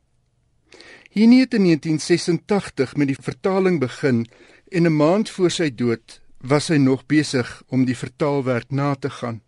Heaney 1.16 1.40
het 1.46 1.56
in 1.56 1.64
1986 1.64 2.92
met 3.00 3.08
die 3.08 3.16
vertaling 3.16 3.80
begin 3.80 4.26
en 4.68 4.86
'n 4.86 4.96
maand 4.96 5.30
voor 5.30 5.50
sy 5.50 5.70
dood 5.74 6.20
was 6.40 6.68
hy 6.68 6.76
nog 6.76 7.06
besig 7.06 7.62
om 7.68 7.84
die 7.84 7.96
vertaalwerk 7.96 8.70
na 8.70 8.94
te 8.94 9.10
gaan. 9.10 9.40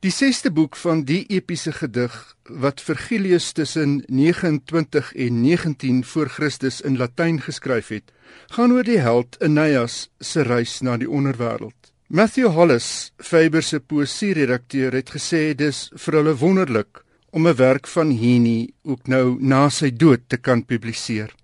Die 0.00 0.12
6ste 0.12 0.52
boek 0.52 0.76
van 0.76 1.04
die 1.04 1.24
epiese 1.26 1.72
gedig 1.72 2.33
wat 2.48 2.80
Virgilius 2.80 3.52
tussen 3.52 4.02
29 4.06 5.14
en 5.14 5.40
19 5.40 6.04
voor 6.04 6.28
Christus 6.28 6.80
in 6.80 6.96
Latyn 6.96 7.40
geskryf 7.40 7.88
het, 7.88 8.12
gaan 8.52 8.72
oor 8.72 8.84
die 8.84 8.98
held 8.98 9.38
Aeneas 9.40 10.08
se 10.20 10.42
reis 10.42 10.80
na 10.80 10.96
die 10.96 11.08
onderwêreld. 11.10 11.92
Matthew 12.06 12.52
Hollis, 12.52 13.12
Faber 13.16 13.62
se 13.62 13.80
poësie-redakteur, 13.80 14.92
het 14.92 15.10
gesê 15.10 15.54
dis 15.56 15.88
vir 15.96 16.18
hulle 16.20 16.34
wonderlik 16.36 17.00
om 17.32 17.48
'n 17.48 17.56
werk 17.56 17.86
van 17.86 18.10
Heaney 18.10 18.70
ook 18.82 19.06
nou 19.08 19.36
na 19.40 19.68
sy 19.68 19.90
dood 19.90 20.20
te 20.28 20.36
kan 20.36 20.64
publiseer. 20.64 21.34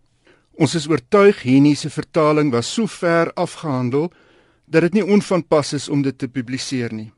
Ons 0.52 0.74
is 0.74 0.88
oortuig 0.88 1.42
Heaney 1.42 1.74
se 1.74 1.90
vertaling 1.90 2.50
was 2.52 2.74
so 2.74 2.86
ver 2.86 3.32
afgehandel 3.32 4.12
dat 4.66 4.82
dit 4.82 4.92
nie 4.92 5.04
onvanpas 5.04 5.72
is 5.72 5.88
om 5.88 6.02
dit 6.02 6.18
te 6.18 6.28
publiseer 6.28 6.92
nie. 6.92 7.12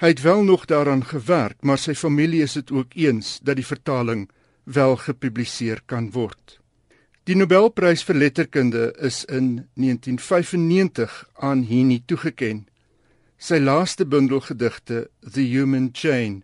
Hy 0.00 0.12
het 0.12 0.22
wel 0.22 0.42
nog 0.44 0.64
daaraan 0.64 1.04
gewerk, 1.04 1.60
maar 1.60 1.78
sy 1.78 1.94
familie 1.94 2.42
is 2.42 2.52
dit 2.58 2.70
ook 2.70 2.94
eens 2.94 3.38
dat 3.42 3.56
die 3.56 3.66
vertaling 3.66 4.30
wel 4.64 4.96
gepubliseer 4.96 5.82
kan 5.86 6.10
word. 6.10 6.58
Die 7.24 7.36
Nobelprys 7.38 8.02
vir 8.02 8.18
letterkunde 8.18 8.92
is 8.98 9.24
in 9.24 9.68
1995 9.78 11.28
aan 11.34 11.64
Heaney 11.68 12.02
toegekend. 12.06 12.68
Sy 13.38 13.58
laaste 13.58 14.06
bundel 14.06 14.40
gedigte, 14.42 15.08
The 15.22 15.42
Human 15.42 15.90
Chain, 15.92 16.42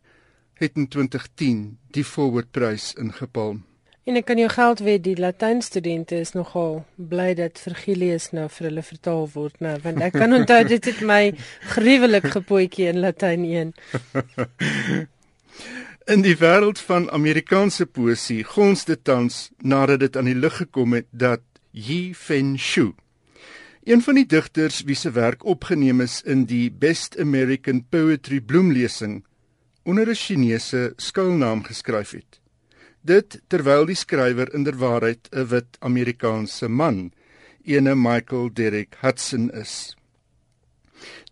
het 0.58 0.74
in 0.74 0.88
2010 0.90 1.78
die 1.94 2.04
Forward-prys 2.04 2.92
ingepalm. 2.98 3.67
En 4.08 4.16
ek 4.16 4.24
kan 4.24 4.38
jou 4.40 4.48
geld 4.48 4.78
weet 4.80 5.02
die 5.04 5.18
Latyn 5.20 5.58
studente 5.60 6.16
is 6.16 6.30
nogal 6.32 6.78
bly 7.10 7.34
dat 7.36 7.58
Virgilius 7.60 8.30
nou 8.32 8.46
vir 8.54 8.70
hulle 8.70 8.84
vertaal 8.86 9.26
word 9.34 9.58
nou 9.64 9.74
want 9.84 10.00
ek 10.06 10.14
kan 10.16 10.32
onthou 10.32 10.62
dit 10.70 10.88
het 10.88 11.02
my 11.10 11.34
gruwelik 11.74 12.30
gepootjie 12.32 12.86
in 12.88 13.02
Latyn 13.04 13.44
1. 13.44 13.74
In 16.14 16.24
die 16.24 16.38
wêreld 16.40 16.80
van 16.80 17.10
Amerikaanse 17.12 17.84
poësie 17.84 18.40
gons 18.54 18.86
dit 18.88 19.04
tans 19.04 19.50
nadat 19.60 20.00
dit 20.06 20.16
aan 20.16 20.32
die 20.32 20.38
lig 20.40 20.56
gekom 20.62 20.96
het 20.96 21.08
dat 21.12 21.44
Yi 21.76 22.14
Fen 22.16 22.56
Shu, 22.56 22.94
een 23.84 24.00
van 24.00 24.16
die 24.16 24.24
digters 24.24 24.80
wie 24.88 24.96
se 24.96 25.12
werk 25.12 25.44
opgeneem 25.44 26.00
is 26.00 26.22
in 26.24 26.48
die 26.48 26.70
Best 26.72 27.20
American 27.20 27.84
Poetry 27.92 28.40
bloemlesing 28.40 29.20
onder 29.84 30.08
'n 30.08 30.16
Chinese 30.16 30.92
skuilnaam 30.96 31.68
geskryf 31.68 32.16
het 32.16 32.37
dit 33.08 33.38
terwyl 33.48 33.86
die 33.88 33.96
skrywer 33.96 34.50
inderwaarheid 34.54 35.28
'n 35.32 35.48
wit 35.52 35.78
Amerikaanse 35.80 36.68
man, 36.68 37.12
ene 37.64 37.94
Michael 37.94 38.50
Derrick 38.52 38.96
Hudson 39.00 39.50
is. 39.50 39.96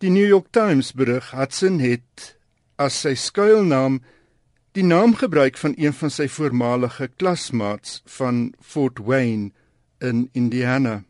Die 0.01 0.11
New 0.11 0.27
York 0.27 0.53
Times 0.53 0.93
berig 0.93 1.31
Hudson 1.31 1.81
het 1.81 2.37
as 2.79 3.01
sy 3.01 3.15
skuilnaam 3.15 4.01
die 4.77 4.85
naam 4.85 5.15
gebruik 5.17 5.57
van 5.57 5.75
een 5.77 5.93
van 5.93 6.11
sy 6.11 6.29
voormalige 6.29 7.09
klasmaats 7.17 8.03
van 8.19 8.55
Fort 8.61 8.99
Wayne 8.99 9.51
in 10.01 10.29
Indiana. 10.33 11.05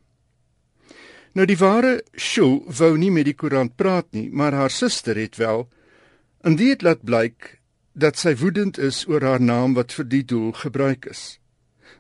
Nou 1.35 1.47
die 1.47 1.59
ware 1.59 1.99
Shu 2.17 2.63
wou 2.79 2.95
nie 2.97 3.11
met 3.11 3.27
die 3.27 3.35
koerant 3.35 3.75
praat 3.77 4.07
nie, 4.13 4.31
maar 4.31 4.55
haar 4.55 4.71
suster 4.71 5.19
het 5.19 5.37
wel 5.37 5.67
en 6.47 6.57
dit 6.57 6.83
laat 6.83 7.03
blyk 7.05 7.57
dat 7.97 8.19
sy 8.21 8.35
woedend 8.37 8.77
is 8.79 9.07
oor 9.09 9.25
haar 9.25 9.41
naam 9.41 9.75
wat 9.75 9.95
vir 9.97 10.05
die 10.13 10.25
doel 10.25 10.53
gebruik 10.53 11.09
is. 11.09 11.39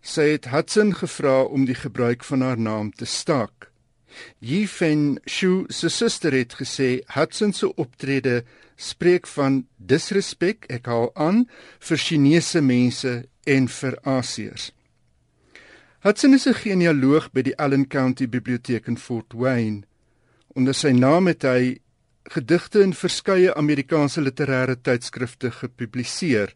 Sy 0.04 0.28
het 0.34 0.50
Hudson 0.52 0.92
gevra 0.94 1.40
om 1.48 1.64
die 1.64 1.78
gebruik 1.78 2.24
van 2.24 2.44
haar 2.44 2.60
naam 2.60 2.92
te 2.92 3.08
staak. 3.08 3.70
Yi 4.40 4.66
Fen 4.68 5.18
Shu 5.24 5.64
se 5.72 5.88
suster 5.88 6.36
het 6.36 6.54
gesê 6.60 7.00
Hudson 7.16 7.52
se 7.52 7.72
optrede 7.74 8.44
spreek 8.76 9.26
van 9.26 9.64
disrespek, 9.76 10.68
ek 10.68 10.86
haal 10.86 11.10
aan, 11.16 11.46
vir 11.80 12.00
Chinese 12.00 12.60
mense 12.60 13.14
en 13.48 13.68
vir 13.68 13.96
Asiërs. 14.04 14.72
Hudson 16.04 16.34
is 16.34 16.46
'n 16.46 16.54
genealoog 16.54 17.32
by 17.32 17.42
die 17.42 17.56
Allen 17.58 17.88
County 17.88 18.28
Biblioteek 18.28 18.86
in 18.86 18.96
Fort 18.96 19.32
Wayne. 19.32 19.84
Onder 20.54 20.74
sy 20.74 20.92
naam 20.92 21.26
het 21.26 21.42
hy 21.42 21.80
gedigte 22.32 22.80
in 22.82 22.94
verskeie 22.94 23.54
Amerikaanse 23.54 24.20
literêre 24.20 24.76
tydskrifte 24.82 25.50
gepubliseer. 25.50 26.54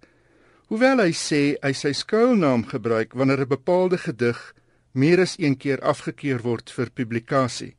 Hoewel 0.70 1.02
hy 1.02 1.12
sê 1.16 1.42
hy 1.62 1.72
sy 1.74 1.92
skuilnaam 1.92 2.64
gebruik 2.70 3.14
wanneer 3.14 3.42
'n 3.42 3.54
bepaalde 3.56 3.98
gedig 3.98 4.54
meer 4.92 5.20
as 5.20 5.36
een 5.38 5.56
keer 5.56 5.80
afgekeur 5.80 6.42
word 6.42 6.70
vir 6.70 6.90
publikasie. 6.90 7.74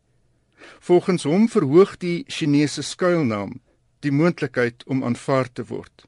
Volgens 0.80 1.24
hom 1.24 1.48
verhoog 1.50 1.98
die 1.98 2.24
Chinese 2.28 2.82
skuilnaam 2.82 3.60
die 4.00 4.12
moontlikheid 4.12 4.84
om 4.86 5.04
aanvaar 5.04 5.52
te 5.52 5.64
word. 5.64 6.06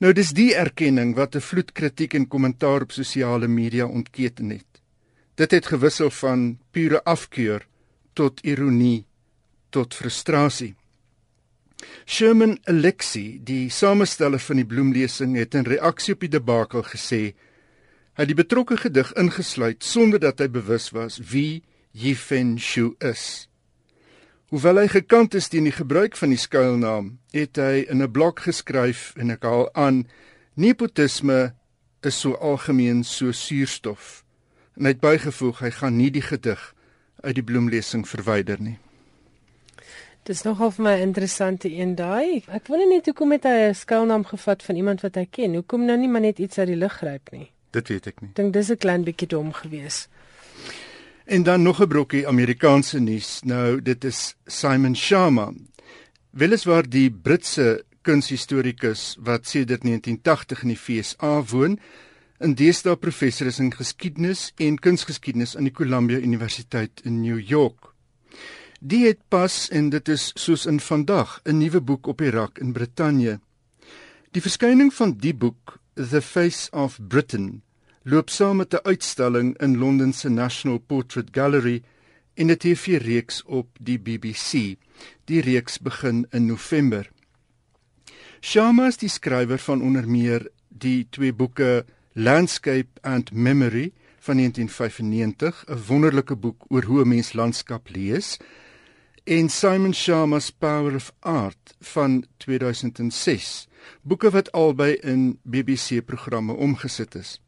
Nou 0.00 0.12
dis 0.12 0.32
die 0.34 0.54
erkenning 0.54 1.14
wat 1.14 1.36
'n 1.36 1.40
vloed 1.40 1.72
kritiek 1.72 2.14
en 2.14 2.28
kommentaar 2.28 2.82
op 2.82 2.92
sosiale 2.92 3.48
media 3.48 3.86
ontketen 3.86 4.50
het. 4.50 4.82
Dit 5.34 5.50
het 5.50 5.66
gewissel 5.66 6.10
van 6.10 6.58
pure 6.70 7.04
afkeur 7.04 7.66
tot 8.12 8.40
ironie 8.40 9.06
tot 9.72 9.96
frustrasie. 9.96 10.74
Sherman 12.06 12.58
Alexie, 12.70 13.40
die 13.42 13.70
samesteller 13.70 14.40
van 14.42 14.60
die 14.60 14.66
bloemlesing, 14.68 15.36
het 15.38 15.56
in 15.58 15.66
reaksie 15.66 16.14
op 16.14 16.22
die 16.22 16.32
debakel 16.32 16.84
gesê 16.86 17.22
hy 18.18 18.26
die 18.28 18.36
betrokke 18.36 18.76
gedig 18.76 19.08
ingesluit 19.16 19.80
sonder 19.84 20.20
dat 20.20 20.42
hy 20.42 20.50
bewus 20.52 20.90
was 20.92 21.16
wie 21.32 21.62
Yi 21.96 22.12
Fen 22.16 22.58
Shu 22.60 22.92
is. 23.00 23.48
Hoewel 24.52 24.82
hy 24.82 24.88
gekant 24.92 25.32
is 25.38 25.48
teen 25.48 25.64
die 25.64 25.72
gebruik 25.72 26.16
van 26.20 26.32
die 26.32 26.40
skuilnaam, 26.40 27.14
het 27.32 27.56
hy 27.56 27.86
in 27.88 28.02
'n 28.04 28.12
blok 28.12 28.44
geskryf 28.44 29.14
en 29.16 29.30
ek 29.30 29.42
haal 29.48 29.68
aan: 29.72 30.04
"Nepotisme 30.56 31.54
is 32.02 32.20
so 32.20 32.34
algemeen 32.34 33.04
so 33.04 33.32
suurstof." 33.32 34.24
En 34.76 34.84
hy 34.84 34.92
het 34.92 35.00
bygevoeg 35.00 35.58
hy 35.60 35.70
gaan 35.70 35.96
nie 35.96 36.10
die 36.10 36.22
gedig 36.22 36.74
uit 37.22 37.34
die 37.34 37.44
bloemlesing 37.44 38.08
verwyder 38.08 38.60
nie. 38.60 38.78
Dis 40.22 40.44
nogal 40.46 40.70
vir 40.70 40.84
my 40.86 40.92
interessante 41.02 41.66
een 41.66 41.96
daai. 41.98 42.44
Ek 42.46 42.68
wonder 42.70 42.86
net 42.86 43.08
hoekom 43.10 43.32
het 43.34 43.42
hy 43.42 43.56
'n 43.70 43.74
skuilnaam 43.74 44.24
gevat 44.24 44.62
van 44.62 44.76
iemand 44.76 45.00
wat 45.02 45.14
hy 45.14 45.26
ken. 45.26 45.54
Hoekom 45.54 45.84
nou 45.84 45.98
nie 45.98 46.08
maar 46.08 46.20
net 46.20 46.38
iets 46.38 46.58
uit 46.58 46.68
die 46.68 46.76
lug 46.76 46.92
gryp 46.92 47.32
nie? 47.32 47.50
Dit 47.70 47.88
weet 47.88 48.06
ek 48.06 48.20
nie. 48.20 48.30
Dink 48.34 48.52
dis 48.52 48.70
'n 48.70 48.76
klein 48.76 49.04
bietjie 49.04 49.28
dom 49.28 49.52
gewees. 49.52 50.08
En 51.26 51.42
dan 51.42 51.62
nog 51.62 51.80
'n 51.80 51.88
brokkie 51.88 52.26
Amerikaanse 52.28 53.00
nuus. 53.00 53.40
Nou 53.44 53.82
dit 53.82 54.04
is 54.04 54.36
Simon 54.46 54.96
Sharma. 54.96 55.52
Weliswaar 56.30 56.88
die 56.88 57.10
Britse 57.10 57.84
kunshistorikus 58.02 59.16
wat 59.20 59.46
sedert 59.46 59.82
1980 59.82 60.62
in 60.62 60.68
die 60.68 60.76
FSA 60.76 61.42
woon, 61.42 61.78
en 62.38 62.54
deesdae 62.54 62.96
professor 62.96 63.46
is 63.46 63.58
in 63.58 63.72
geskiedenis 63.72 64.52
en 64.56 64.78
kunsgeskiedenis 64.78 65.56
aan 65.56 65.64
die 65.64 65.72
Columbia 65.72 66.18
Universiteit 66.18 67.00
in 67.04 67.20
New 67.20 67.40
York. 67.40 67.91
Die 68.84 69.04
het 69.06 69.20
pas 69.30 69.68
en 69.70 69.92
dit 69.94 70.08
is 70.10 70.32
soos 70.34 70.64
in 70.66 70.80
vandag 70.82 71.40
'n 71.46 71.58
nuwe 71.58 71.80
boek 71.80 72.06
op 72.06 72.18
die 72.18 72.30
rak 72.30 72.58
in 72.58 72.72
Brittanje. 72.72 73.38
Die 74.30 74.42
verskyning 74.42 74.94
van 74.94 75.12
die 75.16 75.34
boek, 75.34 75.78
The 75.94 76.22
Face 76.22 76.70
of 76.70 76.98
Britain, 77.08 77.62
loop 78.02 78.30
saam 78.30 78.56
met 78.56 78.74
'n 78.74 78.82
uitstalling 78.82 79.58
in 79.58 79.78
Londen 79.78 80.12
se 80.12 80.28
National 80.28 80.78
Portrait 80.78 81.28
Gallery 81.30 81.82
in 82.34 82.50
'n 82.50 82.56
TV-reeks 82.56 83.42
op 83.44 83.68
die 83.80 83.98
BBC. 83.98 84.76
Die 85.24 85.40
reeks 85.40 85.78
begin 85.78 86.26
in 86.30 86.46
November. 86.46 87.10
Sharma 88.40 88.86
is 88.86 88.96
die 88.96 89.08
skrywer 89.08 89.58
van 89.58 89.82
onder 89.82 90.08
meer 90.08 90.50
die 90.68 91.06
twee 91.10 91.32
boeke 91.32 91.84
Landscape 92.12 92.88
and 93.00 93.32
Memory 93.32 93.92
van 94.18 94.36
1995, 94.36 95.64
'n 95.68 95.78
wonderlike 95.86 96.36
boek 96.36 96.64
oor 96.68 96.82
hoe 96.82 97.04
'n 97.04 97.08
mens 97.08 97.32
landskap 97.32 97.88
lees 97.88 98.38
en 99.24 99.48
Simon 99.48 99.94
Sharma's 99.94 100.50
Power 100.50 100.94
of 100.94 101.12
Art 101.20 101.76
van 101.80 102.24
2006, 102.36 103.68
boeke 104.02 104.30
wat 104.30 104.50
albei 104.52 104.96
in 105.02 105.38
BBC-programme 105.42 106.52
omgesit 106.52 107.14
is. 107.14 107.40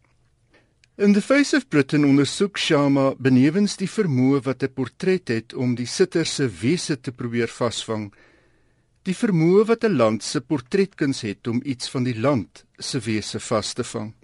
In 0.94 1.12
The 1.12 1.22
Face 1.22 1.56
of 1.56 1.68
Britain 1.68 2.04
ondersoek 2.04 2.58
Sharma 2.58 3.14
benewens 3.18 3.74
die 3.76 3.90
vermoë 3.90 4.44
wat 4.46 4.62
'n 4.62 4.72
portret 4.74 5.28
het 5.28 5.54
om 5.54 5.74
die 5.74 5.86
sitter 5.86 6.26
se 6.26 6.48
wese 6.48 7.00
te 7.00 7.12
probeer 7.12 7.48
vasvang, 7.48 8.12
die 9.02 9.14
vermoë 9.14 9.66
wat 9.66 9.84
'n 9.84 9.96
land 9.96 10.22
se 10.22 10.40
portretkuns 10.40 11.20
het 11.22 11.46
om 11.46 11.60
iets 11.64 11.90
van 11.90 12.04
die 12.04 12.20
land 12.20 12.64
se 12.78 13.00
wese 13.00 13.40
vas 13.40 13.72
te 13.72 13.84
vang. 13.84 14.14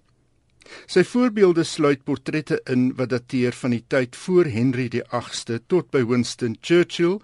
Sy 0.86 1.02
voorbeelde 1.02 1.64
sluit 1.64 2.04
portrette 2.04 2.60
in 2.66 2.94
wat 2.94 3.08
dateer 3.08 3.52
van 3.52 3.70
die 3.70 3.84
tyd 3.88 4.16
voor 4.16 4.44
Henry 4.44 4.88
die 4.88 5.02
8ste 5.10 5.60
tot 5.66 5.90
by 5.90 6.04
Winston 6.04 6.56
Churchill 6.60 7.20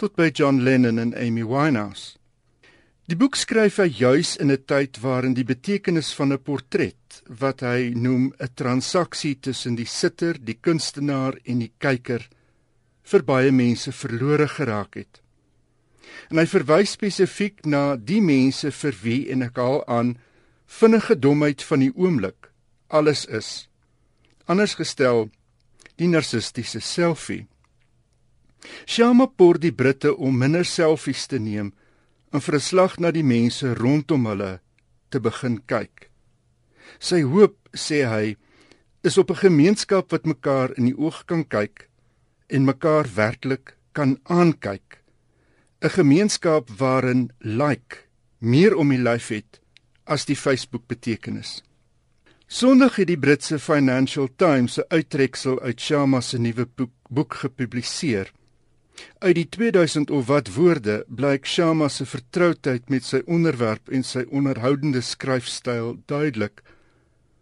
tot 0.00 0.16
by 0.16 0.30
John 0.32 0.62
Lennon 0.64 0.98
en 0.98 1.12
Amy 1.12 1.44
Winehouse. 1.44 2.16
Die 3.10 3.18
boek 3.18 3.36
skryf 3.36 3.80
hy 3.82 3.88
juis 3.90 4.36
in 4.40 4.50
'n 4.50 4.64
tyd 4.64 5.00
waarin 5.02 5.34
die 5.34 5.44
betekenis 5.44 6.14
van 6.14 6.32
'n 6.32 6.38
portret, 6.38 7.22
wat 7.26 7.60
hy 7.60 7.92
noem 7.94 8.32
'n 8.38 8.54
transaksie 8.54 9.36
tussen 9.40 9.74
die 9.74 9.86
sitter, 9.86 10.38
die 10.38 10.54
kunstenaar 10.54 11.34
en 11.44 11.58
die 11.58 11.72
kyker, 11.78 12.22
vir 13.02 13.22
baie 13.22 13.52
mense 13.52 13.92
verlore 13.92 14.48
geraak 14.48 14.94
het. 14.94 15.20
En 16.30 16.38
hy 16.38 16.46
verwys 16.46 16.92
spesifiek 16.92 17.66
na 17.66 17.96
die 17.96 18.20
mense 18.20 18.70
vir 18.70 18.94
wie 19.02 19.28
en 19.30 19.42
ek 19.42 19.56
haal 19.56 19.84
aan 19.86 20.16
vinnige 20.66 21.18
domheid 21.18 21.62
van 21.62 21.80
die 21.80 21.92
oomblik 21.94 22.50
alles 22.88 23.26
is. 23.26 23.68
Anders 24.46 24.74
gestel, 24.74 25.30
die 25.96 26.08
narcistiese 26.08 26.80
selfie. 26.80 27.46
Shama 28.86 29.26
poor 29.26 29.58
die 29.58 29.72
Britte 29.72 30.16
om 30.16 30.38
minder 30.38 30.64
selfies 30.64 31.26
te 31.26 31.38
neem 31.38 31.72
en 32.32 32.40
vir 32.40 32.54
'n 32.54 32.60
slag 32.60 32.98
na 32.98 33.10
die 33.10 33.24
mense 33.24 33.74
rondom 33.74 34.26
hulle 34.26 34.60
te 35.10 35.20
begin 35.20 35.60
kyk. 35.66 36.10
Sy 36.98 37.22
hoop, 37.22 37.56
sê 37.74 38.06
hy, 38.06 38.36
is 39.02 39.18
op 39.18 39.30
'n 39.30 39.42
gemeenskap 39.46 40.12
wat 40.12 40.26
mekaar 40.26 40.70
in 40.78 40.84
die 40.84 40.98
oog 40.98 41.24
kan 41.26 41.44
kyk 41.44 41.88
en 42.48 42.64
mekaar 42.64 43.06
werklik 43.14 43.76
kan 43.92 44.18
aankyk. 44.24 44.98
'n 45.82 45.88
Gemeenskap 45.88 46.70
waarin 46.78 47.30
like 47.40 47.96
meer 48.38 48.76
om 48.76 48.88
die 48.88 48.98
lyf 48.98 49.28
het 49.28 49.60
as 50.04 50.24
die 50.24 50.36
Facebook 50.36 50.86
betekenis. 50.86 51.62
Sondag 52.46 52.96
het 52.96 53.06
die 53.06 53.18
Britse 53.18 53.58
Financial 53.58 54.28
Times 54.36 54.78
'n 54.78 54.84
uittreksel 54.88 55.60
uit 55.60 55.80
Shama 55.80 56.20
se 56.20 56.38
nuwe 56.38 56.66
boek, 56.66 56.92
boek 57.08 57.34
gepubliseer. 57.34 58.32
Uit 59.18 59.34
die 59.34 59.48
2000 59.48 60.10
of 60.10 60.26
wat 60.26 60.48
woorde 60.54 61.04
blyk 61.08 61.46
Shama 61.46 61.88
se 61.88 62.06
vertroudheid 62.06 62.88
met 62.88 63.04
sy 63.04 63.22
onderwerp 63.26 63.88
en 63.88 64.04
sy 64.04 64.24
onderhoudende 64.28 65.02
skryfstyl 65.04 65.98
duidelik. 66.06 66.62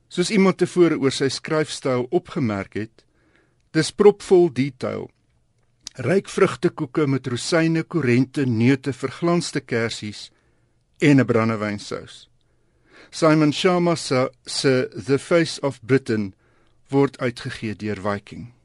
Soos 0.09 0.31
iemand 0.31 0.59
tevore 0.59 0.99
oor 0.99 1.15
sy 1.15 1.29
skryfstyl 1.29 2.07
opgemerk 2.11 2.75
het, 2.79 3.05
dis 3.77 3.93
propvol 3.93 4.49
detail. 4.53 5.09
Ryk 5.99 6.31
vrugtekoeke 6.31 7.07
met 7.11 7.27
rosyne, 7.27 7.83
korente, 7.83 8.47
neute, 8.47 8.93
verglanste 8.93 9.61
kersies 9.61 10.31
en 10.99 11.21
'n 11.21 11.27
brandewynsaus. 11.27 12.29
Simon 13.11 13.53
Sharma 13.53 13.95
se 13.97 14.89
The 15.07 15.19
Face 15.19 15.61
of 15.61 15.81
Britain 15.83 16.35
word 16.89 17.19
uitgegee 17.19 17.75
deur 17.77 18.01
Viking. 18.01 18.58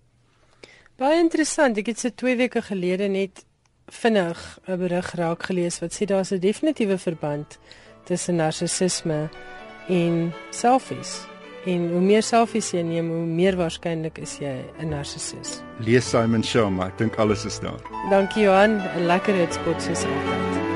Baie 1.02 1.18
interessant. 1.18 1.78
Ek 1.82 1.90
het 1.90 2.00
se 2.00 2.12
2 2.14 2.36
weke 2.38 2.62
gelede 2.62 3.08
net 3.10 3.46
vinnig 3.90 4.60
'n 4.68 4.78
berig 4.78 5.14
raak 5.18 5.44
gelees 5.44 5.80
wat 5.82 5.94
sê 5.94 6.06
daar's 6.06 6.32
'n 6.32 6.40
definitiewe 6.40 6.98
verband 6.98 7.58
tussen 8.06 8.36
narcissisme 8.36 9.30
en 9.88 10.34
selfies. 10.50 11.26
En 11.66 11.90
hoe 11.92 12.02
meer 12.02 12.24
selfies 12.24 12.72
jy 12.72 12.82
neem, 12.82 13.10
hoe 13.10 13.26
meer 13.26 13.56
waarskynlik 13.56 14.18
is 14.18 14.38
jy 14.38 14.64
'n 14.80 14.90
narcissus. 14.90 15.62
Lees 15.80 16.10
Simon 16.10 16.44
Sharma, 16.44 16.88
ek 16.88 16.98
dink 16.98 17.16
alles 17.16 17.46
is 17.46 17.60
daar. 17.60 17.82
Dankie 18.10 18.44
Johan, 18.44 18.82
'n 18.96 19.06
lekker 19.06 19.34
hitspot 19.34 19.82
soos 19.82 20.04
altyd. 20.04 20.73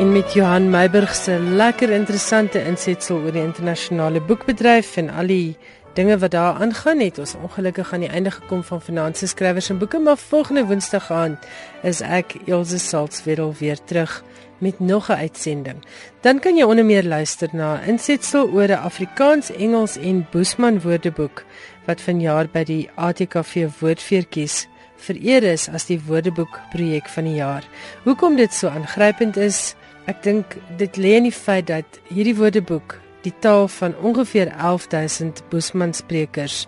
En 0.00 0.12
met 0.12 0.32
Johan 0.32 0.70
Meiburg 0.70 1.14
se 1.14 1.34
lekker 1.38 1.90
interessante 1.92 2.62
insetsel 2.64 3.18
oor 3.20 3.34
die 3.36 3.42
internasionale 3.42 4.22
boekbedryf 4.24 4.94
en 4.96 5.10
al 5.12 5.28
die 5.28 5.56
dinge 5.98 6.16
wat 6.22 6.32
daar 6.32 6.62
aangaan 6.64 7.02
het. 7.04 7.18
Ons 7.20 7.34
ongelukkig 7.36 7.92
aan 7.92 8.06
die 8.06 8.08
einde 8.08 8.32
gekom 8.32 8.62
van 8.64 8.80
Finansie 8.80 9.28
Skrywers 9.28 9.68
en 9.68 9.78
Boeke, 9.78 9.98
maar 10.00 10.16
volgende 10.16 10.64
Woensdag 10.70 11.10
aand 11.12 11.44
is 11.84 12.00
ek 12.00 12.38
Elsje 12.46 12.78
Salzwetel 12.80 13.52
weer 13.58 13.76
terug 13.84 14.22
met 14.58 14.80
nog 14.80 15.10
'n 15.10 15.20
uitsending. 15.20 15.84
Dan 16.20 16.38
kan 16.38 16.56
jy 16.56 16.64
onder 16.64 16.84
meer 16.84 17.04
luister 17.04 17.48
na 17.52 17.80
insetsel 17.80 18.48
oor 18.48 18.68
'n 18.68 18.84
Afrikaans, 18.88 19.52
Engels 19.52 19.96
en 19.96 20.26
Boesman 20.30 20.80
woordeboek 20.80 21.44
wat 21.84 22.00
vanjaar 22.00 22.48
by 22.52 22.64
die 22.64 22.88
ATKV 22.94 23.68
Woordfeertjies 23.80 24.66
vereer 24.96 25.42
is 25.42 25.68
as 25.68 25.86
die 25.86 26.00
woordeboek 26.06 26.60
projek 26.72 27.08
van 27.08 27.24
die 27.24 27.34
jaar. 27.34 27.64
Hoekom 28.04 28.36
dit 28.36 28.54
so 28.54 28.68
aangrypend 28.68 29.36
is, 29.36 29.74
Ek 30.10 30.24
dink 30.24 30.56
dit 30.80 30.96
lê 30.98 31.12
in 31.20 31.28
die 31.28 31.34
feit 31.34 31.68
dat 31.68 32.00
hierdie 32.08 32.34
woordeboek 32.34 32.96
die 33.22 33.34
taal 33.44 33.68
van 33.70 33.92
ongeveer 34.02 34.48
11000 34.58 35.44
Boesman 35.52 35.92
sprekers 35.94 36.64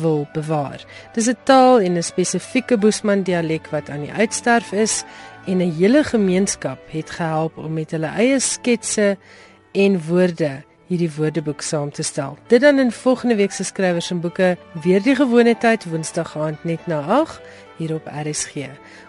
wil 0.00 0.24
bewaar. 0.32 0.80
Dis 1.12 1.28
'n 1.28 1.36
taal 1.44 1.80
en 1.80 1.96
'n 1.96 2.02
spesifieke 2.02 2.78
Boesman 2.78 3.22
dialek 3.22 3.66
wat 3.70 3.90
aan 3.90 4.06
die 4.06 4.12
uitsterf 4.12 4.72
is 4.72 5.04
en 5.46 5.58
'n 5.58 5.76
hele 5.78 6.04
gemeenskap 6.04 6.78
het 6.88 7.10
gehelp 7.10 7.58
om 7.58 7.72
met 7.72 7.90
hulle 7.90 8.12
eie 8.16 8.40
sketse 8.40 9.16
en 9.72 10.00
woorde 10.08 10.62
hierdie 10.86 11.10
woordeboek 11.16 11.62
saam 11.62 11.90
te 11.90 12.02
stel. 12.02 12.38
Dit 12.46 12.60
dan 12.60 12.78
in 12.78 12.92
volgende 12.92 13.36
week 13.36 13.52
se 13.52 13.64
skrywers 13.64 14.10
en 14.10 14.20
boeke 14.20 14.56
weer 14.82 15.02
die 15.02 15.14
gewone 15.14 15.56
tyd 15.58 15.84
Woensdag 15.84 16.36
aand 16.36 16.64
net 16.64 16.86
na 16.86 17.00
8 17.00 17.40
hier 17.76 17.94
op 17.94 18.06
RSG. 18.06 18.54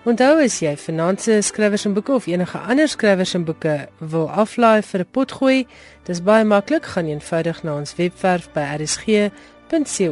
Onthou 0.04 0.44
as 0.44 0.60
jy 0.60 0.78
finansiële 0.78 1.42
skrywers 1.42 1.86
en 1.86 1.94
boeke 1.94 2.14
of 2.14 2.28
enige 2.28 2.58
ander 2.58 2.88
skrywers 2.88 3.34
en 3.34 3.46
boeke 3.48 3.88
wil 4.00 4.30
aflaai 4.30 4.82
vir 4.82 5.00
'n 5.02 5.12
potgooi, 5.12 5.68
dis 6.04 6.24
baie 6.24 6.44
maklik, 6.44 6.86
gaan 6.86 7.08
eenvoudig 7.08 7.64
na 7.64 7.76
ons 7.76 7.96
webwerf 7.96 8.52
by 8.54 8.62
rsg.co.za 8.80 10.10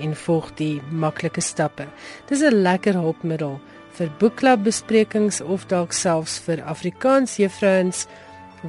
en 0.00 0.16
volg 0.16 0.54
die 0.54 0.82
maklike 0.90 1.40
stappe. 1.40 1.86
Dis 2.28 2.40
'n 2.42 2.62
lekker 2.62 2.94
hulpmiddel 2.94 3.60
vir 3.92 4.10
boekklub 4.18 4.62
besprekings 4.64 5.40
of 5.40 5.66
dalk 5.66 5.92
selfs 5.92 6.38
vir 6.38 6.62
Afrikaans 6.64 7.36
juffrouens 7.36 8.06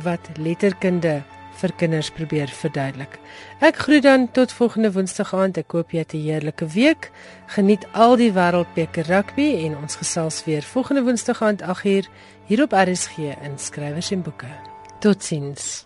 wat 0.03 0.29
letterkunde 0.37 1.23
vir 1.62 1.74
kinders 1.78 2.09
probeer 2.14 2.49
verduidelik. 2.62 3.20
Ek 3.62 3.84
groet 3.86 4.03
dan 4.03 4.28
tot 4.34 4.53
volgende 4.57 4.91
Woensdag 4.95 5.34
aand. 5.38 5.59
Ek 5.62 5.72
hoop 5.78 5.91
jy 5.91 6.03
het 6.03 6.14
'n 6.14 6.26
heerlike 6.26 6.66
week. 6.74 7.12
Geniet 7.47 7.86
al 7.93 8.16
die 8.16 8.32
wêreldbeker 8.32 9.05
rugby 9.05 9.66
en 9.66 9.78
ons 9.78 9.95
gesels 9.95 10.43
weer 10.45 10.64
volgende 10.64 11.03
Woensdag 11.03 11.41
aand 11.41 11.62
8uur 11.62 12.05
hier 12.47 12.64
op 12.64 12.72
RSG 12.72 13.18
in 13.18 13.57
Skrywers 13.57 14.12
en 14.12 14.22
Boeke. 14.22 14.51
Totsiens. 14.99 15.86